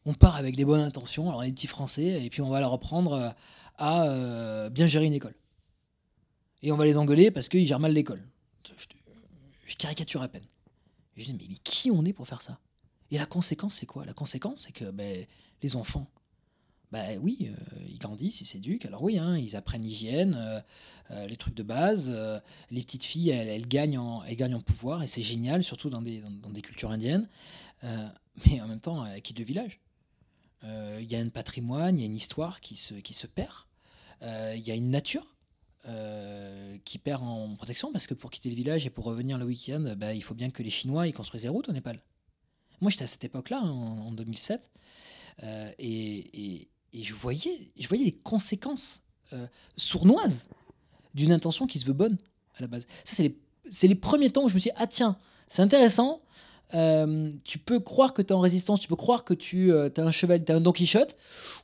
On 0.06 0.14
part 0.14 0.36
avec 0.36 0.56
les 0.56 0.66
bonnes 0.66 0.82
intentions, 0.82 1.30
alors 1.30 1.44
les 1.44 1.52
petits 1.52 1.68
Français, 1.68 2.24
et 2.24 2.30
puis 2.30 2.42
on 2.42 2.50
va 2.50 2.60
leur 2.60 2.72
reprendre 2.72 3.14
euh, 3.14 3.30
à 3.78 4.06
euh, 4.06 4.70
bien 4.70 4.88
gérer 4.88 5.06
une 5.06 5.14
école. 5.14 5.36
Et 6.62 6.72
on 6.72 6.78
va 6.78 6.86
les 6.86 6.98
engueuler 6.98 7.32
parce 7.32 7.50
qu'ils 7.50 7.66
gèrent 7.66 7.80
mal 7.80 7.94
l'école. 7.94 8.26
Je, 9.66 9.76
caricature 9.76 10.22
à 10.22 10.28
peine. 10.28 10.44
Je 11.16 11.26
dis 11.26 11.34
mais, 11.34 11.56
qui 11.64 11.92
on 11.92 12.04
est 12.06 12.14
pour 12.14 12.28
faire 12.28 12.42
ça? 12.42 12.60
Et 13.12 13.18
la 13.18 13.26
conséquence 13.26 13.76
c'est 13.76 13.86
quoi? 13.86 14.06
La 14.06 14.14
conséquence 14.14 14.64
c'est 14.66 14.72
que 14.72 14.90
ben, 14.92 15.26
les 15.62 15.76
enfants, 15.76 16.08
ben 16.92 17.20
oui, 17.22 17.52
euh, 17.52 17.86
ils 17.88 18.00
grandissent, 18.00 18.42
ils 18.42 18.46
s'éduquent. 18.46 18.86
Alors 18.86 19.04
oui, 19.04 19.20
hein, 19.20 19.38
ils 19.38 19.56
apprennent 19.56 19.84
l'hygiène, 19.84 20.64
les 21.12 21.38
trucs 21.38 21.56
de 21.56 21.64
base. 21.64 22.10
les 22.72 22.82
petites 22.82 23.06
filles, 23.06 23.30
elles, 23.30 23.68
gagnent 23.68 23.98
en, 23.98 24.62
pouvoir 24.66 25.04
et 25.04 25.08
c'est 25.08 25.22
génial, 25.22 25.64
surtout 25.64 25.90
dans 25.90 26.02
des, 26.02 26.22
dans, 26.22 26.50
des 26.50 26.62
cultures 26.62 26.92
indiennes. 26.92 27.28
Mais 27.84 28.60
en 28.62 28.68
même 28.68 28.80
temps, 28.80 29.06
elles 29.06 29.22
quittent 29.22 29.40
le 29.40 29.46
village. 29.46 29.80
Euh, 30.64 31.00
Il 31.02 31.12
y 31.12 31.16
a 31.16 31.20
un 31.20 31.30
patrimoine, 31.30 31.98
il 31.98 32.02
y 32.02 32.04
a 32.04 32.08
une 32.08 32.16
histoire 32.16 32.62
qui 32.62 32.76
se, 32.76 32.94
qui 32.96 33.14
se 33.14 33.28
perd. 33.28 33.54
Euh, 34.22 34.54
Il 34.56 34.68
y 34.68 34.72
a 34.72 34.76
une 34.76 34.92
nature 34.92 35.36
euh, 35.88 36.78
qui 36.86 36.98
perd 36.98 37.24
en 37.24 37.56
protection 37.56 37.92
parce 37.92 38.08
que 38.08 38.14
pour 38.14 38.32
quitter 38.32 38.50
le 38.50 38.56
village 38.56 38.86
et 38.86 38.90
pour 38.90 39.06
revenir 39.06 39.38
le 39.38 39.46
week-end, 39.46 39.96
bah, 39.98 40.14
il 40.14 40.24
faut 40.24 40.36
bien 40.36 40.50
que 40.50 40.62
les 40.62 40.70
Chinois 40.70 41.08
ils 41.08 41.14
construisent 41.14 41.44
des 41.44 41.50
routes 41.50 41.70
au 41.70 41.72
Népal. 41.74 42.02
Moi, 42.82 42.92
j'étais 42.92 43.04
à 43.04 43.08
cette 43.08 43.24
époque-là, 43.26 43.62
en, 43.62 44.08
en 44.08 44.12
2007, 44.12 44.70
euh, 45.44 45.72
et, 45.80 46.70
je, 46.94 47.14
voyais, 47.14 47.72
je 47.78 47.88
voyais 47.88 48.06
les 48.06 48.14
conséquences 48.14 49.02
sournoises 49.78 50.50
d'une 51.14 51.32
intention 51.32 51.68
qui 51.68 51.78
se 51.78 51.86
veut 51.86 51.94
bonne 51.94 52.18
à 52.56 52.62
la 52.62 52.68
base. 52.68 52.88
Ça, 53.04 53.16
c'est 53.16 53.24
les, 53.24 53.88
les 53.90 53.96
premiers 53.96 54.32
temps 54.32 54.44
où 54.46 54.50
je 54.50 54.56
me 54.56 54.60
suis 54.60 54.72
dit, 54.72 54.76
ah 54.78 54.88
tiens, 54.88 55.18
c'est 55.50 55.62
intéressant. 55.62 56.22
Euh, 56.74 57.32
tu 57.44 57.58
peux 57.60 57.80
croire 57.80 58.14
que 58.14 58.22
tu 58.22 58.30
es 58.30 58.34
en 58.34 58.40
résistance, 58.40 58.80
tu 58.80 58.88
peux 58.88 58.96
croire 58.96 59.24
que 59.24 59.34
tu 59.34 59.74
as 59.74 59.90
un 59.98 60.12
cheval, 60.12 60.44
tu 60.46 60.52
un 60.52 60.62
Don 60.62 60.72
Quichotte. 60.72 61.16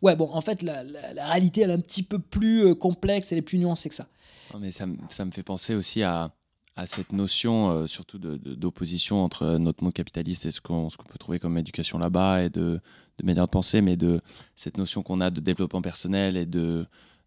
Ouais, 0.02 0.16
bon, 0.16 0.30
en 0.32 0.42
fait, 0.42 0.62
la, 0.62 0.84
la- 0.84 1.14
la 1.14 1.28
réalité, 1.28 1.62
elle 1.62 1.70
est 1.72 1.74
un 1.76 1.80
petit 1.80 2.04
peu 2.04 2.20
plus 2.20 2.66
euh, 2.66 2.76
complexe, 2.76 3.32
elle 3.32 3.38
est 3.38 3.44
plus 3.44 3.58
nuancée 3.60 3.90
que 3.90 3.96
ça. 3.96 4.08
Non, 4.54 4.60
mais 4.60 4.72
ça, 4.72 4.86
me- 4.86 4.98
ça 5.10 5.26
me 5.26 5.32
fait 5.32 5.44
penser 5.44 5.76
aussi 5.76 6.02
à, 6.04 6.32
à 6.76 6.88
cette 6.88 7.12
notion, 7.14 7.70
euh, 7.72 7.88
surtout 7.88 8.18
d'opposition 8.20 9.24
entre 9.24 9.58
notre 9.58 9.84
monde 9.84 9.94
capitaliste 9.94 10.46
et 10.46 10.52
ce 10.52 10.60
qu'on 10.62 10.90
qu'on 10.90 11.04
peut 11.04 11.18
trouver 11.18 11.40
comme 11.40 11.58
éducation 11.58 11.98
là-bas 12.00 12.44
et 12.44 12.50
de, 12.50 12.80
de 13.20 13.26
manière 13.26 13.46
de 13.46 13.52
penser, 13.52 13.82
mais 13.82 13.96
de 13.98 14.22
cette 14.56 14.78
notion 14.78 15.04
qu'on 15.04 15.22
a 15.22 15.30
de 15.30 15.40
développement 15.40 15.82
personnel 15.82 16.36
et 16.38 16.46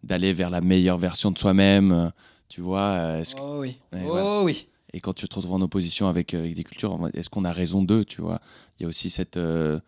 d'aller 0.02 0.32
vers 0.32 0.50
la 0.50 0.60
meilleure 0.60 0.98
version 0.98 1.30
de 1.30 1.38
soi-même. 1.38 1.92
euh, 1.92 2.08
Tu 2.48 2.60
vois, 2.60 2.90
euh, 2.98 3.24
Oh 3.40 3.58
oui, 3.60 3.78
Ouais, 3.92 4.00
oh 4.04 4.08
voilà. 4.08 4.42
oui. 4.44 4.68
Et 4.92 5.00
quand 5.00 5.12
tu 5.12 5.28
te 5.28 5.34
retrouves 5.34 5.54
en 5.54 5.60
opposition 5.60 6.08
avec, 6.08 6.34
euh, 6.34 6.40
avec 6.40 6.54
des 6.54 6.64
cultures, 6.64 6.98
est-ce 7.14 7.28
qu'on 7.30 7.44
a 7.44 7.52
raison 7.52 7.82
d'eux, 7.82 8.04
tu 8.04 8.22
vois? 8.22 8.40
Il 8.78 8.84
y 8.84 8.86
a 8.86 8.88
aussi 8.88 9.10
cette... 9.10 9.36
euh, 9.36 9.80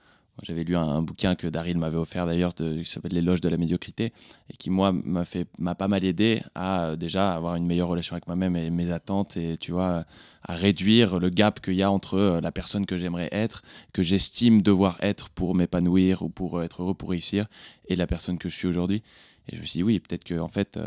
J'avais 0.42 0.62
lu 0.62 0.76
un, 0.76 1.02
bouquin 1.02 1.34
que 1.34 1.46
Daryl 1.46 1.78
m'avait 1.78 1.96
offert 1.96 2.26
d'ailleurs, 2.26 2.54
qui 2.54 2.84
s'appelle 2.84 3.12
L'éloge 3.12 3.40
de 3.40 3.48
la 3.48 3.56
médiocrité, 3.56 4.12
et 4.50 4.56
qui, 4.58 4.68
moi, 4.68 4.92
m'a 4.92 5.74
pas 5.74 5.88
mal 5.88 6.04
aidé 6.04 6.42
à 6.54 6.84
euh, 6.84 6.96
déjà 6.96 7.32
avoir 7.32 7.56
une 7.56 7.66
meilleure 7.66 7.88
relation 7.88 8.14
avec 8.14 8.26
moi-même 8.26 8.56
et 8.56 8.68
mes 8.68 8.92
attentes, 8.92 9.38
et 9.38 9.56
tu 9.56 9.72
vois, 9.72 10.04
à 10.42 10.54
réduire 10.54 11.18
le 11.18 11.30
gap 11.30 11.60
qu'il 11.60 11.74
y 11.74 11.82
a 11.82 11.90
entre 11.90 12.38
la 12.42 12.52
personne 12.52 12.84
que 12.84 12.98
j'aimerais 12.98 13.30
être, 13.32 13.62
que 13.94 14.02
j'estime 14.02 14.60
devoir 14.60 14.98
être 15.00 15.30
pour 15.30 15.54
m'épanouir 15.54 16.20
ou 16.22 16.28
pour 16.28 16.62
être 16.62 16.82
heureux, 16.82 16.94
pour 16.94 17.10
réussir, 17.10 17.46
et 17.88 17.96
la 17.96 18.06
personne 18.06 18.36
que 18.36 18.50
je 18.50 18.56
suis 18.56 18.68
aujourd'hui. 18.68 19.02
Et 19.48 19.56
je 19.56 19.60
me 19.62 19.66
suis 19.66 19.78
dit, 19.78 19.82
oui, 19.82 19.98
peut-être 19.98 20.24
que, 20.24 20.38
en 20.38 20.48
fait, 20.48 20.78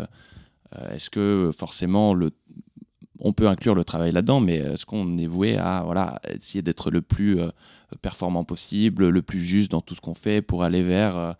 est-ce 0.91 1.09
que 1.09 1.51
forcément 1.55 2.13
le 2.13 2.31
on 3.23 3.33
peut 3.33 3.47
inclure 3.47 3.73
le 3.73 3.83
travail 3.83 4.11
là-dedans, 4.11 4.39
mais 4.39 4.57
est-ce 4.57 4.85
qu'on 4.85 5.17
est 5.17 5.25
voué 5.25 5.57
à 5.57 5.81
voilà, 5.83 6.21
essayer 6.29 6.61
d'être 6.61 6.91
le 6.91 7.01
plus 7.01 7.39
euh, 7.39 7.49
performant 8.01 8.43
possible, 8.43 9.07
le 9.09 9.21
plus 9.21 9.41
juste 9.41 9.71
dans 9.71 9.81
tout 9.81 9.95
ce 9.95 10.01
qu'on 10.01 10.13
fait 10.13 10.41
pour 10.41 10.63
aller 10.63 10.83
vers 10.83 11.17
euh, 11.17 11.33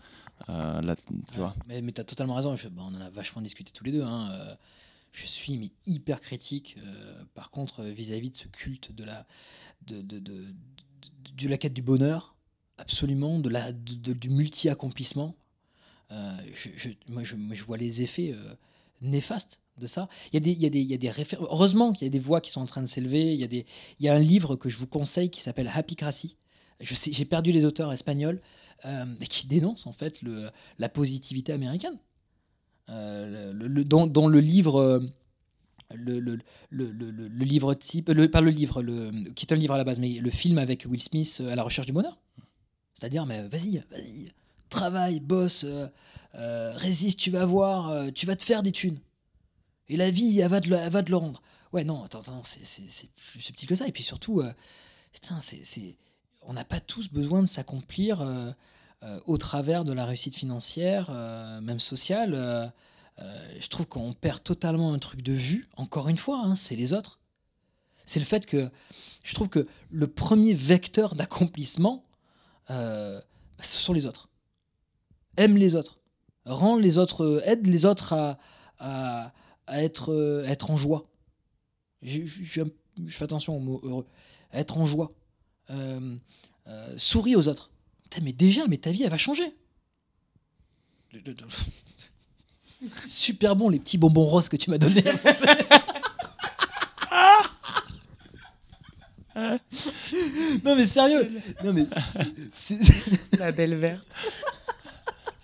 euh, 0.49 0.95
tu 1.31 1.37
vois 1.39 1.55
Mais, 1.67 1.81
tu 1.91 2.01
as 2.01 2.03
totalement 2.03 2.35
raison. 2.35 2.55
Je- 2.55 2.67
bah, 2.69 2.81
on 2.85 2.95
en 2.95 3.01
a 3.01 3.09
vachement 3.09 3.41
discuté 3.41 3.71
tous 3.73 3.83
les 3.83 3.91
deux. 3.91 4.03
hein. 4.03 4.29
Euh, 4.31 4.55
Je 5.11 5.27
suis 5.27 5.71
hyper 5.85 6.21
critique, 6.21 6.75
euh, 6.83 7.23
par 7.35 7.51
contre, 7.51 7.81
euh, 7.81 7.91
vis-à-vis 7.91 8.31
de 8.31 8.35
ce 8.35 8.47
culte 8.47 8.91
de 8.95 9.03
la, 9.03 9.27
de, 9.85 10.01
de, 10.01 11.47
la 11.47 11.57
quête 11.57 11.73
du 11.73 11.83
bonheur, 11.83 12.35
absolument, 12.77 13.37
de 13.39 13.49
la, 13.49 13.71
du 13.71 14.29
multi-accomplissement. 14.29 15.35
Euh, 16.11 16.35
moi, 17.09 17.23
je 17.23 17.63
vois 17.63 17.77
les 17.77 18.01
effets 18.01 18.33
néfastes 19.01 19.59
de 19.77 19.87
ça. 19.87 20.07
Il 20.31 20.35
y 20.35 20.37
a 20.37 20.39
des, 20.39 20.51
il 20.51 20.59
y 20.61 20.65
a 20.65 20.69
des, 20.69 20.79
il 20.81 20.87
y 20.87 20.93
a 20.93 20.97
des 20.97 21.09
réfé- 21.09 21.37
Heureusement 21.39 21.93
qu'il 21.93 22.05
y 22.05 22.07
a 22.07 22.11
des 22.11 22.19
voix 22.19 22.41
qui 22.41 22.51
sont 22.51 22.61
en 22.61 22.65
train 22.65 22.81
de 22.81 22.87
s'élever. 22.87 23.33
Il 23.33 23.39
y, 23.39 23.43
a 23.43 23.47
des, 23.47 23.65
il 23.99 24.05
y 24.05 24.09
a 24.09 24.13
un 24.15 24.19
livre 24.19 24.55
que 24.55 24.69
je 24.69 24.77
vous 24.77 24.87
conseille 24.87 25.29
qui 25.29 25.41
s'appelle 25.41 25.69
Happycracy. 25.73 26.37
Je 26.79 26.93
sais, 26.95 27.11
j'ai 27.11 27.25
perdu 27.25 27.51
les 27.51 27.65
auteurs 27.65 27.91
espagnols, 27.93 28.41
euh, 28.85 29.05
mais 29.19 29.27
qui 29.27 29.47
dénoncent 29.47 29.87
en 29.87 29.91
fait 29.93 30.21
le, 30.21 30.49
la 30.79 30.89
positivité 30.89 31.53
américaine. 31.53 31.97
Euh, 32.89 33.53
le, 33.53 33.67
le- 33.67 34.39
livre. 34.39 34.79
euh, 34.79 34.99
Le, 35.95 36.19
le, 36.19 36.39
le, 36.71 36.91
le- 36.91 37.27
livre 37.45 37.73
type, 37.75 38.05
pas 38.31 38.41
le 38.41 38.49
livre, 38.49 38.81
qui 39.35 39.45
est 39.45 39.53
un 39.53 39.55
livre 39.57 39.75
à 39.75 39.77
la 39.77 39.83
base, 39.83 39.99
mais 39.99 40.19
le 40.19 40.29
film 40.31 40.57
avec 40.57 40.85
Will 40.89 41.01
Smith 41.01 41.41
à 41.47 41.55
la 41.55 41.61
recherche 41.63 41.85
du 41.87 41.93
bonheur. 41.93 42.17
C'est-à-dire, 42.95 43.25
mais 43.27 43.47
vas-y, 43.47 43.83
vas-y, 43.91 44.31
travaille, 44.73 45.19
bosse, 45.19 45.63
euh, 45.63 45.87
euh, 46.35 46.73
résiste, 46.75 47.19
tu 47.19 47.29
vas 47.29 47.45
voir, 47.45 47.89
euh, 47.89 48.09
tu 48.09 48.25
vas 48.25 48.35
te 48.35 48.43
faire 48.43 48.63
des 48.63 48.71
thunes. 48.71 48.99
Et 49.87 49.97
la 49.97 50.09
vie, 50.09 50.39
elle 50.39 50.49
va 50.49 50.59
te 50.61 50.69
le, 50.69 51.17
rendre. 51.17 51.41
Ouais, 51.71 51.83
non, 51.83 52.03
attends, 52.03 52.21
attends, 52.21 52.41
c'est- 52.43 53.09
plus 53.31 53.41
subtil 53.41 53.67
que 53.67 53.75
ça. 53.75 53.87
Et 53.87 53.91
puis 53.91 54.03
surtout, 54.03 54.41
putain, 55.11 55.39
on 56.43 56.53
n'a 56.53 56.63
pas 56.63 56.79
tous 56.79 57.09
besoin 57.09 57.41
de 57.41 57.47
s'accomplir 57.47 58.25
au 59.25 59.37
travers 59.37 59.83
de 59.83 59.91
la 59.91 60.05
réussite 60.05 60.35
financière, 60.35 61.11
même 61.61 61.81
sociale. 61.81 62.73
je 63.19 63.67
trouve 63.67 63.87
qu'on 63.87 64.13
perd 64.13 64.41
totalement 64.41 64.93
un 64.93 64.99
truc 64.99 65.21
de 65.21 65.33
vue. 65.33 65.67
Encore 65.75 66.07
une 66.07 66.17
fois, 66.17 66.39
hein, 66.43 66.55
c'est 66.55 66.77
les 66.77 66.93
autres. 66.93 67.19
C'est 68.05 68.19
le 68.19 68.25
fait 68.25 68.45
que 68.45 68.71
je 69.23 69.35
trouve 69.35 69.49
que 69.49 69.67
le 69.91 70.07
premier 70.07 70.53
vecteur 70.53 71.13
d'accomplissement, 71.13 72.05
bah, 72.69 73.21
ce 73.59 73.81
sont 73.81 73.93
les 73.93 74.05
autres. 74.05 74.29
Aime 75.37 75.57
les 75.57 75.75
autres. 75.75 75.99
Rends 76.45 76.75
les 76.77 76.97
autres, 76.97 77.23
euh, 77.23 77.41
aide 77.45 77.65
les 77.67 77.85
autres 77.85 78.13
à, 78.13 78.37
à, 78.79 79.31
à 79.67 79.81
être, 79.83 80.11
euh, 80.13 80.45
à 80.45 80.49
être 80.51 80.69
en 80.71 80.77
joie. 80.77 81.05
Je, 82.01 82.25
je- 82.25 82.43
je- 82.43 82.61
je 83.07 83.15
fais 83.17 83.23
attention 83.23 83.55
au 83.55 83.59
mot 83.59 83.79
heureux. 83.83 84.05
À 84.51 84.59
être 84.59 84.77
en 84.77 84.85
joie. 84.85 85.11
Euh, 85.69 86.15
euh, 86.67 86.93
souris 86.97 87.35
aux 87.35 87.47
autres. 87.47 87.71
Putain, 88.03 88.21
mais 88.23 88.33
déjà, 88.33 88.67
mais 88.67 88.77
ta 88.77 88.91
vie, 88.91 89.03
elle 89.03 89.09
va 89.09 89.17
changer. 89.17 89.55
Super 93.07 93.55
bon 93.55 93.69
les 93.69 93.79
petits 93.79 93.97
bonbons 93.97 94.25
roses 94.25 94.49
que 94.49 94.57
tu 94.57 94.69
m'as 94.69 94.77
donnés. 94.77 95.03
non 100.63 100.75
mais 100.75 100.85
sérieux. 100.85 101.29
Non 101.63 101.73
mais 101.73 101.85
c'est- 102.51 102.79
La 103.39 103.51
belle 103.51 103.75
verte. 103.75 104.05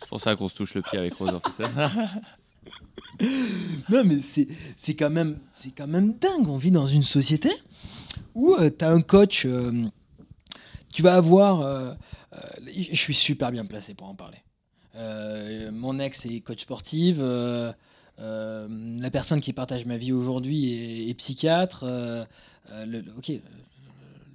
C'est 0.09 0.15
pour 0.15 0.21
ça 0.21 0.35
qu'on 0.35 0.47
se 0.47 0.55
touche 0.55 0.73
le 0.73 0.81
pied 0.81 0.97
avec 0.97 1.13
Rose. 1.13 1.39
Non, 3.91 4.03
mais 4.03 4.17
c'est 4.21 4.95
quand, 4.95 5.11
même- 5.11 5.37
quand 5.77 5.85
même 5.87 6.13
dingue. 6.13 6.47
On 6.47 6.57
vit 6.57 6.71
dans 6.71 6.87
une 6.87 7.03
société 7.03 7.51
où 8.33 8.55
tu 8.57 8.85
as 8.85 8.89
un 8.89 9.01
coach. 9.01 9.45
euh, 9.45 9.85
tu 10.91 11.03
vas 11.03 11.13
avoir. 11.15 11.61
euh, 11.61 11.93
euh, 12.33 12.37
je 12.67 12.95
suis 12.95 13.13
super 13.13 13.51
bien 13.51 13.65
placé 13.65 13.93
pour 13.93 14.07
en 14.07 14.15
parler. 14.15 14.37
Euh, 14.95 15.69
mon 15.71 15.99
ex 15.99 16.25
est 16.25 16.39
coach 16.41 16.61
sportive. 16.61 17.19
euh, 17.21 17.71
euh, 18.19 18.67
la 18.99 19.11
personne 19.11 19.41
qui 19.41 19.53
partage 19.53 19.85
ma 19.85 19.97
vie 19.97 20.11
aujourd'hui 20.11 21.07
est, 21.09 21.13
psychiatre. 21.13 21.83
euh, 21.83 22.25
euh, 22.71 23.01
ok, 23.17 23.29
euh, 23.29 23.37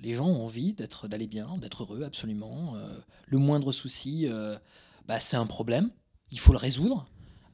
les 0.04 0.14
gens 0.14 0.26
ont 0.28 0.44
envie 0.44 0.72
d'être, 0.74 1.08
d'aller 1.08 1.26
bien, 1.26 1.48
d'être 1.58 1.82
heureux, 1.82 2.04
absolument. 2.04 2.74
euh, 2.76 2.96
le 3.26 3.38
moindre 3.38 3.72
souci, 3.72 4.26
euh, 4.28 4.56
bah, 5.06 5.20
c'est 5.20 5.36
un 5.36 5.46
problème. 5.46 5.90
Il 6.30 6.38
faut 6.38 6.52
le 6.52 6.58
résoudre. 6.58 7.06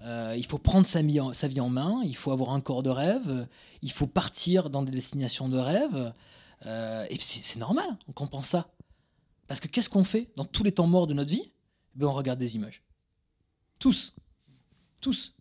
Euh, 0.03 0.34
il 0.36 0.46
faut 0.46 0.59
prendre 0.59 0.86
sa, 0.86 1.03
vie 1.03 1.20
en- 1.20 1.68
main. 1.68 2.01
Il 2.05 2.16
faut 2.16 2.32
avoir 2.32 2.51
un 2.51 2.61
corps 2.61 2.82
de 2.82 2.90
rêve. 2.90 3.46
Il 3.82 3.92
faut 3.92 4.07
partir 4.07 4.70
dans 4.70 4.82
des 4.82 4.92
destinations 4.92 5.48
de 5.48 5.59
rêve. 5.59 6.14
euh, 6.66 7.07
et 7.11 7.18
c'est, 7.20 7.59
normal 7.59 7.86
qu'on 8.14 8.26
pense 8.26 8.48
ça. 8.48 8.70
Parce 9.46 9.61
que 9.61 9.68
qu'est-ce 9.68 9.88
qu'on 9.90 10.05
fait 10.05 10.28
dans 10.36 10.44
tous 10.44 10.62
les 10.62 10.72
temps 10.72 10.86
morts 10.86 11.07
de 11.07 11.14
notre 11.14 11.30
vie? 11.30 11.53
Ben, 11.94 12.07
On 12.07 12.12
regarde 12.12 12.38
des 12.38 12.55
images. 12.57 12.82
Tous. 13.78 14.14
Tous. 15.01 15.34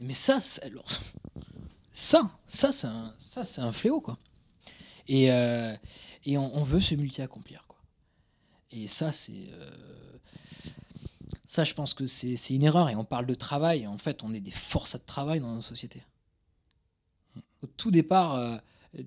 Mais 0.00 0.14
ça, 0.14 0.40
ça, 0.40 0.62
ça, 2.48 2.72
c'est 2.72 2.86
un, 2.86 3.14
un 3.58 3.72
fléau, 3.72 4.00
quoi. 4.00 4.18
Et, 5.08 5.30
euh, 5.30 5.76
et 6.24 6.36
on, 6.36 6.56
on 6.56 6.64
veut 6.64 6.80
se 6.80 6.94
multi-accomplir. 6.94 7.64
Et 8.72 8.86
ça, 8.86 9.12
c'est. 9.12 9.48
Ça, 11.46 11.62
je 11.64 11.74
pense 11.74 11.94
que 11.94 12.06
c'est 12.06 12.36
une 12.50 12.64
erreur. 12.64 12.88
Et 12.88 12.96
on 12.96 13.04
parle 13.04 13.26
de 13.26 13.34
travail. 13.34 13.86
En 13.86 13.98
fait, 13.98 14.22
on 14.24 14.34
est 14.34 14.40
des 14.40 14.50
forçats 14.50 14.98
de 14.98 15.04
travail 15.04 15.40
dans 15.40 15.54
nos 15.54 15.62
sociétés. 15.62 16.02
Au 17.62 17.66
tout 17.66 17.90
départ, 17.90 18.34
euh, 18.34 18.58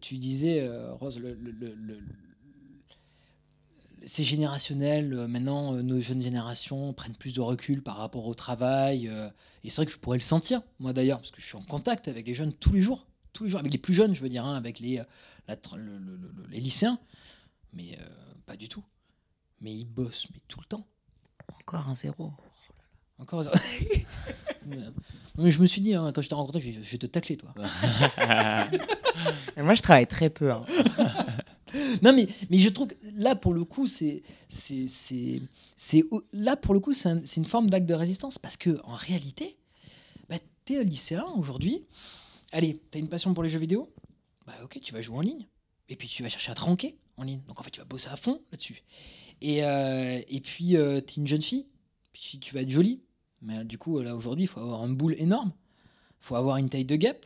tu 0.01 0.17
disais, 0.17 0.61
euh, 0.61 0.93
Rose, 0.93 1.21
c'est 4.05 4.23
générationnel. 4.23 5.13
euh, 5.13 5.27
Maintenant, 5.27 5.73
nos 5.83 5.99
jeunes 5.99 6.21
générations 6.21 6.93
prennent 6.93 7.15
plus 7.15 7.33
de 7.33 7.41
recul 7.41 7.83
par 7.83 7.97
rapport 7.97 8.25
au 8.25 8.33
travail. 8.33 9.07
et 9.63 9.69
c'est 9.69 9.75
vrai 9.75 9.85
que 9.85 9.91
je 9.91 9.97
pourrais 9.97 10.17
le 10.17 10.23
sentir, 10.23 10.61
moi 10.79 10.93
d'ailleurs, 10.93 11.19
parce 11.19 11.31
que 11.31 11.41
je 11.41 11.45
suis 11.45 11.57
en 11.57 11.63
contact 11.63 12.07
avec 12.07 12.25
les 12.25 12.33
jeunes 12.33 12.53
tous 12.53 12.73
les 12.73 12.81
jours. 12.81 13.05
Tous 13.33 13.43
les 13.43 13.49
jours, 13.51 13.59
avec 13.59 13.71
les 13.71 13.77
plus 13.77 13.93
jeunes, 13.93 14.15
je 14.15 14.21
veux 14.21 14.29
dire, 14.29 14.45
hein, 14.45 14.55
avec 14.55 14.79
les, 14.79 15.03
les 16.49 16.59
lycéens. 16.59 16.99
Mais 17.73 17.99
pas 18.47 18.55
du 18.55 18.69
tout. 18.69 18.83
Mais 19.61 19.75
ils 19.75 19.85
bossent, 19.85 20.27
mais 20.33 20.39
tout 20.47 20.59
le 20.59 20.65
temps. 20.65 20.87
Encore 21.61 21.89
un 21.89 21.95
zéro. 21.95 22.31
Encore. 23.17 23.43
mais 25.37 25.51
je 25.51 25.59
me 25.59 25.67
suis 25.67 25.81
dit, 25.81 25.93
hein, 25.93 26.11
quand 26.13 26.21
je 26.21 26.29
t'ai 26.29 26.35
rencontré, 26.35 26.59
je 26.59 26.71
vais, 26.71 26.83
je 26.83 26.91
vais 26.91 26.97
te 26.97 27.05
tacler, 27.05 27.37
toi. 27.37 27.53
Et 29.57 29.61
moi, 29.61 29.75
je 29.75 29.81
travaille 29.81 30.07
très 30.07 30.29
peu. 30.29 30.51
hein. 30.51 30.65
Non, 32.01 32.13
mais, 32.13 32.27
mais 32.49 32.57
je 32.57 32.67
trouve 32.69 32.87
que 32.87 32.95
là, 33.15 33.35
pour 33.35 33.53
le 33.53 33.63
coup, 33.63 33.85
c'est. 33.85 34.23
c'est, 34.47 34.87
c'est, 34.87 35.39
c'est 35.77 36.03
là, 36.33 36.55
pour 36.55 36.73
le 36.73 36.79
coup, 36.79 36.93
c'est, 36.93 37.09
un- 37.09 37.21
une 37.23 37.45
forme 37.45 37.69
d'acte 37.69 37.85
de 37.85 37.93
résistance. 37.93 38.39
Parce 38.39 38.57
que 38.57 38.81
en 38.85 38.95
réalité, 38.95 39.55
bah, 40.29 40.37
tu 40.65 40.73
es 40.73 40.79
un 40.79 40.83
lycéen 40.83 41.25
aujourd'hui. 41.37 41.85
Allez, 42.51 42.81
tu 42.91 42.97
as 42.97 43.01
une 43.01 43.07
passion 43.07 43.35
pour 43.35 43.43
les 43.43 43.49
jeux 43.49 43.59
vidéo 43.59 43.87
Bah, 44.47 44.53
ok, 44.63 44.79
tu 44.81 44.95
vas 44.95 45.01
jouer 45.03 45.17
en 45.17 45.21
ligne. 45.21 45.45
Et 45.89 45.95
puis, 45.95 46.07
tu 46.07 46.23
vas 46.23 46.29
chercher 46.29 46.51
à 46.51 46.55
te 46.55 46.61
ranker 46.61 46.97
en 47.17 47.23
ligne. 47.23 47.41
Donc, 47.47 47.59
en 47.59 47.63
fait, 47.63 47.69
tu 47.69 47.79
vas 47.81 47.85
bosser 47.85 48.09
à 48.09 48.17
fond 48.17 48.41
là-dessus. 48.51 48.81
Et, 49.41 49.63
euh, 49.63 50.19
et 50.27 50.41
puis, 50.41 50.69
tu 50.69 50.75
es 50.77 51.03
une 51.17 51.27
jeune 51.27 51.41
fille. 51.41 51.65
Puis, 52.13 52.39
tu 52.39 52.53
vas 52.53 52.61
être 52.61 52.69
jolie. 52.69 53.01
Mais 53.41 53.59
euh, 53.59 53.63
du 53.63 53.77
coup, 53.77 53.99
là, 54.01 54.15
aujourd'hui, 54.15 54.43
il 54.45 54.47
faut 54.47 54.59
avoir 54.59 54.81
un 54.83 54.89
boule 54.89 55.15
énorme. 55.17 55.51
Il 56.21 56.25
faut 56.25 56.35
avoir 56.35 56.57
une 56.57 56.69
taille 56.69 56.85
de 56.85 56.95
guêpe. 56.95 57.25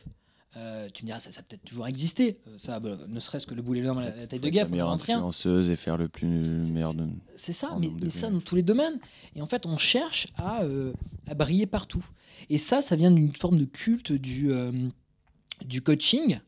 Euh, 0.56 0.88
tu 0.94 1.02
me 1.02 1.08
diras, 1.08 1.18
ça, 1.18 1.32
ça 1.32 1.40
a 1.40 1.42
peut-être 1.42 1.64
toujours 1.64 1.88
existé. 1.88 2.38
Euh, 2.46 2.54
ça, 2.58 2.78
bah, 2.78 2.96
ne 3.08 3.18
serait-ce 3.18 3.44
que 3.48 3.54
le 3.56 3.62
boule 3.62 3.78
énorme, 3.78 4.00
la, 4.00 4.14
la 4.14 4.26
taille 4.28 4.38
de 4.38 4.48
guêpe, 4.50 4.66
La 4.66 4.70
meilleure 4.70 4.90
influenceuse 5.16 5.68
et 5.68 5.74
faire 5.74 5.96
le 5.96 6.06
plus 6.08 6.28
meilleur 6.72 6.94
de. 6.94 7.08
C'est 7.36 7.52
ça, 7.52 7.76
mais, 7.80 7.88
mais 8.00 8.10
ça 8.10 8.30
dans 8.30 8.38
tous 8.38 8.54
les 8.54 8.62
domaines. 8.62 9.00
Et 9.34 9.42
en 9.42 9.46
fait, 9.46 9.66
on 9.66 9.76
cherche 9.78 10.28
à, 10.36 10.62
euh, 10.62 10.92
à 11.26 11.34
briller 11.34 11.66
partout. 11.66 12.06
Et 12.50 12.58
ça, 12.58 12.80
ça 12.82 12.94
vient 12.94 13.10
d'une 13.10 13.34
forme 13.34 13.58
de 13.58 13.64
culte 13.64 14.12
du, 14.12 14.52
euh, 14.52 14.70
du 15.64 15.82
coaching, 15.82 16.38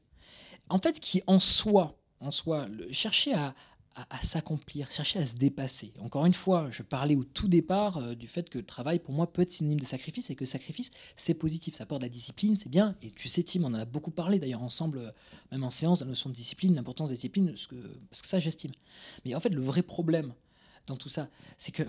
en 0.69 0.79
fait, 0.79 1.01
qui 1.01 1.23
en 1.27 1.41
soi, 1.41 1.99
en 2.21 2.31
soi, 2.31 2.69
le- 2.69 2.93
chercher 2.93 3.35
à, 3.35 3.57
à, 4.11 4.21
s'accomplir, 4.21 4.91
chercher 4.91 5.19
à 5.21 5.27
se 5.27 5.35
dépasser. 5.37 5.93
Encore 6.01 6.27
une 6.27 6.35
fois, 6.35 6.69
je 6.71 6.83
parlais 6.83 7.17
au 7.17 7.25
tout 7.25 7.49
départ 7.49 7.97
euh, 7.97 8.15
du 8.15 8.29
fait 8.29 8.51
que 8.51 8.59
le 8.59 8.67
travail, 8.67 8.99
pour 8.99 9.15
moi, 9.15 9.33
peut 9.33 9.43
être 9.43 9.53
synonyme 9.53 9.81
de 9.81 9.87
sacrifice 9.87 10.29
et 10.31 10.37
que 10.37 10.45
sacrifice, 10.45 10.91
c'est 11.17 11.35
positif. 11.35 11.75
Ça 11.75 11.85
apporte 11.85 12.03
de 12.03 12.07
la 12.07 12.11
discipline, 12.11 12.57
c'est 12.57 12.69
bien. 12.69 12.95
Et 13.03 13.11
tu 13.11 13.29
sais, 13.29 13.43
Tim, 13.43 13.65
on 13.65 13.69
en 13.69 13.75
a 13.75 13.85
beaucoup 13.87 14.11
parlé 14.11 14.39
d'ailleurs 14.39 14.63
ensemble, 14.63 14.99
euh, 14.99 15.11
même 15.51 15.65
en 15.65 15.71
séance, 15.71 16.01
la 16.01 16.07
notion 16.07 16.29
de 16.29 16.35
discipline, 16.35 16.75
l'importance 16.75 17.09
de 17.09 17.15
la 17.15 17.17
discipline, 17.17 17.49
parce 17.49 17.67
que, 17.67 17.77
parce 18.11 18.23
que 18.23 18.29
ça, 18.29 18.39
j'estime. 18.39 18.73
Mais 19.25 19.35
en 19.35 19.41
fait, 19.41 19.49
le 19.51 19.63
vrai 19.63 19.83
problème 19.83 20.35
dans 20.87 20.97
tout 20.97 21.09
ça, 21.09 21.29
c'est 21.57 21.73
que, 21.73 21.83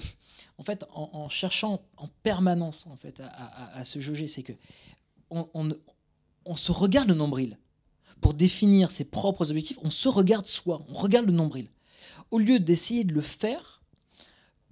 en 0.58 0.64
fait, 0.64 0.86
en, 0.94 1.30
cherchant 1.30 1.82
en 1.98 2.08
permanence 2.24 2.88
en 2.88 2.96
fait, 2.96 3.22
à, 3.22 3.86
se 3.86 4.00
jauger, 4.00 4.28
c'est 4.28 4.42
que 4.44 4.54
on, 5.30 5.48
on- 5.54 5.76
on 6.46 6.56
se 6.56 6.72
regarde 6.72 7.10
le 7.10 7.14
nombril. 7.16 7.58
Pour 8.22 8.34
définir 8.34 8.90
ses 8.90 9.06
propres 9.06 9.52
objectifs, 9.52 9.78
on 9.84 9.92
se 9.92 10.10
regarde 10.10 10.48
soi, 10.48 10.84
on 10.90 10.94
regarde 10.94 11.28
le 11.28 11.34
nombril. 11.34 11.70
Au 12.32 12.40
lieu 12.40 12.60
d'essayer 12.60 13.04
de 13.04 13.14
le 13.14 13.22
faire 13.22 13.82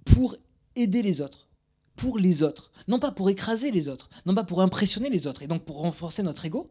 pour 0.04 0.36
aider 0.74 1.02
les 1.02 1.20
autres, 1.20 1.48
pour 1.96 2.18
les 2.18 2.42
autres, 2.42 2.70
non 2.88 2.98
pas 2.98 3.10
pour 3.10 3.30
écraser 3.30 3.70
les 3.70 3.88
autres, 3.88 4.10
non 4.26 4.34
pas 4.34 4.44
pour 4.44 4.60
impressionner 4.60 5.08
les 5.08 5.26
autres, 5.26 5.42
et 5.42 5.46
donc 5.46 5.64
pour 5.64 5.78
renforcer 5.78 6.22
notre 6.22 6.44
ego, 6.44 6.68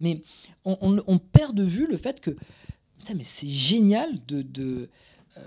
mais 0.00 0.22
on, 0.64 1.18
perd 1.18 1.54
de 1.54 1.62
vue 1.62 1.86
le 1.86 1.96
fait 1.96 2.20
que, 2.20 2.34
c'est 3.22 3.48
génial 3.48 4.24
de, 4.26 4.88
euh, 5.36 5.40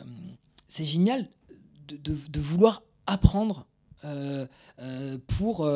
c'est 0.68 0.86
génial 0.86 1.30
de, 1.88 2.40
vouloir 2.40 2.84
apprendre 3.06 3.68
euh, 4.04 4.46
euh, 4.80 5.18
pour 5.28 5.70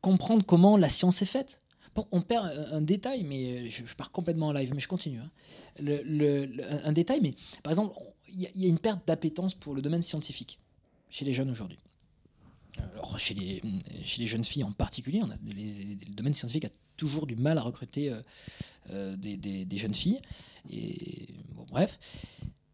comprendre 0.00 0.44
comment 0.44 0.76
la 0.76 0.88
science 0.88 1.22
est 1.22 1.26
faite. 1.26 1.62
On 2.12 2.22
perd 2.22 2.46
un, 2.46 2.80
détail, 2.80 3.24
mais 3.24 3.70
je, 3.70 3.86
je 3.86 3.94
pars 3.94 4.10
complètement 4.10 4.48
en 4.48 4.52
live, 4.52 4.72
mais 4.74 4.80
je 4.80 4.88
continue. 4.88 5.20
hein. 5.20 5.30
Un 6.84 6.92
détail, 6.92 7.20
mais 7.22 7.34
par 7.62 7.72
exemple, 7.72 7.96
il 8.28 8.40
y, 8.40 8.66
a- 8.66 8.68
une 8.68 8.78
perte 8.78 9.06
d'appétence 9.06 9.54
pour 9.54 9.74
le 9.74 9.82
domaine 9.82 10.02
scientifique 10.02 10.58
chez 11.10 11.24
les 11.24 11.32
jeunes 11.32 11.50
aujourd'hui. 11.50 11.78
Alors, 12.78 13.18
chez 13.18 13.34
les, 13.34 13.62
chez 14.04 14.20
les 14.20 14.26
jeunes 14.26 14.44
filles 14.44 14.64
en 14.64 14.72
particulier, 14.72 15.20
le 15.20 16.14
domaine 16.14 16.34
scientifique 16.34 16.66
a 16.66 16.70
toujours 16.96 17.26
du 17.26 17.36
mal 17.36 17.58
à 17.58 17.62
recruter 17.62 18.10
euh, 18.10 18.20
euh, 18.90 19.16
des, 19.16 19.76
jeunes 19.76 19.94
filles. 19.94 20.20
Et 20.70 21.28
bref. 21.68 21.98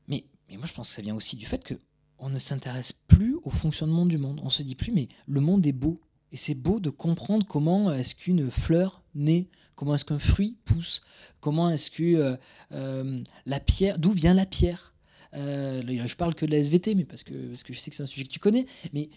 Mais, 0.09 0.25
mais 0.49 0.57
moi, 0.57 0.67
je 0.67 0.73
pense 0.73 0.89
que 0.91 0.97
ça 0.97 1.03
vient 1.03 1.15
aussi 1.15 1.37
du 1.37 1.47
fait 1.47 1.63
que 1.63 1.75
on 2.19 2.31
ne 2.31 2.39
s'intéresse 2.39 2.93
plus 2.93 3.37
au 3.43 3.51
fonctionnement 3.51 4.07
du 4.07 4.17
monde. 4.17 4.41
On 4.45 4.51
se 4.51 4.63
dit 4.63 4.77
plus, 4.77 4.93
mais 4.93 5.09
le 5.27 5.41
monde 5.41 5.67
est 5.67 5.73
beau. 5.73 6.01
Et 6.31 6.37
c'est 6.37 6.55
beau 6.55 6.81
de 6.81 6.89
comprendre 6.89 7.47
comment 7.47 7.93
est-ce 7.93 8.15
qu'une 8.15 8.51
fleur 8.51 9.02
naît, 9.15 9.49
comment 9.75 9.95
est-ce 9.95 10.05
qu'un 10.05 10.19
fruit 10.19 10.57
pousse, 10.65 11.03
comment 11.41 11.71
est-ce 11.71 11.91
que 11.91 12.03
euh, 12.03 12.37
euh, 12.73 13.23
la 13.47 13.61
pierre, 13.61 13.99
d'où 13.99 14.13
vient 14.13 14.35
la 14.35 14.47
pierre. 14.47 14.95
Euh, 15.35 15.83
je 16.07 16.17
parle 16.17 16.35
que 16.35 16.45
de 16.45 16.51
la 16.51 16.59
SVT, 16.59 16.95
mais 16.95 17.05
parce 17.05 17.23
que, 17.23 17.33
je 17.53 17.79
sais 17.79 17.91
que 17.91 17.97
c'est 17.97 18.03
un 18.03 18.07
sujet 18.07 18.25
que 18.25 18.31
tu 18.31 18.39
connais. 18.39 18.67
Mais, 18.93 19.09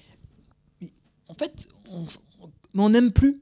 en 1.27 1.33
fait, 1.33 1.67
on, 2.73 2.89
n'aime 2.89 3.11
plus. 3.11 3.41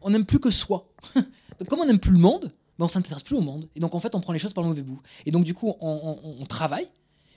On 0.00 0.10
n'aime 0.10 0.24
plus 0.24 0.40
que 0.40 0.50
soi. 0.50 0.92
comme 1.68 1.80
on 1.80 1.86
n'aime 1.86 1.98
plus 1.98 2.12
le 2.12 2.18
monde, 2.18 2.52
ben, 2.78 2.86
on 2.86 2.88
s'intéresse 2.88 3.22
plus 3.22 3.36
au 3.36 3.40
monde. 3.42 3.68
Et 3.74 3.80
donc, 3.80 3.94
en 3.94 4.00
fait, 4.00 4.14
on 4.14 4.20
prend 4.20 4.32
les 4.32 4.38
choses 4.38 4.52
par 4.54 4.64
le 4.64 4.70
mauvais 4.70 4.82
bout. 4.82 5.00
Et 5.26 5.30
donc, 5.30 5.44
du 5.44 5.52
coup, 5.54 5.74
on, 5.80 6.18
on- 6.22 6.40
on 6.40 6.46
travaille, 6.46 6.88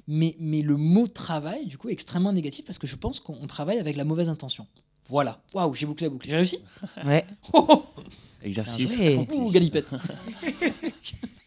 mais, 0.08 0.36
mais 0.40 0.62
le 0.62 0.78
mot 0.78 1.08
travail, 1.08 1.66
du 1.66 1.78
coup, 1.78 1.90
est 1.90 1.94
extrêmement 1.94 2.32
négatif 2.32 2.66
parce 2.66 2.78
que 2.78 2.88
je 2.88 2.96
pense 2.96 3.20
qu'on 3.20 3.48
travaille 3.48 3.80
avec 3.80 3.96
la 3.96 4.06
mauvaise 4.06 4.30
intention. 4.30 4.68
Voilà. 5.12 5.42
Waouh, 5.54 5.74
j'ai 5.74 5.86
bouclé 5.86 6.06
la 6.06 6.10
boucle. 6.12 6.26
J'ai 6.30 6.38
réussi 6.38 6.60
Ouais. 7.06 7.26
Oh, 7.54 7.66
oh, 7.68 7.86
Exercice. 8.42 8.94
Accompli. 8.94 9.38
Ouh, 9.38 9.52
galipette. 9.52 9.88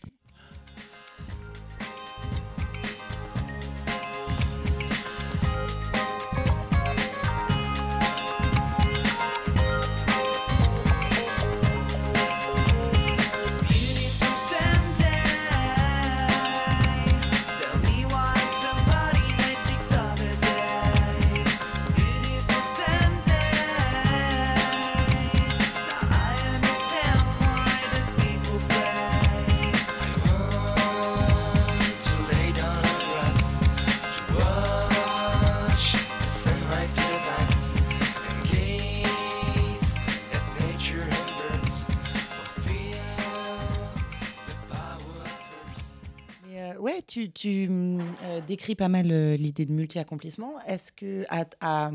Tu, 47.44 47.66
tu, 47.66 47.70
euh, 47.70 48.40
décris 48.46 48.74
pas 48.74 48.88
mal 48.88 49.12
euh, 49.12 49.36
l'idée 49.36 49.66
de 49.66 49.72
multi-accomplissement. 49.72 50.54
Est-ce 50.66 50.90
que, 50.92 51.26
à, 51.28 51.44
à- 51.60 51.90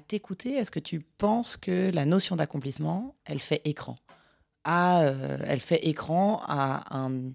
t'écouter, 0.00 0.54
est-ce 0.54 0.72
que 0.72 0.80
tu 0.80 0.98
penses 1.00 1.56
que 1.56 1.92
la 1.94 2.04
notion 2.04 2.34
d'accomplissement, 2.34 3.14
elle 3.24 3.38
fait 3.38 3.60
écran? 3.64 3.94
À, 4.64 5.02
euh, 5.02 5.38
Elle 5.44 5.60
fait 5.60 5.86
écran 5.86 6.42
à 6.44 6.98
un, 6.98 7.32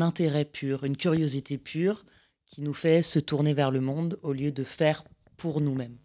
intérêt 0.00 0.44
pur, 0.44 0.82
une 0.82 0.96
curiosité 0.96 1.58
pure 1.58 2.04
qui 2.44 2.60
nous 2.60 2.74
fait 2.74 3.02
se 3.02 3.20
tourner 3.20 3.54
vers 3.54 3.70
le 3.70 3.80
monde 3.80 4.18
au 4.22 4.32
lieu 4.32 4.50
de 4.50 4.64
faire 4.64 5.04
pour 5.36 5.60
nous-mêmes? 5.60 5.96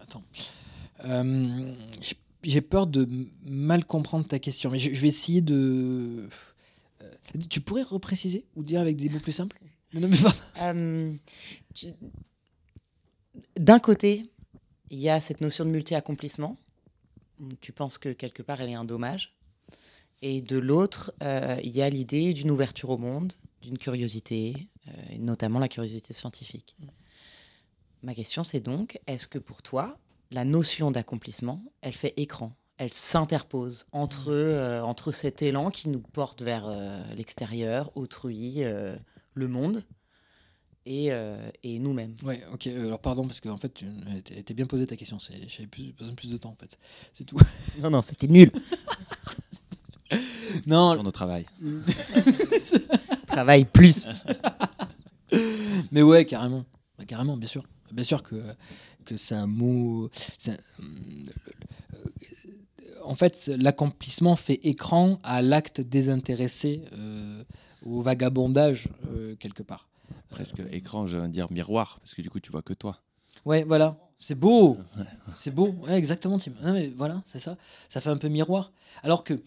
Attends. 0.00 0.24
J'ai- 2.44 2.60
peur 2.60 2.88
de 2.88 3.08
mal 3.44 3.84
comprendre 3.84 4.26
ta 4.26 4.40
question, 4.40 4.70
mais 4.70 4.80
je 4.80 4.90
vais 4.90 5.08
essayer 5.08 5.42
de. 5.42 6.28
Euh, 7.02 7.10
Tu 7.48 7.60
pourrais 7.60 7.82
repréciser 7.82 8.44
ou 8.56 8.62
dire 8.62 8.80
avec 8.80 8.96
des 8.96 9.08
mots 9.08 9.20
plus 9.20 9.32
simples 9.32 9.58
Non, 9.92 10.08
mais. 10.08 10.16
Euh, 10.60 11.14
D'un 13.56 13.78
côté, 13.78 14.30
il 14.90 14.98
y 14.98 15.08
a 15.08 15.20
cette 15.20 15.40
notion 15.40 15.64
de 15.64 15.70
multi-accomplissement. 15.70 16.56
Tu 17.60 17.72
penses 17.72 17.98
que 17.98 18.10
quelque 18.10 18.42
part, 18.42 18.60
elle 18.60 18.70
est 18.70 18.74
un 18.74 18.84
dommage. 18.84 19.34
Et 20.20 20.42
de 20.42 20.58
l'autre, 20.58 21.12
euh, 21.22 21.58
il 21.64 21.70
y 21.70 21.82
a 21.82 21.90
l'idée 21.90 22.32
d'une 22.32 22.50
ouverture 22.50 22.90
au 22.90 22.98
monde, 22.98 23.32
d'une 23.62 23.78
curiosité, 23.78 24.68
notamment 25.18 25.58
la 25.58 25.68
curiosité 25.68 26.12
scientifique. 26.12 26.76
Ma 28.02 28.14
question, 28.14 28.44
c'est 28.44 28.60
donc, 28.60 29.00
est-ce 29.06 29.26
que 29.26 29.38
pour 29.38 29.62
toi, 29.62 29.96
la 30.30 30.44
notion 30.44 30.90
d'accomplissement, 30.90 31.62
elle 31.80 31.92
fait 31.92 32.14
écran? 32.16 32.52
Elle 32.82 32.92
s'interpose 32.92 33.86
entre, 33.92 34.32
euh, 34.32 34.82
entre 34.82 35.12
cet 35.12 35.40
élan 35.40 35.70
qui 35.70 35.88
nous 35.88 36.00
porte 36.00 36.42
vers 36.42 36.64
euh, 36.66 37.00
l'extérieur, 37.14 37.96
autrui, 37.96 38.64
euh, 38.64 38.96
le 39.34 39.46
monde, 39.46 39.84
et, 40.84 41.12
euh, 41.12 41.48
et 41.62 41.78
nous-mêmes. 41.78 42.16
Ouais, 42.24 42.42
ok. 42.52 42.66
Alors 42.66 42.98
pardon 42.98 43.24
parce 43.24 43.40
qu'en 43.40 43.56
fait, 43.56 43.72
tu 43.72 43.86
était 44.34 44.52
bien 44.52 44.66
posée 44.66 44.88
ta 44.88 44.96
question. 44.96 45.16
J'avais 45.20 45.68
plus, 45.68 45.92
besoin 45.92 46.10
de 46.10 46.16
plus 46.16 46.32
de 46.32 46.36
temps 46.38 46.50
en 46.50 46.56
fait. 46.56 46.76
C'est 47.12 47.22
tout. 47.22 47.38
Non, 47.80 47.90
non, 47.90 48.02
c'était 48.02 48.26
nul. 48.26 48.50
non, 50.66 50.96
Pour 50.96 51.04
nos 51.04 51.12
travail. 51.12 51.46
Travaille 53.28 53.64
plus. 53.64 54.08
Mais 55.92 56.02
ouais, 56.02 56.24
carrément. 56.24 56.64
Bah, 56.98 57.04
carrément, 57.04 57.36
bien 57.36 57.48
sûr. 57.48 57.62
Bien 57.92 58.02
sûr 58.02 58.24
que, 58.24 58.42
que 59.04 59.16
c'est 59.16 59.36
un 59.36 59.46
mot. 59.46 60.10
En 63.04 63.14
fait, 63.14 63.50
l'accomplissement 63.58 64.36
fait 64.36 64.60
écran 64.62 65.18
à 65.22 65.42
l'acte 65.42 65.80
désintéressé, 65.80 66.84
euh, 66.92 67.44
au 67.84 68.02
vagabondage, 68.02 68.88
euh, 69.08 69.34
quelque 69.36 69.62
part. 69.62 69.88
Presque 70.28 70.62
écran, 70.70 71.06
je 71.06 71.16
viens 71.16 71.28
de 71.28 71.32
dire 71.32 71.50
miroir, 71.50 71.98
parce 72.00 72.14
que 72.14 72.22
du 72.22 72.30
coup, 72.30 72.40
tu 72.40 72.50
vois 72.50 72.62
que 72.62 72.72
toi. 72.72 73.00
Ouais, 73.44 73.64
voilà. 73.64 73.96
C'est 74.18 74.36
beau. 74.36 74.78
C'est 75.34 75.52
beau. 75.52 75.74
Ouais, 75.82 75.98
exactement, 75.98 76.38
Tim. 76.38 76.52
Non, 76.62 76.72
mais 76.72 76.92
voilà, 76.96 77.22
c'est 77.26 77.40
ça. 77.40 77.56
Ça 77.88 78.00
fait 78.00 78.10
un 78.10 78.16
peu 78.16 78.28
miroir. 78.28 78.72
Alors 79.02 79.24
que 79.24 79.42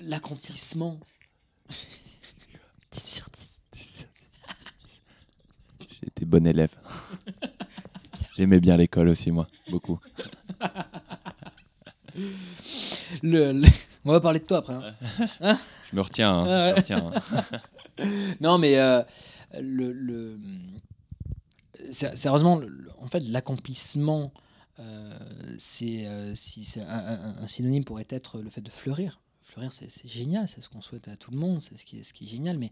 l'accomplissement. 0.00 0.98
10 2.90 3.00
sur 3.00 3.28
10. 3.72 4.08
J'étais 6.02 6.24
bon 6.24 6.44
élève. 6.46 6.74
J'aimais 8.36 8.58
bien 8.58 8.76
l'école 8.76 9.08
aussi, 9.08 9.30
moi. 9.30 9.46
Beaucoup. 9.70 10.00
Le, 13.24 13.52
le- 13.52 13.68
On 14.04 14.12
va 14.12 14.20
parler 14.20 14.38
de 14.40 14.44
toi 14.44 14.58
après. 14.58 14.74
hein. 15.40 15.58
Je 15.90 15.96
me 15.96 16.02
retiens. 16.02 16.30
hein, 16.30 16.44
Ah 16.46 16.68
je 16.68 16.72
me 16.72 16.76
retiens, 16.76 17.12
hein. 17.14 17.60
Non, 18.40 18.58
mais 18.58 18.78
euh, 18.78 19.02
le, 19.60 19.92
le- 19.92 20.38
sé- 21.90 22.14
sérieusement, 22.16 22.60
en 22.98 23.06
fait, 23.08 23.20
l'accomplissement, 23.20 24.32
euh, 24.80 25.16
c'est 25.58 26.06
euh, 26.06 26.34
si, 26.34 26.68
un, 26.80 26.88
un- 26.88 27.36
un 27.44 27.48
synonyme 27.48 27.84
pourrait 27.84 28.06
être 28.10 28.40
le 28.42 28.50
fait 28.50 28.60
de 28.60 28.70
fleurir. 28.70 29.20
Fleurir, 29.44 29.72
c'est 29.72 29.88
génial, 30.08 30.48
c'est 30.48 30.60
ce 30.60 30.68
qu'on 30.68 30.80
souhaite 30.82 31.06
à 31.08 31.16
tout 31.16 31.30
le 31.30 31.38
monde, 31.38 31.60
c'est 31.62 31.78
ce 31.78 31.84
qui 31.86 32.00
est, 32.00 32.02
ce 32.02 32.12
qui 32.12 32.24
est 32.24 32.28
génial, 32.28 32.58
mais 32.58 32.70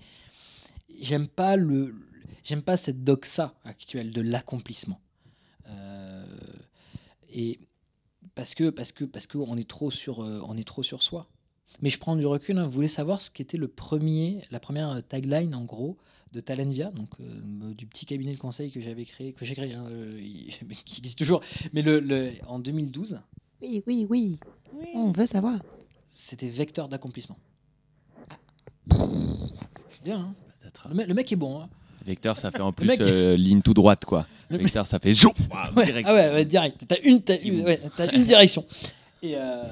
j'aime 1.00 1.28
pas 1.28 1.54
le, 1.56 1.94
j'aime 2.44 2.62
pas 2.62 2.76
cette 2.76 3.04
doxa 3.04 3.54
actuelle 3.64 4.10
de 4.10 4.20
l'accomplissement. 4.20 5.00
Et 7.30 7.58
parce 8.34 8.54
que 8.54 8.70
parce 8.70 8.92
que 8.92 9.04
parce 9.04 9.26
que 9.26 9.38
on 9.38 9.56
est 9.56 9.68
trop 9.68 9.90
sur 9.90 10.22
euh, 10.22 10.40
on 10.46 10.56
est 10.56 10.64
trop 10.66 10.82
sur 10.82 11.02
soi. 11.02 11.28
Mais 11.80 11.88
je 11.90 11.98
prends 11.98 12.16
du 12.16 12.26
recul. 12.26 12.58
hein. 12.58 12.64
Vous 12.64 12.70
voulez 12.72 12.88
savoir 12.88 13.20
ce 13.22 13.30
qu'était 13.30 13.56
le 13.56 13.66
premier, 13.68 14.42
la 14.50 14.60
première 14.60 15.02
tagline 15.08 15.54
en 15.54 15.64
gros 15.64 15.96
de 16.32 16.40
Talenvia, 16.40 16.90
donc 16.92 17.08
euh, 17.20 17.74
du 17.74 17.86
petit 17.86 18.06
cabinet 18.06 18.32
de 18.34 18.38
conseil 18.38 18.70
que 18.70 18.80
j'avais 18.80 19.04
créé, 19.04 19.32
que 19.32 19.44
j'ai 19.44 19.54
créé, 19.54 19.74
hein, 19.74 19.84
euh, 19.88 20.18
qui 20.84 20.98
existe 21.00 21.18
toujours, 21.18 21.40
mais 21.72 21.82
le, 21.82 21.98
le- 22.00 22.32
en 22.46 22.58
2012, 22.58 23.20
Oui, 23.62 23.82
oui, 23.86 24.06
oui. 24.08 24.38
On 24.94 25.12
veut 25.12 25.26
savoir. 25.26 25.58
c'était 26.08 26.48
vecteur 26.48 26.88
d'accomplissement. 26.88 27.36
Bien, 30.02 30.20
hein. 30.20 30.34
Peut-être. 30.60 30.88
le, 30.88 30.94
mec, 30.94 31.08
le 31.08 31.14
mec 31.14 31.32
est 31.32 31.36
bon. 31.36 31.60
hein. 31.60 31.68
Vecteur, 32.04 32.36
ça 32.36 32.50
fait 32.50 32.60
en 32.60 32.72
plus 32.72 32.86
mec- 32.86 33.00
euh, 33.00 33.36
ligne 33.36 33.62
tout 33.62 33.74
droite, 33.74 34.04
quoi. 34.04 34.26
Le 34.50 34.58
Vecteur, 34.58 34.86
ça 34.86 34.98
fait 34.98 35.12
zou, 35.12 35.32
Ouais, 35.76 35.84
direct. 35.84 36.08
Ah 36.10 36.14
ouais, 36.14 36.30
ouais, 36.32 36.44
direct. 36.44 36.82
T'as 36.88 36.96
une, 37.02 37.22
ouais, 37.64 37.80
une 38.12 38.24
direction. 38.24 38.64
Et, 39.22 39.34
euh, 39.36 39.62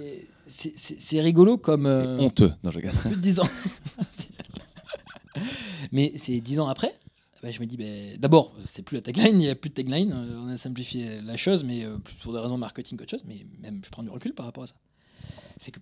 et 0.00 0.26
c'est- 0.46 1.20
rigolo 1.20 1.56
comme. 1.56 1.84
C'est 1.84 1.88
euh, 1.88 2.18
honteux. 2.20 2.52
Non, 2.62 2.70
je 2.70 2.76
regarde. 2.78 2.96
plus 2.98 3.10
de 3.10 3.14
10 3.16 3.40
ans. 3.40 3.48
Mais 5.92 6.12
c'est 6.16 6.40
10 6.40 6.60
ans 6.60 6.68
après. 6.68 6.94
bah, 7.42 7.50
je 7.50 7.60
me 7.60 7.66
dis, 7.66 7.76
bah, 7.76 7.84
d'abord, 8.18 8.54
c'est 8.66 8.82
plus 8.82 8.96
la 8.96 9.02
tagline, 9.02 9.32
il 9.34 9.38
n'y 9.38 9.48
a 9.48 9.54
plus 9.54 9.70
de 9.70 9.74
tagline. 9.74 10.12
euh, 10.12 10.40
on 10.44 10.48
a 10.48 10.56
simplifié 10.56 11.20
la 11.22 11.36
chose, 11.36 11.64
mais 11.64 11.84
plus 12.04 12.14
pour 12.22 12.32
des 12.32 12.38
raisons 12.38 12.56
marketing 12.58 12.96
qu'autre 12.98 13.10
chose. 13.10 13.24
Mais 13.26 13.44
même, 13.62 13.80
je 13.84 13.90
prends 13.90 14.02
du 14.02 14.10
recul 14.10 14.32
par 14.34 14.46
rapport 14.46 14.64
à 14.64 14.66
ça. 14.66 14.74
C'est 15.58 15.70
que 15.72 15.80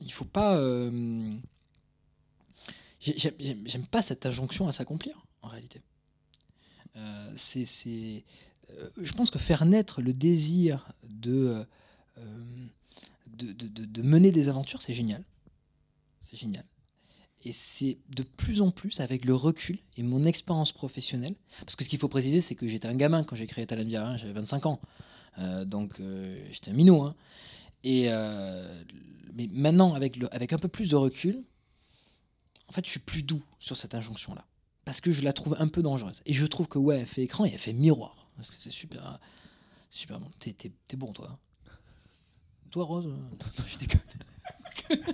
il 0.00 0.12
faut 0.12 0.24
pas. 0.24 0.56
euh, 0.56 1.32
J'aime 3.04 3.86
pas 3.86 4.02
cette 4.02 4.24
injonction 4.26 4.66
à 4.68 4.72
s'accomplir, 4.72 5.26
en 5.42 5.48
réalité. 5.48 5.80
Euh, 6.96 7.32
c'est, 7.36 7.64
euh, 8.70 8.88
je 9.00 9.12
pense 9.12 9.30
que 9.30 9.38
faire 9.38 9.64
naître 9.66 10.00
le 10.00 10.12
désir 10.12 10.88
de, 11.02 11.64
euh, 12.18 12.66
de, 13.26 13.52
de- 13.52 13.84
de- 13.84 14.02
mener 14.02 14.30
des 14.32 14.48
aventures, 14.48 14.80
c'est 14.80 14.94
génial. 14.94 15.24
C'est 16.22 16.36
génial. 16.36 16.64
Et 17.42 17.52
c'est 17.52 17.98
de 18.14 18.22
plus 18.22 18.62
en 18.62 18.70
plus 18.70 19.00
avec 19.00 19.24
le 19.26 19.34
recul 19.34 19.78
et 19.98 20.02
mon 20.02 20.24
expérience 20.24 20.72
professionnelle. 20.72 21.34
Parce 21.60 21.76
que 21.76 21.84
ce 21.84 21.88
qu'il 21.90 21.98
faut 21.98 22.08
préciser, 22.08 22.40
c'est 22.40 22.54
que 22.54 22.66
j'étais 22.66 22.88
un 22.88 22.94
gamin 22.94 23.22
quand 23.22 23.36
j'ai 23.36 23.46
créé 23.46 23.66
Talenvia, 23.66 24.06
hein, 24.08 24.16
j'avais 24.16 24.32
25 24.32 24.64
ans. 24.66 24.80
Donc 25.66 26.00
j'étais 26.52 26.70
un 26.70 26.74
minot. 26.74 27.02
hein. 27.02 27.14
Et, 27.82 28.08
mais 29.34 29.46
maintenant, 29.52 29.92
avec, 29.92 30.18
avec 30.30 30.54
un 30.54 30.58
peu 30.58 30.68
plus 30.68 30.88
de 30.90 30.96
recul, 30.96 31.42
en 32.68 32.72
fait, 32.72 32.84
je 32.84 32.90
suis 32.90 33.00
plus 33.00 33.22
doux 33.22 33.42
sur 33.58 33.76
cette 33.76 33.94
injonction-là. 33.94 34.44
Parce 34.84 35.00
que 35.00 35.10
je 35.10 35.22
la 35.22 35.32
trouve 35.32 35.56
un 35.58 35.68
peu 35.68 35.82
dangereuse. 35.82 36.22
Et 36.26 36.32
je 36.32 36.46
trouve 36.46 36.68
que, 36.68 36.78
ouais, 36.78 37.00
elle 37.00 37.06
fait 37.06 37.22
écran 37.22 37.44
et 37.46 37.50
elle 37.52 37.58
fait 37.58 37.72
miroir. 37.72 38.28
Parce 38.36 38.50
que 38.50 38.56
c'est 38.58 38.70
super, 38.70 39.18
super 39.90 40.20
bon. 40.20 40.30
T'es, 40.38 40.52
t'es- 40.52 40.72
t'es 40.88 40.96
bon, 40.96 41.12
toi. 41.12 41.30
hein. 41.32 41.38
Toi, 42.70 42.84
Rose 42.84 43.06
euh, 43.06 43.10
Non, 43.58 43.64
je 43.66 43.78
déconne. 43.78 44.00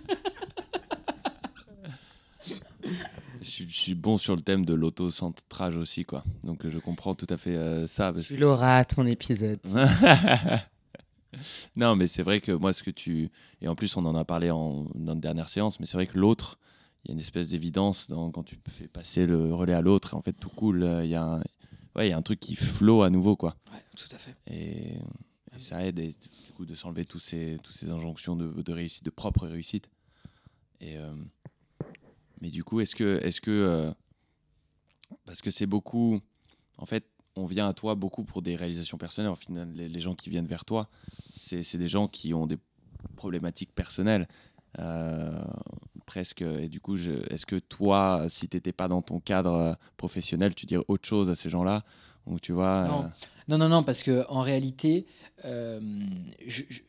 Je, 3.43 3.49
suis- 3.51 3.71
je 3.71 3.77
suis 3.77 3.95
bon 3.95 4.19
sur 4.19 4.37
le 4.37 4.43
thème 4.43 4.65
de 4.67 4.75
l'auto-centrage 4.75 5.77
aussi, 5.77 6.05
quoi. 6.05 6.25
Donc 6.45 6.69
je 6.69 6.79
comprends 6.79 7.15
tout 7.15 7.27
à 7.31 7.37
fait 7.37 7.57
euh, 7.57 7.87
ça. 7.87 8.13
parce 8.13 8.27
Tu 8.27 8.37
l'auras 8.37 8.79
à 8.79 8.85
ton 8.85 9.07
épisode. 9.07 9.59
non, 11.77 11.97
mais 11.97 12.07
c'est 12.07 12.23
vrai 12.23 12.41
que 12.41 12.53
moi, 12.53 12.73
ce 12.73 12.83
que 12.83 12.91
tu. 12.91 13.31
Et 13.63 13.69
en 13.69 13.75
plus, 13.75 13.97
on 13.97 14.05
en 14.05 14.15
a 14.15 14.25
parlé 14.25 14.51
en, 14.51 14.87
dans 14.95 15.15
une 15.15 15.21
dernière 15.21 15.49
séance, 15.49 15.81
mais 15.81 15.87
c'est 15.87 15.97
vrai 15.97 16.07
que 16.07 16.19
l'autre, 16.19 16.59
il 17.05 17.09
y 17.09 17.11
a 17.11 17.15
une 17.15 17.21
espèce 17.21 17.49
d'évidence 17.49 18.09
quand 18.09 18.43
tu 18.43 18.59
fais 18.69 18.89
passer 18.89 19.27
le 19.27 19.55
relais 19.55 19.73
à 19.75 19.81
l'autre, 19.81 20.15
et 20.15 20.17
en 20.17 20.23
fait, 20.23 20.35
tout 20.35 20.51
cool. 20.51 20.83
euh, 20.83 21.05
Il 21.05 21.11
y, 21.11 21.15
a 21.15 21.25
un... 21.25 21.39
ouais, 21.97 22.09
il 22.09 22.11
y 22.11 22.13
a 22.13 22.17
un 22.17 22.23
truc 22.23 22.41
qui 22.41 22.57
flot 22.57 23.03
à 23.03 23.11
nouveau, 23.11 23.37
quoi. 23.37 23.57
Ouais, 23.73 23.83
tout 23.97 24.09
à 24.15 24.19
fait. 24.19 24.37
Et, 24.47 24.97
et 25.55 25.59
ça 25.59 25.85
aide, 25.85 25.99
et, 25.99 26.09
du 26.09 26.53
coup, 26.55 26.67
de 26.67 26.75
s'enlever 26.75 27.05
tous 27.05 27.19
ces, 27.19 27.59
tous 27.63 27.73
ces 27.73 27.91
injonctions 27.91 28.37
de, 28.37 28.63
de 28.63 28.73
réussite, 28.73 29.05
de 29.05 29.11
propre 29.11 29.47
réussite. 29.47 29.89
Et, 30.81 30.99
euh, 30.99 31.15
mais 32.41 32.51
du 32.51 32.65
coup, 32.65 32.81
est-ce 32.81 32.95
que. 32.95 33.21
Euh, 33.51 33.93
parce 35.25 35.43
que 35.43 35.51
c'est 35.51 35.67
beaucoup. 35.67 36.21
En 36.79 36.87
fait, 36.87 37.05
on 37.37 37.47
vient 37.47 37.69
à 37.69 37.75
toi 37.75 37.95
beaucoup 37.95 38.25
pour 38.25 38.43
des 38.43 38.57
réalisations 38.57 38.99
personnelles. 38.99 39.31
Au 39.33 39.37
final, 39.37 39.71
les, 39.73 39.89
les 39.89 40.01
gens 40.01 40.15
qui 40.15 40.31
viennent 40.31 40.47
vers 40.47 40.65
toi, 40.65 40.89
c'est 41.37 41.77
des 41.77 41.89
gens 41.89 42.09
qui 42.09 42.35
ont 42.35 42.47
des 42.47 42.59
problématiques 43.17 43.73
personnelles. 43.75 44.29
Euh, 44.79 45.43
presque. 46.07 46.43
Et 46.43 46.69
du 46.69 46.81
coup, 46.81 46.97
est-ce 46.97 47.47
que 47.47 47.57
toi, 47.57 48.27
si 48.29 48.49
tu 48.49 48.57
n'étais 48.57 48.73
pas 48.73 48.89
dans 48.89 49.03
ton 49.03 49.21
cadre 49.21 49.53
euh, 49.53 49.75
professionnel, 49.97 50.55
tu 50.55 50.67
dirais 50.67 50.85
autre 50.89 51.07
chose 51.09 51.29
à 51.31 51.35
ces 51.35 51.49
gens-là? 51.49 51.85
Ou 52.27 52.39
tu 52.39 52.53
vois. 52.53 52.87
Non. 52.87 53.05
euh, 53.05 53.09
Non, 53.49 53.59
non, 53.59 53.69
non, 53.69 53.83
parce 53.83 54.03
que 54.03 54.25
en 54.29 54.41
réalité, 54.41 55.07
je, 55.45 55.81
je- 56.47 56.83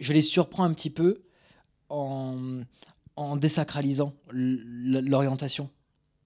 je 0.00 0.12
les 0.12 0.22
surprends 0.22 0.64
un 0.64 0.72
petit 0.74 0.90
peu 0.90 1.22
en, 1.88 2.62
en 3.16 3.36
désacralisant 3.36 4.12
l'orientation. 4.30 5.70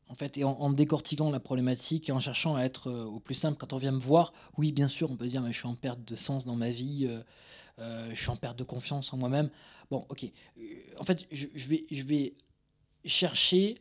En 0.09 0.15
fait, 0.15 0.37
et 0.37 0.45
en, 0.45 0.51
en 0.51 0.71
décortiquant 0.71 1.31
la 1.31 1.41
problématique 1.41 2.11
et 2.11 2.13
en 2.13 2.21
cherchant 2.21 2.55
à 2.55 2.63
être 2.65 2.89
euh, 2.91 3.05
au 3.05 3.19
plus 3.19 3.35
simple. 3.35 3.57
Quand 3.59 3.73
on 3.73 3.79
vient 3.79 3.93
me 3.93 3.99
voir, 3.99 4.35
oui, 4.59 4.71
bien 4.71 4.89
sûr, 4.89 5.11
on 5.11 5.17
peut 5.17 5.25
se 5.25 5.31
dire, 5.31 5.41
mais 5.41 5.53
je 5.53 5.59
suis 5.59 5.67
en 5.69 5.75
perte 5.75 6.05
de 6.07 6.15
sens 6.15 6.45
dans 6.45 6.55
ma 6.55 6.71
vie, 6.71 7.07
euh, 7.09 7.23
euh, 7.83 8.11
je 8.11 8.21
suis 8.21 8.31
en 8.31 8.37
perte 8.37 8.59
de 8.59 8.65
confiance 8.65 9.13
en 9.13 9.17
moi-même. 9.17 9.51
Bon, 9.91 10.07
ok. 10.09 10.25
Euh, 10.25 10.63
en 10.99 11.05
fait, 11.05 11.27
je, 11.31 11.47
vais, 11.69 11.85
je 11.91 12.03
vais 12.05 12.35
chercher 13.05 13.79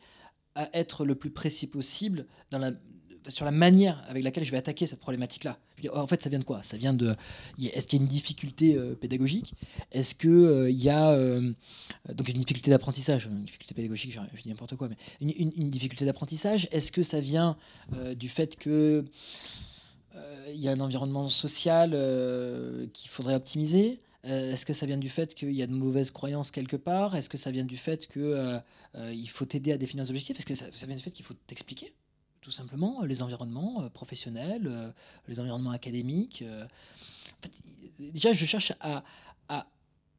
à 0.54 0.68
être 0.76 1.04
le 1.04 1.14
plus 1.14 1.30
précis 1.30 1.66
possible 1.66 2.26
sur 3.28 3.44
la 3.44 3.52
manière 3.52 4.04
avec 4.08 4.24
laquelle 4.24 4.44
je 4.44 4.50
vais 4.50 4.58
attaquer 4.58 4.86
cette 4.86 4.98
problématique-là. 4.98 5.56
Oh, 5.84 5.98
En 5.98 6.06
fait, 6.06 6.20
ça 6.20 6.28
vient 6.28 6.40
de 6.40 6.44
quoi? 6.44 6.62
Ça 6.62 6.76
vient 6.76 6.92
de. 6.92 7.14
Est-ce 7.62 7.86
qu'il 7.86 8.00
y 8.00 8.02
a 8.02 8.04
une 8.04 8.10
difficulté 8.10 8.74
euh, 8.74 8.94
pédagogique? 8.94 9.54
Est-ce 9.92 10.14
qu'il 10.14 10.76
y 10.76 10.90
a 10.90 11.16
donc 12.12 12.28
une 12.28 12.40
difficulté 12.40 12.70
d'apprentissage 12.70 13.26
Une 13.26 13.44
difficulté 13.44 13.74
pédagogique, 13.74 14.12
je, 14.12 14.42
dis 14.42 14.48
n'importe 14.48 14.76
quoi, 14.76 14.88
mais 14.88 14.96
une, 15.20 15.70
difficulté 15.70 16.04
d'apprentissage 16.04 16.68
Est-ce 16.72 16.90
que 16.90 17.02
ça 17.02 17.20
vient 17.20 17.56
du 18.16 18.28
fait 18.28 18.56
que 18.56 19.04
il 20.48 20.60
y 20.60 20.68
a 20.68 20.72
un 20.72 20.80
environnement 20.80 21.28
social 21.28 21.92
euh, 21.94 22.86
qu'il 22.92 23.10
faudrait 23.10 23.34
optimiser 23.34 24.00
Euh, 24.24 24.52
Est-ce 24.52 24.64
que 24.64 24.72
ça 24.72 24.86
vient 24.86 24.98
du 24.98 25.08
fait 25.08 25.34
qu'il 25.34 25.52
y 25.52 25.62
a 25.62 25.66
de 25.66 25.72
mauvaises 25.72 26.10
croyances 26.10 26.50
quelque 26.50 26.76
part? 26.76 27.16
Est-ce 27.16 27.28
que 27.28 27.38
ça 27.38 27.50
vient 27.50 27.64
du 27.64 27.76
fait 27.76 28.06
que 28.06 28.20
euh, 28.20 28.58
euh, 28.94 29.12
il 29.12 29.28
faut 29.28 29.44
t'aider 29.44 29.72
à 29.72 29.78
définir 29.78 30.04
des 30.04 30.10
objectifs? 30.10 30.38
Est-ce 30.38 30.46
que 30.46 30.54
ça, 30.54 30.86
vient 30.86 30.96
du 30.96 31.02
fait 31.02 31.10
qu'il 31.10 31.24
faut 31.24 31.34
t'expliquer 31.46 31.92
tout 32.40 32.50
simplement 32.50 33.04
les 33.04 33.22
environnements 33.22 33.82
euh, 33.82 33.88
professionnels, 33.88 34.66
euh, 34.66 34.92
les 35.28 35.40
environnements 35.40 35.70
académiques 35.70 36.42
euh? 36.42 36.66
Déjà, 37.98 38.32
je 38.32 38.44
cherche 38.44 38.72
à, 38.80 39.04
à 39.48 39.66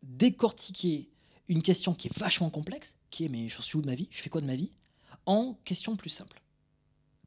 décortiquer 0.02 1.10
une 1.48 1.62
question 1.62 1.94
qui 1.94 2.08
est 2.08 2.18
vachement 2.18 2.50
complexe, 2.50 2.96
qui 3.10 3.26
est 3.26 3.30
mais 3.30 3.48
je 3.48 3.62
suis 3.62 3.78
où 3.78 3.82
de 3.82 3.88
ma 3.88 3.96
vie? 3.96 4.08
Je 4.12 4.22
fais 4.22 4.30
quoi 4.30 4.42
de 4.42 4.46
ma 4.46 4.56
vie? 4.56 4.72
En 5.26 5.54
question 5.64 5.96
plus 5.96 6.10
simple. 6.10 6.42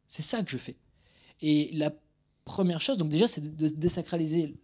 C'est 0.09 0.23
ça 0.23 0.43
que 0.43 0.51
je 0.51 0.59
fais. 0.59 0.77
Et 1.41 1.71
la 1.73 1.91
première 2.47 2.81
chose, 2.81 2.97
donc 2.97 3.11
déjà, 3.11 3.29
c'est 3.29 3.57
de 3.57 3.69
désacraliser 3.69 4.55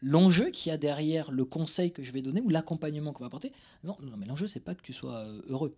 l'enjeu 0.00 0.50
qu'il 0.50 0.70
y 0.70 0.72
a 0.72 0.78
derrière 0.78 1.30
le 1.30 1.44
conseil 1.44 1.92
que 1.92 2.02
je 2.02 2.12
vais 2.12 2.22
donner 2.22 2.40
ou 2.40 2.48
l'accompagnement 2.48 3.12
qu'on 3.12 3.24
va 3.24 3.26
apporter. 3.26 3.52
Non, 3.84 3.96
non, 4.00 4.16
mais 4.16 4.24
l'enjeu, 4.24 4.46
c'est 4.46 4.60
pas 4.60 4.74
que 4.74 4.82
tu 4.82 4.92
sois 4.92 5.18
euh, 5.18 5.42
heureux. 5.48 5.76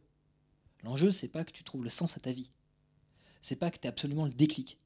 L'enjeu, 0.85 1.11
c'est 1.11 1.29
pas 1.29 1.45
que 1.45 1.51
tu 1.51 1.65
trouves 1.65 1.83
le 1.83 1.89
sens 1.89 2.17
à 2.17 2.21
ta 2.21 2.31
vie. 2.31 2.51
C'est 3.41 3.57
pas 3.57 3.71
que 3.71 3.79
tu 3.79 3.87
aies 3.87 3.89
absolument 3.89 4.27
le 4.27 4.33
déclic. 4.33 4.79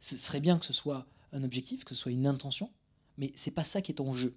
Ce 0.00 0.16
serait 0.16 0.40
bien 0.40 0.58
que 0.58 0.64
ce 0.64 0.72
soit 0.72 1.06
un 1.32 1.44
objectif, 1.44 1.84
que 1.84 1.94
ce 1.94 2.00
soit 2.00 2.12
une 2.12 2.26
intention, 2.26 2.70
mais 3.18 3.30
c'est 3.36 3.50
pas 3.50 3.64
ça 3.64 3.82
qui 3.82 3.92
est 3.92 4.00
en 4.00 4.12
jeu. 4.14 4.34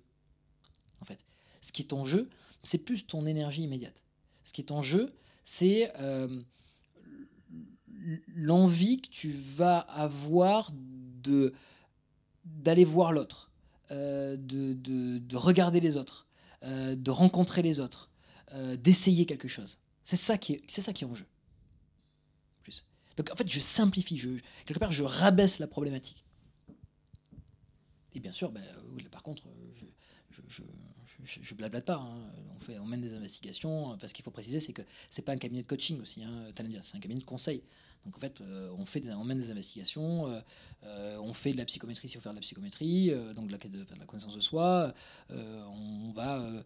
En 1.00 1.06
fait, 1.06 1.20
ce 1.62 1.72
qui 1.72 1.82
est 1.82 1.94
en 1.94 2.04
jeu, 2.04 2.30
c'est 2.62 2.78
plus 2.78 3.08
ton 3.08 3.26
énergie 3.26 3.64
immédiate. 3.64 4.04
Ce 4.44 4.52
qui 4.52 4.62
est 4.62 4.72
en 4.72 4.82
jeu, 4.82 5.16
c'est 5.46 5.94
euh, 5.98 6.42
l'envie 8.28 8.98
que 9.02 9.10
tu 9.10 9.32
vas 9.32 9.80
avoir 9.80 10.72
de 10.74 11.54
d'aller 12.46 12.86
voir 12.86 13.12
l'autre, 13.12 13.52
euh, 13.92 14.38
de, 14.38 14.74
de- 14.74 15.18
de 15.18 15.38
regarder 15.38 15.80
les 15.80 15.98
autres, 15.98 16.28
euh, 16.64 16.96
de 16.96 17.12
rencontrer 17.12 17.64
les 17.64 17.80
autres, 17.80 18.12
euh, 18.54 18.76
d'essayer 18.78 19.26
quelque 19.26 19.48
chose. 19.48 19.80
C'est 20.04 20.16
ça 20.16 20.38
qui 20.38 20.54
est, 20.54 20.62
c'est 20.68 20.82
ça 20.82 20.94
qui 20.94 21.04
est 21.04 21.08
en 21.08 21.16
jeu. 21.16 21.26
Plus. 22.62 22.86
Donc 23.18 23.32
en 23.32 23.36
fait, 23.36 23.48
je 23.50 23.60
simplifie, 23.60 24.18
je, 24.18 24.30
quelque 24.66 24.78
part, 24.80 24.92
je 24.92 25.04
rabaisse 25.04 25.58
la 25.58 25.68
problématique. 25.68 26.24
Et 28.14 28.20
bien 28.20 28.32
sûr, 28.32 28.52
là, 28.52 28.62
par 29.12 29.24
contre, 29.24 29.44
je, 29.76 29.86
je, 30.48 31.42
je, 31.42 31.56
blablate 31.56 31.86
pas. 31.86 31.96
hein. 31.98 32.32
On, 32.56 32.60
fait, 32.60 32.80
on 32.80 32.86
mène 32.86 33.02
des 33.02 33.14
investigations. 33.14 33.98
Parce 33.98 34.14
qu'il 34.14 34.24
faut 34.24 34.32
préciser, 34.32 34.60
c'est 34.60 34.74
que 34.74 34.84
c'est 35.10 35.22
pas 35.24 35.34
un 35.34 35.38
cabinet 35.38 35.64
de 35.64 35.68
coaching 35.68 36.00
aussi. 36.02 36.24
Hein, 36.24 36.46
c'est 36.82 36.96
un 36.96 37.00
cabinet 37.00 37.20
de 37.20 37.26
conseil. 37.26 37.64
Donc 38.06 38.18
en 38.18 38.20
fait, 38.20 38.42
euh, 38.42 38.72
on, 38.78 38.86
fait 38.86 39.00
des- 39.00 39.12
on 39.12 39.24
mène 39.24 39.40
des 39.40 39.50
investigations, 39.50 40.28
euh, 40.28 40.40
euh, 40.84 41.18
on 41.20 41.34
fait 41.34 41.52
de 41.54 41.58
la 41.58 41.66
psychométrie 41.66 42.08
s'il 42.08 42.20
faut 42.20 42.24
faire 42.24 42.34
de 42.34 42.38
la 42.38 42.42
psychométrie, 42.42 43.12
donc 43.36 43.48
de 43.48 43.52
la, 43.52 43.58
de, 43.58 44.06
connaissance 44.06 44.36
de 44.36 44.40
soi. 44.40 44.94
on 45.30 46.12
va 46.14 46.64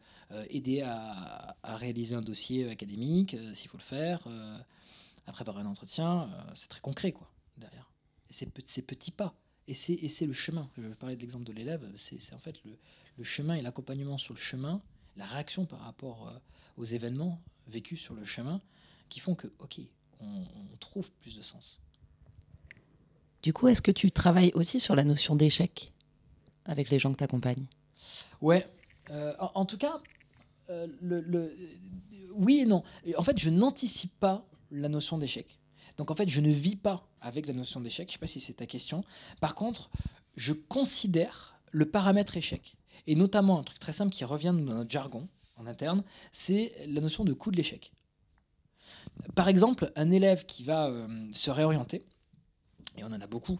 aider 0.50 0.82
à, 0.82 1.56
réaliser 1.64 2.16
un 2.16 2.22
dossier 2.22 2.70
académique 2.70 3.36
s'il 3.54 3.70
faut 3.70 3.78
le 3.78 3.84
faire, 3.84 4.28
à 5.26 5.32
préparer 5.32 5.62
un 5.62 5.66
entretien. 5.66 6.30
c'est 6.56 6.68
très 6.68 6.82
concret 6.82 7.12
quoi 7.12 7.32
derrière. 7.58 7.90
C'est 8.30 8.50
ces 8.66 8.82
petits 8.82 9.12
pas. 9.12 9.34
Et 9.68 9.76
c'est 9.76 10.26
le 10.26 10.34
chemin. 10.34 10.70
Je 10.78 10.88
parlais 10.90 11.16
de 11.16 11.22
l'exemple 11.22 11.46
de 11.46 11.54
l'élève. 11.54 11.88
C'est 11.96 12.34
en 12.34 12.40
fait 12.40 12.62
le, 12.66 12.78
le 13.18 13.24
chemin 13.24 13.54
et 13.56 13.62
l'accompagnement 13.62 14.18
sur 14.18 14.34
le 14.34 14.40
chemin, 14.40 14.82
la 15.16 15.26
réaction 15.26 15.66
par 15.66 15.80
rapport 15.80 16.34
aux 16.78 16.86
événements 16.86 17.40
vécus 17.68 18.02
sur 18.02 18.14
le 18.16 18.26
chemin 18.26 18.62
qui 19.10 19.20
font 19.20 19.36
que, 19.36 19.48
ok, 19.60 19.80
on, 20.20 20.26
on 20.74 20.78
trouve 20.80 21.12
plus 21.22 21.36
de 21.38 21.42
sens. 21.42 21.80
Du 23.42 23.54
coup, 23.54 23.68
est-ce 23.68 23.82
que 23.82 23.92
tu 23.92 24.12
travailles 24.12 24.52
aussi 24.54 24.80
sur 24.80 24.96
la 24.96 25.04
notion 25.04 25.36
d'échec 25.36 25.94
avec 26.66 26.90
les 26.90 27.00
gens 27.00 27.12
que 27.12 27.18
tu 27.18 27.24
accompagnes 27.24 27.66
Ouais. 28.42 28.68
Euh, 29.12 29.34
en, 29.40 29.52
en 29.56 29.66
tout 29.66 29.78
cas, 29.78 30.02
euh, 30.70 30.88
le, 31.02 31.22
le- 31.22 31.56
oui 32.34 32.60
et 32.60 32.66
non. 32.66 32.84
En 33.18 33.24
fait, 33.24 33.38
je 33.40 33.50
n'anticipe 33.50 34.18
pas 34.20 34.46
la 34.72 34.90
notion 34.90 35.18
d'échec. 35.18 35.58
Donc, 35.98 36.12
en 36.12 36.16
fait, 36.16 36.30
je 36.30 36.42
ne 36.42 36.52
vis 36.52 36.76
pas 36.76 37.08
avec 37.22 37.48
la 37.48 37.54
notion 37.54 37.80
d'échec. 37.82 38.08
Je 38.08 38.12
ne 38.12 38.14
sais 38.14 38.20
pas 38.20 38.28
si 38.28 38.40
c'est 38.40 38.54
ta 38.54 38.66
question. 38.66 39.04
Par 39.42 39.56
contre, 39.56 39.90
je 40.36 40.54
considère 40.54 41.60
le 41.72 41.86
paramètre 41.90 42.38
échec. 42.38 42.76
Et 43.08 43.16
notamment, 43.16 43.60
un 43.60 43.64
truc 43.64 43.80
très 43.80 43.94
simple 43.94 44.12
qui 44.14 44.24
revient 44.26 44.54
dans 44.56 44.76
notre 44.76 44.90
jargon 44.90 45.28
en 45.56 45.66
interne, 45.66 46.04
c'est 46.32 46.74
la 46.88 47.02
notion 47.02 47.24
de 47.26 47.34
coût 47.34 47.52
de 47.52 47.58
l'échec. 47.58 47.92
Par 49.36 49.48
exemple, 49.48 49.92
un 49.96 50.12
élève 50.12 50.46
qui 50.46 50.64
va 50.64 50.88
euh, 50.88 51.08
se 51.32 51.52
réorienter, 51.52 52.06
et 52.98 53.04
on 53.04 53.08
en 53.08 53.22
a 53.22 53.28
beaucoup, 53.28 53.60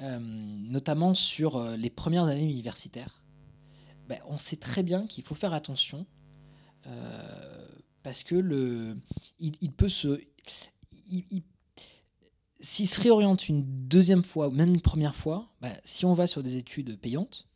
euh, 0.00 0.18
notamment 0.20 1.14
sur 1.14 1.56
euh, 1.56 1.76
les 1.76 1.90
premières 1.90 2.24
années 2.24 2.42
universitaires, 2.42 3.22
ben, 4.08 4.20
on 4.26 4.38
sait 4.38 4.56
très 4.56 4.82
bien 4.82 5.06
qu'il 5.06 5.24
faut 5.24 5.34
faire 5.34 5.52
attention 5.52 6.06
parce 8.02 8.22
que 8.22 8.34
le, 8.34 8.96
il, 9.38 9.72
peut 9.72 9.90
se. 9.90 10.22
il- 11.10 11.24
il- 11.30 11.42
S'il 12.60 12.88
se 12.88 12.98
réoriente 13.00 13.48
une 13.50 13.62
deuxième 13.86 14.24
fois, 14.24 14.48
ou 14.48 14.52
même 14.52 14.70
une 14.74 14.80
première 14.80 15.14
fois, 15.14 15.52
ben, 15.60 15.74
si 15.84 16.06
on 16.06 16.14
va 16.14 16.26
sur 16.26 16.42
des 16.42 16.56
études 16.56 16.98
payantes, 16.98 17.46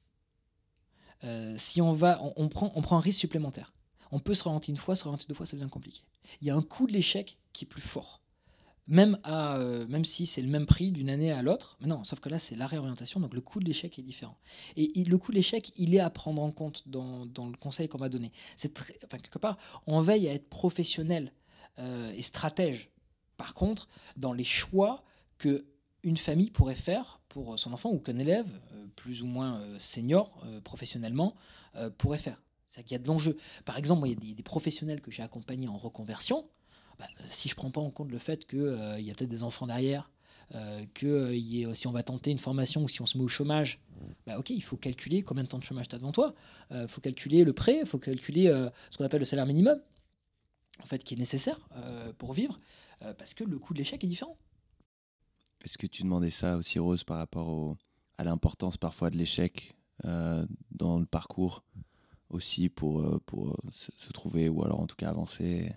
si 1.57 1.81
on 1.81 1.93
va, 1.95 2.21
on, 2.23 2.33
on 2.37 2.49
prend, 2.51 2.71
on 2.75 2.83
prend 2.83 2.99
un 2.99 3.01
risque 3.01 3.21
supplémentaire. 3.21 3.73
On 4.11 4.19
peut 4.21 4.35
se 4.35 4.43
réorienter 4.45 4.71
une 4.71 4.77
fois, 4.77 4.95
se 4.97 5.05
réorienter 5.05 5.27
deux 5.29 5.35
fois, 5.35 5.47
ça 5.47 5.57
devient 5.57 5.71
compliqué. 5.71 6.03
Il 6.41 6.47
y 6.47 6.51
a 6.51 6.57
un 6.57 6.63
coût 6.63 6.87
de 6.87 6.93
l'échec 6.93 7.39
qui 7.53 7.65
est 7.65 7.69
plus 7.69 7.83
fort. 7.83 8.21
Même, 8.89 9.19
à, 9.23 9.59
euh, 9.59 9.87
même 9.87 10.05
si 10.05 10.27
c'est 10.27 10.43
le 10.43 10.49
même 10.49 10.67
prix 10.67 10.91
d'une 10.91 11.09
année 11.09 11.31
à 11.31 11.41
l'autre, 11.43 11.77
mais 11.81 11.87
non, 11.87 12.03
sauf 12.03 12.19
que 12.19 12.29
là 12.29 12.41
c'est 12.41 12.57
la 12.57 12.67
réorientation, 12.67 13.21
donc 13.21 13.33
le 13.33 13.41
coût 13.41 13.61
de 13.61 13.65
l'échec 13.65 13.97
est 13.99 14.03
différent. 14.03 14.37
Et 14.77 15.05
le 15.05 15.19
coût 15.19 15.31
de 15.31 15.37
l'échec, 15.37 15.73
il 15.77 15.95
est 15.95 16.01
à 16.01 16.11
prendre 16.11 16.43
en 16.43 16.51
compte 16.51 16.89
dans, 16.89 17.25
dans 17.27 17.47
le 17.47 17.57
conseil 17.57 17.89
qu'on 17.89 17.99
va 17.99 18.09
donner. 18.09 18.33
C'est 18.57 18.77
enfin, 19.05 19.19
quelque 19.19 19.39
part, 19.39 19.57
on 19.87 20.01
veille 20.01 20.29
à 20.29 20.35
être 20.35 20.49
professionnel 20.49 21.33
euh, 21.79 22.11
et 22.11 22.23
stratège. 22.23 22.91
Par 23.37 23.55
contre, 23.55 23.89
dans 24.17 24.33
les 24.33 24.45
choix 24.45 25.05
que 25.39 25.65
une 26.03 26.17
famille 26.17 26.51
pourrait 26.51 26.75
faire 26.75 27.21
pour 27.29 27.57
son 27.61 27.73
enfant 27.73 27.91
ou 27.91 28.01
qu'un 28.01 28.19
élève, 28.19 28.49
euh, 28.73 28.87
plus 28.97 29.23
ou 29.23 29.27
moins 29.27 29.61
senior 29.79 30.45
professionnellement, 30.65 31.35
pourrait 31.97 32.19
faire. 32.19 32.43
C'est-à-dire 32.73 32.89
qu'il 32.89 32.95
y 32.97 33.01
a 33.01 33.03
de 33.03 33.07
l'enjeu. 33.07 33.37
Par 33.65 33.77
exemple, 33.79 34.01
moi, 34.01 34.09
il 34.09 34.29
y 34.29 34.33
a 34.33 34.35
des, 34.35 34.43
professionnels 34.43 35.01
que 35.01 35.13
j'ai 35.13 35.23
accompagnés 35.23 35.69
en 35.69 35.77
reconversion. 35.77 36.49
Bah, 36.99 37.07
euh, 37.21 37.25
si 37.29 37.49
je 37.49 37.55
prends 37.55 37.71
pas 37.71 37.81
en 37.81 37.91
compte 37.91 38.11
le 38.11 38.19
fait 38.19 38.47
qu'il 38.47 38.59
y 39.01 39.11
a 39.11 39.15
peut-être 39.15 39.31
des 39.31 39.43
enfants 39.45 39.67
derrière, 39.67 40.11
euh, 40.55 40.85
que 40.95 41.07
euh, 41.07 41.75
si 41.75 41.87
on 41.87 41.93
va 41.93 42.03
tenter 42.03 42.31
une 42.31 42.39
formation 42.39 42.83
ou 42.83 42.89
si 42.89 43.01
on 43.01 43.07
se 43.07 43.17
met 43.17 43.25
au 43.25 43.29
chômage, 43.29 43.81
bah 44.27 44.39
ok, 44.39 44.51
il 44.51 44.63
faut 44.63 44.77
calculer 44.77 45.23
combien 45.23 45.45
de 45.45 45.49
temps 45.49 45.59
de 45.59 45.65
chômage 45.65 45.89
tu 45.89 45.95
as 45.95 45.99
devant 45.99 46.11
toi. 46.11 46.35
Il 46.73 46.89
faut 46.89 47.01
calculer 47.01 47.45
le 47.45 47.53
prêt, 47.53 47.81
il 47.81 47.87
faut 47.87 47.99
calculer 47.99 48.49
euh, 48.49 48.69
ce 48.91 48.99
qu'on 48.99 49.05
appelle 49.05 49.21
le 49.21 49.27
salaire 49.27 49.47
minimum, 49.47 49.81
en 50.83 50.87
fait, 50.87 51.03
qui 51.03 51.15
est 51.15 51.19
nécessaire 51.19 51.59
euh, 51.77 52.13
pour 52.15 52.33
vivre, 52.33 52.61
euh, 53.03 53.15
parce 53.15 53.35
que 53.35 53.45
le 53.45 53.59
coût 53.59 53.73
de 53.75 53.79
l'échec 53.79 54.03
est 54.03 54.09
différent. 54.09 54.37
Est-ce 55.65 55.79
que 55.79 55.87
tu 55.87 56.03
demandais 56.03 56.31
ça 56.31 56.57
aussi, 56.57 56.79
Rose, 56.79 57.05
par 57.05 57.19
rapport 57.19 57.77
à 58.19 58.25
l'importance 58.25 58.77
parfois 58.77 59.11
de 59.11 59.17
l'échec 59.17 59.75
euh, 60.05 60.45
dans 60.73 60.99
le 60.99 61.07
parcours? 61.07 61.63
Aussi 62.33 62.69
pour, 62.69 63.01
euh, 63.01 63.21
pour 63.27 63.51
euh, 63.51 63.55
se, 63.71 64.13
trouver 64.13 64.49
ou 64.49 64.65
alors 64.65 64.81
en 64.81 64.87
tout 64.87 64.97
cas 64.97 65.09
avancer 65.11 65.73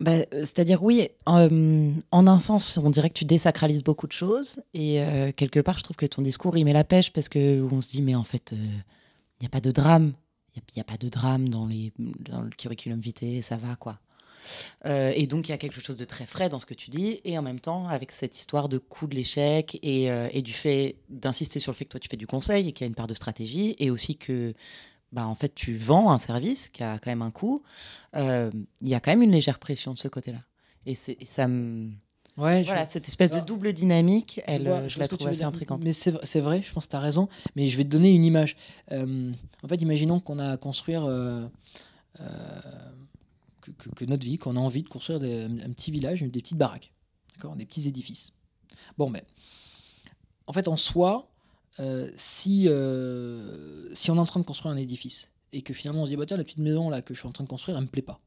Bah, 0.00 0.12
euh, 0.12 0.24
C'est-à-dire, 0.32 0.82
oui, 0.82 1.08
euh, 1.28 1.92
en 2.10 2.26
un 2.26 2.38
sens, 2.38 2.78
on 2.78 2.90
dirait 2.90 3.08
que 3.08 3.18
tu 3.18 3.24
désacralises 3.24 3.82
beaucoup 3.82 4.06
de 4.06 4.12
choses. 4.12 4.62
Et 4.74 5.00
euh, 5.00 5.32
quelque 5.32 5.60
part, 5.60 5.78
je 5.78 5.84
trouve 5.84 5.96
que 5.96 6.06
ton 6.06 6.22
discours, 6.22 6.56
il 6.56 6.64
met 6.64 6.72
la 6.72 6.84
pêche 6.84 7.12
parce 7.12 7.28
qu'on 7.28 7.80
se 7.80 7.88
dit, 7.88 8.02
mais 8.02 8.14
en 8.14 8.24
fait, 8.24 8.52
euh, 8.52 8.56
il 8.56 9.42
n'y 9.42 9.46
a 9.46 9.50
pas 9.50 9.60
de 9.60 9.70
drame. 9.70 10.12
Il 10.54 10.62
n'y 10.74 10.80
a, 10.80 10.84
pas 10.84 10.96
de 10.96 11.10
drame 11.10 11.50
dans, 11.50 11.66
les, 11.66 11.92
dans 11.98 12.40
le 12.40 12.48
curriculum 12.48 12.98
vitae, 12.98 13.42
ça 13.42 13.58
va, 13.58 13.76
quoi. 13.76 13.98
Euh, 14.84 15.12
et 15.14 15.26
donc, 15.26 15.48
il 15.48 15.50
y 15.50 15.54
a 15.54 15.58
quelque 15.58 15.80
chose 15.80 15.96
de 15.96 16.04
très 16.04 16.26
frais 16.26 16.48
dans 16.48 16.58
ce 16.58 16.66
que 16.66 16.74
tu 16.74 16.90
dis. 16.90 17.20
Et 17.24 17.36
en 17.38 17.42
même 17.42 17.60
temps, 17.60 17.88
avec 17.88 18.12
cette 18.12 18.36
histoire 18.36 18.68
de 18.68 18.78
coût 18.78 19.06
de 19.06 19.14
l'échec 19.14 19.78
et, 19.82 20.10
euh, 20.10 20.28
et 20.32 20.42
du 20.42 20.52
fait 20.52 20.96
d'insister 21.08 21.58
sur 21.58 21.72
le 21.72 21.76
fait 21.76 21.84
que 21.84 21.90
toi, 21.90 22.00
tu 22.00 22.08
fais 22.08 22.16
du 22.16 22.26
conseil 22.26 22.68
et 22.68 22.72
qu'il 22.72 22.84
y 22.84 22.86
a 22.86 22.88
une 22.88 22.94
part 22.94 23.06
de 23.06 23.14
stratégie. 23.14 23.76
Et 23.78 23.90
aussi 23.90 24.16
que 24.16 24.54
bah, 25.12 25.26
en 25.26 25.34
fait, 25.34 25.54
tu 25.54 25.76
vends 25.76 26.10
un 26.10 26.18
service 26.18 26.68
qui 26.68 26.82
a 26.82 26.98
quand 26.98 27.10
même 27.10 27.22
un 27.22 27.30
coût. 27.30 27.62
Euh, 28.16 28.50
Il 28.82 28.88
y 28.88 28.94
a 28.94 29.00
quand 29.00 29.10
même 29.12 29.22
une 29.22 29.32
légère 29.32 29.58
pression 29.58 29.92
de 29.94 29.98
ce 29.98 30.08
côté-là. 30.08 30.40
Et, 30.84 30.92
et 30.92 31.24
ça 31.26 31.48
me... 31.48 31.90
Ouais, 32.36 32.60
je- 32.60 32.66
Voilà, 32.66 32.84
cette 32.84 33.08
espèce 33.08 33.30
de 33.30 33.40
double 33.40 33.72
dynamique, 33.72 34.42
elle, 34.46 34.64
vois- 34.64 34.88
je 34.88 34.98
la 34.98 35.08
trouve 35.08 35.26
assez 35.28 35.38
dire. 35.38 35.48
intrigante. 35.48 35.82
Mais 35.82 35.94
c'est 35.94 36.12
c'est 36.22 36.40
vrai, 36.40 36.60
je 36.62 36.70
pense 36.70 36.84
que 36.84 36.90
tu 36.90 36.96
as 36.96 37.00
raison. 37.00 37.30
Mais 37.54 37.66
je 37.66 37.76
vais 37.78 37.84
te 37.84 37.88
donner 37.88 38.10
une 38.12 38.26
image. 38.26 38.56
Euh, 38.92 39.32
en 39.62 39.68
fait, 39.68 39.80
imaginons 39.80 40.20
qu'on 40.20 40.38
a 40.38 40.50
à 40.52 40.56
construire. 40.58 41.04
euh, 41.06 41.46
euh, 42.20 42.60
que, 43.72 44.04
notre 44.04 44.24
vie, 44.24 44.38
qu'on 44.38 44.56
a 44.56 44.60
envie 44.60 44.82
de 44.82 44.88
construire 44.88 45.22
un 45.22 45.72
petit 45.72 45.90
village, 45.90 46.22
des 46.22 46.28
petites 46.28 46.58
baraques. 46.58 46.92
Des 47.56 47.66
petits 47.66 47.86
édifices. 47.86 48.32
Bon, 48.96 49.10
mais. 49.10 49.24
En 50.46 50.52
fait, 50.52 50.68
en 50.68 50.76
soi, 50.76 51.30
euh, 51.80 52.10
si, 52.16 52.68
euh, 52.68 53.94
si 53.94 54.10
on 54.10 54.16
est 54.16 54.20
en 54.20 54.26
train 54.26 54.40
de 54.40 54.44
construire 54.44 54.72
un 54.72 54.78
édifice 54.78 55.30
et 55.52 55.62
que 55.62 55.74
finalement 55.74 56.02
on 56.02 56.06
se 56.06 56.10
dit, 56.10 56.16
bah, 56.16 56.24
tiens, 56.26 56.36
la 56.36 56.44
petite 56.44 56.58
maison 56.58 56.88
là 56.88 57.02
que 57.02 57.12
je 57.14 57.18
suis 57.18 57.28
en 57.28 57.32
train 57.32 57.44
de 57.44 57.48
construire, 57.48 57.76
elle 57.76 57.84
me 57.84 57.88
plaît 57.88 58.02
pas. 58.02 58.20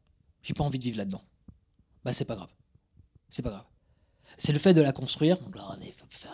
J'ai 0.44 0.54
pas 0.54 0.64
envie 0.64 0.80
de 0.80 0.84
vivre 0.84 0.98
là-dedans. 0.98 1.22
Bah, 2.04 2.14
c'est 2.14 2.26
pas 2.26 2.36
grave. 2.36 2.50
C'est 3.30 3.42
pas 3.42 3.50
grave. 3.50 3.66
C'est 4.38 4.54
le 4.54 4.60
fait 4.60 4.74
de 4.74 4.82
la 4.82 4.92
construire. 4.94 5.40
Donc 5.40 5.56
là, 5.56 5.76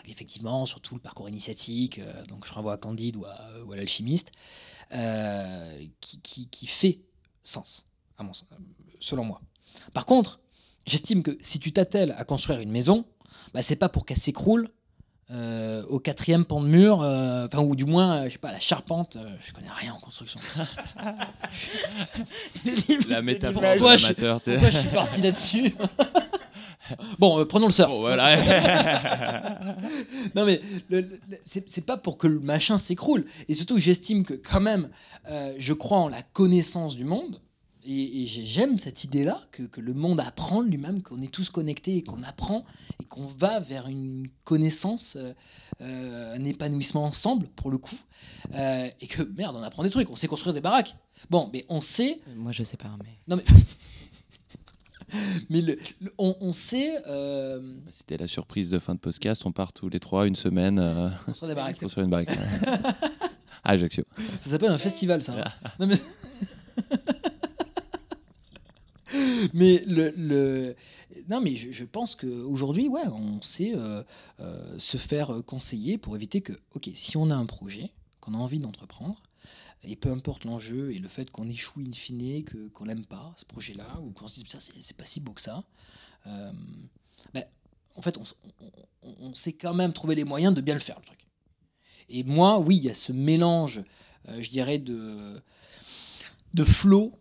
effectivement 0.07 0.65
sur 0.65 0.81
tout 0.81 0.95
le 0.95 1.01
parcours 1.01 1.29
initiatique. 1.29 1.99
euh, 1.99 2.25
donc 2.25 2.45
je 2.45 2.53
renvoie 2.53 2.73
à 2.73 2.77
Candide 2.77 3.15
ou 3.15 3.25
à, 3.25 3.75
l'alchimiste, 3.75 4.31
qui- 6.01 6.49
qui 6.49 6.67
fait 6.67 6.99
sens, 7.43 7.85
à 8.17 8.23
mon 8.23 8.33
sens, 8.33 8.47
euh, 8.51 8.55
selon 8.99 9.23
moi. 9.25 9.41
Par 9.93 10.05
contre, 10.05 10.39
j'estime 10.85 11.23
que 11.23 11.37
si 11.41 11.59
tu 11.59 11.71
t'attelles 11.71 12.13
à 12.17 12.23
construire 12.25 12.59
une 12.59 12.71
maison, 12.71 13.05
bah, 13.53 13.61
c'est 13.61 13.75
pas 13.75 13.89
pour 13.89 14.05
qu'elle 14.05 14.17
s'écroule 14.17 14.69
euh, 15.31 15.83
au 15.87 15.99
quatrième 15.99 16.45
pan 16.45 16.61
de 16.61 16.67
mur, 16.67 17.01
euh, 17.01 17.47
enfin 17.51 17.63
ou 17.63 17.75
du 17.75 17.85
moins, 17.85 18.17
euh, 18.17 18.25
je 18.25 18.31
sais 18.33 18.37
pas, 18.37 18.51
la 18.51 18.59
charpente. 18.59 19.15
euh, 19.15 19.35
je 19.45 19.53
connais 19.53 19.69
rien 19.71 19.93
en 19.93 19.99
construction. 19.99 20.39
La 23.09 23.21
métaphore 23.21 23.61
Pourquoi 23.61 23.97
je- 23.97 24.13
Pourquoi 24.13 24.69
je 24.69 24.77
suis 24.77 24.89
parti 24.89 25.21
là-dessus? 25.21 25.75
Bon, 27.17 27.39
euh, 27.39 27.45
prenons 27.45 27.67
le 27.67 27.73
surf. 27.73 27.91
Voilà. 27.97 28.35
Non 30.35 30.45
mais 30.45 30.61
le- 30.89 31.01
le- 31.01 31.19
c'est 31.43 31.67
c'est 31.69 31.85
pas 31.85 31.97
pour 31.97 32.17
que 32.17 32.27
le 32.27 32.39
machin 32.39 32.77
s'écroule. 32.77 33.25
Et 33.47 33.55
surtout, 33.55 33.77
j'estime 33.79 34.23
que 34.25 34.33
quand 34.33 34.59
même, 34.61 34.89
euh, 35.29 35.55
je 35.57 35.73
crois 35.73 35.97
en 35.99 36.07
la 36.09 36.21
connaissance 36.21 36.95
du 36.95 37.05
monde. 37.05 37.39
Et, 37.87 38.21
et 38.21 38.25
j'ai- 38.25 38.43
j'aime 38.45 38.79
cette 38.79 39.03
idée-là, 39.03 39.39
que, 39.51 39.63
que 39.63 39.79
le 39.79 39.93
monde 39.93 40.19
apprend 40.19 40.61
lui-même, 40.61 41.03
qu'on 41.03 41.21
est 41.21 41.31
tous 41.31 41.49
connectés 41.49 41.97
et 41.97 42.01
qu'on 42.01 42.21
apprend 42.23 42.65
et 43.01 43.05
qu'on 43.05 43.25
va 43.27 43.59
vers 43.59 43.87
une 43.87 44.27
connaissance, 44.43 45.15
euh, 45.17 45.33
euh, 45.81 46.35
un 46.35 46.43
épanouissement 46.45 47.03
ensemble, 47.05 47.47
pour 47.55 47.69
le 47.69 47.77
coup. 47.77 47.97
Euh, 48.55 48.89
et 49.01 49.07
que, 49.07 49.21
merde, 49.37 49.55
on 49.55 49.61
apprend 49.63 49.83
des 49.83 49.89
trucs, 49.91 50.09
on 50.09 50.15
sait 50.15 50.27
construire 50.27 50.53
des 50.53 50.61
baraques. 50.61 50.95
Bon, 51.29 51.49
mais 51.53 51.65
on 51.69 51.79
sait 51.81 52.19
Moi, 52.35 52.51
je 52.51 52.63
sais 52.63 52.77
pas, 52.77 52.89
mais... 53.03 53.11
non 53.27 53.35
mais, 53.37 53.43
mais 55.49 55.61
le- 55.61 55.77
le- 56.01 56.13
on, 56.17 56.35
on 56.41 56.51
sait 56.51 56.97
euh, 57.07 57.61
C'était 57.91 58.17
la 58.17 58.27
surprise 58.27 58.69
de 58.71 58.79
fin 58.79 58.95
de 58.95 58.99
podcast. 58.99 59.43
On 59.45 59.51
part 59.51 59.73
tous 59.73 59.89
les 59.89 59.99
trois 59.99 60.25
une 60.27 60.35
semaine 60.35 60.79
euh, 60.79 61.09
construire 61.25 61.49
des 61.49 61.55
baraques. 61.55 61.79
construire 61.79 62.05
une 62.05 62.11
baraque. 62.11 62.29
Ah, 62.33 62.93
Ajaccio. 63.71 64.03
Ça 64.41 64.49
s'appelle 64.49 64.71
un 64.71 64.77
festival, 64.77 65.21
ça. 65.23 65.33
hein. 65.63 65.69
Non, 65.79 65.87
mais... 65.87 65.95
mais 69.53 69.83
le, 69.85 70.13
le- 70.15 70.75
non 71.29 71.41
mais 71.41 71.55
je, 71.55 71.83
pense 71.83 72.15
qu'aujourd'hui, 72.15 72.87
ouais, 72.87 73.07
on 73.07 73.41
sait 73.41 73.73
euh, 73.75 74.03
euh, 74.39 74.77
se 74.79 74.97
faire 74.97 75.41
conseiller 75.45 75.97
pour 75.97 76.15
éviter 76.15 76.41
que, 76.41 76.53
ok, 76.73 76.89
si 76.93 77.17
on 77.17 77.29
a 77.29 77.35
un 77.35 77.45
projet 77.45 77.91
qu'on 78.21 78.33
a 78.33 78.37
envie 78.37 78.59
d'entreprendre, 78.59 79.21
et 79.83 79.95
peu 79.95 80.09
importe 80.09 80.45
l'enjeu 80.45 80.93
et 80.93 80.99
le 80.99 81.07
fait 81.07 81.29
qu'on 81.29 81.47
échoue 81.47 81.81
in 81.81 81.93
fine, 81.93 82.43
que, 82.43 82.69
qu'on 82.69 82.85
l'aime 82.85 83.05
pas, 83.05 83.33
ce 83.37 83.45
projet-là, 83.45 83.99
ou 84.01 84.11
qu'on 84.11 84.27
se 84.27 84.39
dise, 84.39 84.47
ça, 84.47 84.59
c'est, 84.59 84.97
pas 84.97 85.05
si 85.05 85.19
beau 85.19 85.33
que 85.33 85.41
ça, 85.41 85.63
euh, 86.25 86.51
ben, 87.33 87.45
en 87.95 88.01
fait, 88.01 88.17
on, 88.17 89.33
sait 89.35 89.53
quand 89.53 89.73
même 89.73 89.93
trouver 89.93 90.15
les 90.15 90.23
moyens 90.23 90.53
de 90.55 90.61
bien 90.61 90.73
le 90.73 90.79
faire, 90.79 90.97
le 90.99 91.05
truc. 91.05 91.27
Et 92.09 92.23
moi, 92.23 92.59
oui, 92.59 92.77
il 92.77 92.83
y 92.83 92.89
a 92.89 92.95
ce 92.95 93.11
mélange, 93.11 93.83
je 94.27 94.49
dirais, 94.49 94.79
de, 94.79 95.41
de 96.53 96.63
flow. 96.63 97.13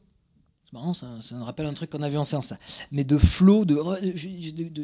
Ça, 0.94 1.18
ça 1.22 1.34
me 1.36 1.42
rappelle 1.42 1.66
un 1.66 1.74
truc 1.74 1.90
qu'on 1.90 2.02
avait 2.02 2.16
en 2.16 2.24
séance. 2.24 2.52
Mais 2.90 3.04
de 3.04 3.16
flow, 3.16 3.64
de, 3.64 3.74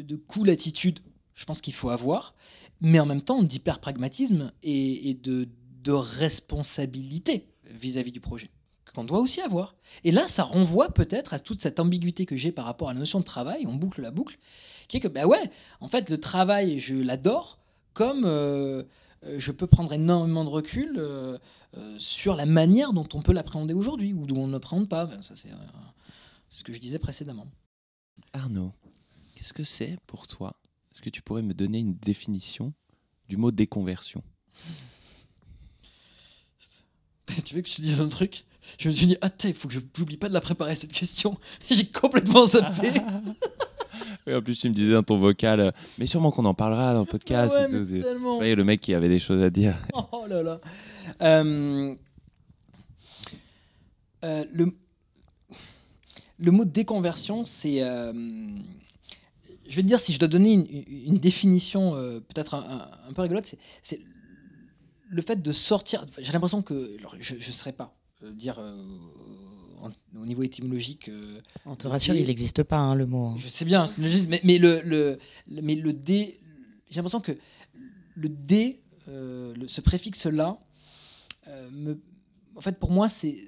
de, 0.01 0.15
cool 0.15 0.49
attitude, 0.49 0.99
je 1.35 1.45
pense 1.45 1.61
qu'il 1.61 1.73
faut 1.73 1.89
avoir. 1.89 2.33
Mais 2.79 2.99
en 2.99 3.05
même 3.05 3.21
temps, 3.21 3.43
d'hyper 3.43 3.79
pragmatisme 3.79 4.51
et, 4.63 5.13
de, 5.21 5.47
responsabilité 5.91 7.47
vis-à-vis 7.65 8.11
du 8.11 8.19
projet 8.19 8.49
qu'on 8.93 9.03
doit 9.05 9.19
aussi 9.19 9.39
avoir. 9.39 9.75
Et 10.03 10.11
là, 10.11 10.27
ça 10.27 10.43
renvoie 10.43 10.89
peut-être 10.89 11.33
à 11.33 11.39
toute 11.39 11.61
cette 11.61 11.79
ambiguïté 11.79 12.25
que 12.25 12.35
j'ai 12.35 12.51
par 12.51 12.65
rapport 12.65 12.89
à 12.89 12.93
la 12.93 12.99
notion 12.99 13.19
de 13.19 13.23
travail, 13.23 13.65
on 13.65 13.73
boucle 13.73 14.01
la 14.01 14.11
boucle, 14.11 14.37
qui 14.89 14.97
est 14.97 14.99
que, 14.99 15.07
bah 15.07 15.25
ouais, 15.25 15.49
en 15.79 15.87
fait, 15.87 16.09
le 16.09 16.19
travail, 16.19 16.77
je 16.77 16.95
l'adore, 16.95 17.59
comme 17.93 18.25
euh, 18.25 18.83
je 19.23 19.51
peux 19.51 19.67
prendre 19.67 19.93
énormément 19.93 20.43
de 20.43 20.49
recul 20.49 20.95
euh, 20.97 21.37
euh, 21.77 21.95
sur 21.99 22.35
la 22.35 22.45
manière 22.45 22.93
dont 22.93 23.07
on 23.13 23.21
peut 23.21 23.33
l'appréhender 23.33 23.73
aujourd'hui, 23.73 24.13
ou 24.13 24.25
dont 24.25 24.43
on 24.43 24.47
ne 24.47 24.53
l'appréhende 24.53 24.89
pas. 24.89 25.05
Ben, 25.05 25.21
ça, 25.21 25.35
c'est 25.35 25.51
euh, 25.51 25.55
c'est 26.49 26.59
ce 26.59 26.63
que 26.63 26.73
je 26.73 26.79
disais 26.79 26.99
précédemment. 26.99 27.47
Arnaud, 28.33 28.73
qu'est-ce 29.35 29.53
que 29.53 29.63
c'est 29.63 29.97
pour 30.07 30.27
toi? 30.27 30.59
Est-ce 30.91 31.01
que 31.01 31.09
tu 31.09 31.21
pourrais 31.21 31.43
me 31.43 31.53
donner 31.53 31.79
une 31.79 31.95
définition 31.95 32.73
du 33.29 33.37
mot 33.37 33.51
déconversion? 33.51 34.23
Tu 37.45 37.55
veux 37.55 37.61
que 37.61 37.69
je 37.69 37.77
te 37.77 37.81
dise 37.81 38.01
un 38.01 38.09
truc? 38.09 38.43
Je 38.77 38.89
me 38.89 38.93
suis 38.93 39.05
dit, 39.05 39.15
ah, 39.21 39.29
il 39.45 39.53
faut 39.53 39.69
que 39.69 39.73
je 39.73 39.79
n'oublie 39.97 40.17
pas 40.17 40.27
de 40.27 40.33
la 40.33 40.41
préparer, 40.41 40.75
cette 40.75 40.91
question. 40.91 41.39
J'ai 41.69 41.87
complètement 41.87 42.45
zappé. 42.45 42.89
Oui, 44.27 44.35
en 44.35 44.41
plus, 44.41 44.59
tu 44.59 44.69
me 44.69 44.73
disais 44.73 44.93
dans 44.93 45.03
ton 45.03 45.17
vocal, 45.17 45.59
euh, 45.59 45.71
mais 45.97 46.05
sûrement 46.05 46.31
qu'on 46.31 46.45
en 46.45 46.53
parlera 46.53 46.93
dans 46.93 46.99
le 47.01 47.05
Ah 47.07 47.11
podcast. 47.11 47.53
ouais, 47.55 47.65
et 47.65 47.71
tout. 47.71 47.85
mais 47.89 48.01
tellement. 48.01 48.35
voyez, 48.37 48.55
le 48.55 48.63
mec 48.63 48.79
qui 48.81 48.93
avait 48.93 49.09
des 49.09 49.19
choses 49.19 49.41
à 49.41 49.49
dire. 49.49 49.75
Oh 50.11 50.25
là 50.27 50.43
là. 50.43 50.59
Euh, 51.21 51.95
euh, 54.23 54.45
le, 54.53 54.67
le 56.39 56.51
mot 56.51 56.65
déconversion, 56.65 57.43
c'est. 57.45 57.81
euh, 57.81 58.11
je 59.67 59.75
vais 59.75 59.81
te 59.83 59.87
dire, 59.87 59.99
si 59.99 60.13
je 60.13 60.19
dois 60.19 60.27
donner 60.27 60.53
une, 60.53 60.67
une 61.07 61.17
définition 61.17 61.93
peut-être 62.27 62.53
un, 62.55 62.59
un- 62.81 63.09
un 63.09 63.13
peu 63.13 63.21
rigolote, 63.23 63.55
c'est- 63.81 64.01
le 65.09 65.21
fait 65.21 65.41
de 65.41 65.51
sortir. 65.51 66.05
J'ai 66.19 66.31
l'impression 66.31 66.61
que. 66.61 66.97
alors, 66.99 67.15
je 67.19 67.35
ne 67.35 67.41
saurais 67.41 67.73
pas 67.73 67.95
dire 68.33 68.61
en- 69.81 70.19
au 70.21 70.25
niveau 70.25 70.43
étymologique. 70.43 71.09
euh, 71.09 71.39
On 71.65 71.75
te 71.75 71.87
rassure, 71.87 72.15
il 72.15 72.25
n'existe 72.27 72.63
pas, 72.63 72.77
hein, 72.77 72.95
le 72.95 73.05
mot. 73.05 73.27
hein. 73.27 73.35
je 73.37 73.49
sais 73.49 73.65
bien, 73.65 73.85
mais, 74.29 74.41
mais 74.43 74.57
le, 74.57 75.17
mais 75.47 75.75
le 75.75 75.93
dé, 75.93 76.39
j'ai 76.89 76.97
l'impression 76.97 77.21
que 77.21 77.33
le 78.15 78.29
dé, 78.29 78.81
euh, 79.07 79.53
le- 79.55 79.67
ce 79.67 79.81
préfixe-là, 79.81 80.59
euh, 81.47 81.69
me- 81.71 81.99
en 82.55 82.61
fait, 82.61 82.77
pour 82.79 82.91
moi, 82.91 83.07
c'est 83.09 83.45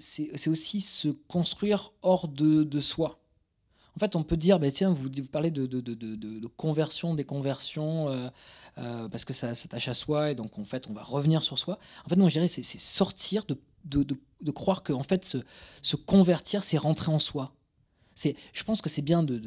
aussi 0.47 0.81
se 0.81 1.09
construire 1.27 1.91
hors 2.01 2.27
de, 2.27 2.63
de 2.63 2.79
soi. 2.79 3.19
En 3.95 3.99
fait, 3.99 4.15
on 4.15 4.23
peut 4.23 4.37
dire, 4.37 4.59
bah, 4.59 4.71
tiens, 4.71 4.89
vous, 4.91 5.03
vous 5.15 5.27
parlez 5.31 5.51
de, 5.51 5.67
de, 5.67 5.79
de, 5.81 6.47
conversion, 6.47 7.13
déconversion, 7.13 8.09
euh, 8.09 8.29
euh, 8.79 9.07
parce 9.09 9.23
que 9.25 9.33
ça 9.33 9.53
s'attache 9.53 9.87
à 9.87 9.93
soi, 9.93 10.31
et 10.31 10.35
donc 10.35 10.57
en 10.57 10.63
fait, 10.63 10.87
on 10.89 10.93
va 10.93 11.03
revenir 11.03 11.43
sur 11.43 11.59
soi. 11.59 11.77
En 12.05 12.09
fait, 12.09 12.15
non, 12.15 12.27
je 12.27 12.33
dirais, 12.33 12.47
c'est 12.47 12.63
sortir 12.63 13.45
de, 13.45 13.55
de, 13.83 14.05
croire 14.51 14.83
que 14.83 14.93
en 14.93 15.03
fait, 15.03 15.25
se, 15.81 15.95
convertir, 15.95 16.63
c'est 16.63 16.77
rentrer 16.77 17.11
en 17.11 17.19
soi. 17.19 17.53
C'est, 18.15 18.35
je 18.53 18.63
pense 18.63 18.81
que 18.81 18.89
c'est 18.89 19.01
bien 19.01 19.23
euh, 19.23 19.39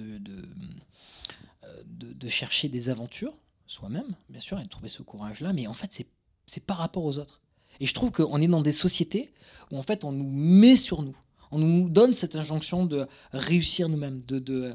de- 1.86 2.12
de 2.12 2.28
chercher 2.28 2.68
des 2.68 2.88
aventures 2.88 3.36
soi-même, 3.66 4.14
bien 4.28 4.40
sûr, 4.40 4.58
et 4.60 4.64
de 4.64 4.68
trouver 4.68 4.88
ce 4.88 5.02
courage-là, 5.02 5.52
mais 5.52 5.66
en 5.66 5.74
fait, 5.74 5.92
c'est, 5.92 6.06
c'est 6.46 6.64
par 6.64 6.78
rapport 6.78 7.04
aux 7.04 7.18
autres. 7.18 7.40
Et 7.80 7.86
je 7.86 7.94
trouve 7.94 8.10
qu'on 8.10 8.40
est 8.40 8.48
dans 8.48 8.62
des 8.62 8.72
sociétés 8.72 9.32
où 9.70 9.78
en 9.78 9.82
fait, 9.82 10.04
on 10.04 10.12
nous 10.12 10.30
met 10.30 10.76
sur 10.76 11.02
nous. 11.02 11.16
On 11.52 11.58
nous 11.58 11.88
donne 11.88 12.14
cette 12.14 12.34
injonction 12.34 12.86
de 12.86 13.06
réussir 13.32 13.88
nous-mêmes, 13.88 14.22
de, 14.26 14.74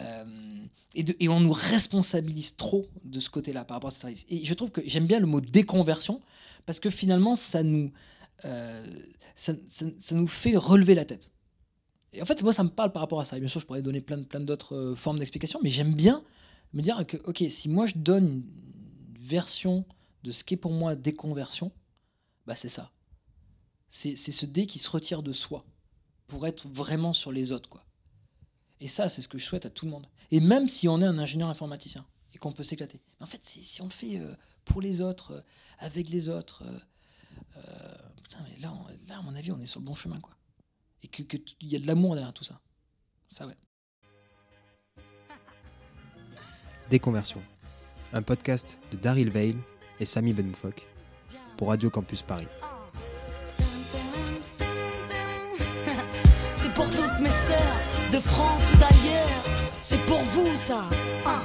euh, 0.00 0.24
et 0.94 1.28
on 1.28 1.40
nous 1.40 1.52
responsabilise 1.52 2.56
trop 2.56 2.86
de 3.04 3.20
ce 3.20 3.30
côté-là 3.30 3.64
par 3.64 3.76
rapport 3.76 3.88
à 3.88 3.90
cette 3.92 4.02
réussite. 4.02 4.30
Et 4.30 4.44
je 4.44 4.54
trouve 4.54 4.70
que 4.70 4.80
j'aime 4.84 5.06
bien 5.06 5.20
le 5.20 5.26
mot 5.26 5.40
déconversion 5.40 6.20
parce 6.66 6.80
que 6.80 6.90
finalement, 6.90 7.36
ça 7.36 7.62
nous, 7.62 7.90
euh, 8.44 8.86
ça, 9.34 9.54
nous 10.12 10.26
fait 10.26 10.56
relever 10.56 10.94
la 10.94 11.04
tête. 11.04 11.30
Et 12.12 12.22
en 12.22 12.24
fait, 12.24 12.42
moi, 12.42 12.52
ça 12.52 12.64
me 12.64 12.70
parle 12.70 12.92
par 12.92 13.02
rapport 13.02 13.20
à 13.20 13.24
ça. 13.24 13.36
Et 13.36 13.40
bien 13.40 13.48
sûr, 13.48 13.60
je 13.60 13.66
pourrais 13.66 13.82
donner 13.82 14.00
plein, 14.00 14.22
plein 14.22 14.40
d'autres 14.40 14.74
euh, 14.74 14.96
formes 14.96 15.18
d'explication, 15.18 15.60
mais 15.62 15.70
j'aime 15.70 15.94
bien 15.94 16.24
me 16.72 16.82
dire 16.82 17.04
que, 17.06 17.16
ok, 17.24 17.44
si 17.48 17.68
moi 17.68 17.86
je 17.86 17.94
donne 17.96 18.26
une 18.26 19.18
version 19.18 19.84
de 20.22 20.30
ce 20.30 20.44
qu'est 20.44 20.56
pour 20.56 20.72
moi 20.72 20.94
déconversion, 20.94 21.72
bah 22.46 22.56
c'est 22.56 22.68
ça. 22.68 22.90
C'est 23.90 24.16
ce 24.16 24.46
dé 24.46 24.66
qui 24.66 24.78
se 24.78 24.88
retire 24.88 25.22
de 25.22 25.32
soi 25.32 25.64
pour 26.28 26.46
être 26.46 26.68
vraiment 26.68 27.12
sur 27.12 27.32
les 27.32 27.50
autres, 27.50 27.68
quoi. 27.68 27.84
Et 28.78 28.86
ça, 28.86 29.08
c'est 29.08 29.20
ce 29.20 29.28
que 29.28 29.36
je 29.36 29.44
souhaite 29.44 29.66
à 29.66 29.70
tout 29.70 29.84
le 29.84 29.90
monde. 29.90 30.06
Et 30.30 30.40
même 30.40 30.68
si 30.68 30.88
on 30.88 31.00
est 31.02 31.06
un 31.06 31.18
ingénieur 31.18 31.48
informaticien 31.48 32.06
et 32.32 32.38
qu'on 32.38 32.52
peut 32.52 32.62
s'éclater. 32.62 33.00
En 33.18 33.26
fait, 33.26 33.44
si, 33.44 33.82
on 33.82 33.86
le 33.86 33.90
fait 33.90 34.18
euh, 34.18 34.34
pour 34.64 34.80
les 34.80 35.00
autres, 35.00 35.44
avec 35.80 36.08
les 36.08 36.28
autres, 36.28 36.62
putain, 38.22 38.38
mais 38.48 38.56
là, 38.60 38.72
on- 38.72 39.08
là, 39.08 39.18
à 39.18 39.22
mon 39.22 39.34
avis, 39.34 39.52
on 39.52 39.60
est 39.60 39.66
sur 39.66 39.80
le 39.80 39.86
bon 39.86 39.94
chemin, 39.94 40.18
quoi. 40.20 40.32
Et 41.02 41.08
que 41.08 41.22
que 41.22 41.36
y 41.60 41.76
a 41.76 41.78
de 41.78 41.86
l'amour 41.86 42.14
derrière 42.14 42.32
tout 42.32 42.44
ça. 42.44 42.60
Ça, 43.30 43.46
ouais. 43.46 43.56
Déconversion. 46.90 47.42
Un 48.12 48.22
podcast 48.22 48.78
de 48.90 48.96
Daryl 48.96 49.30
Veil 49.30 49.56
et 50.00 50.04
Samy 50.04 50.32
Benmoufok 50.32 50.82
pour 51.56 51.68
Radio 51.68 51.88
Campus 51.90 52.22
Paris. 52.22 52.48
C'est 56.54 56.72
pour 56.74 56.90
toutes 56.90 57.20
mes 57.20 57.30
sœurs 57.30 58.10
de 58.12 58.18
France 58.18 58.70
ou 58.72 58.76
d'ailleurs. 58.78 59.44
C'est 59.78 60.00
pour 60.06 60.18
vous 60.18 60.54
ça. 60.56 60.88
Ah, 61.24 61.42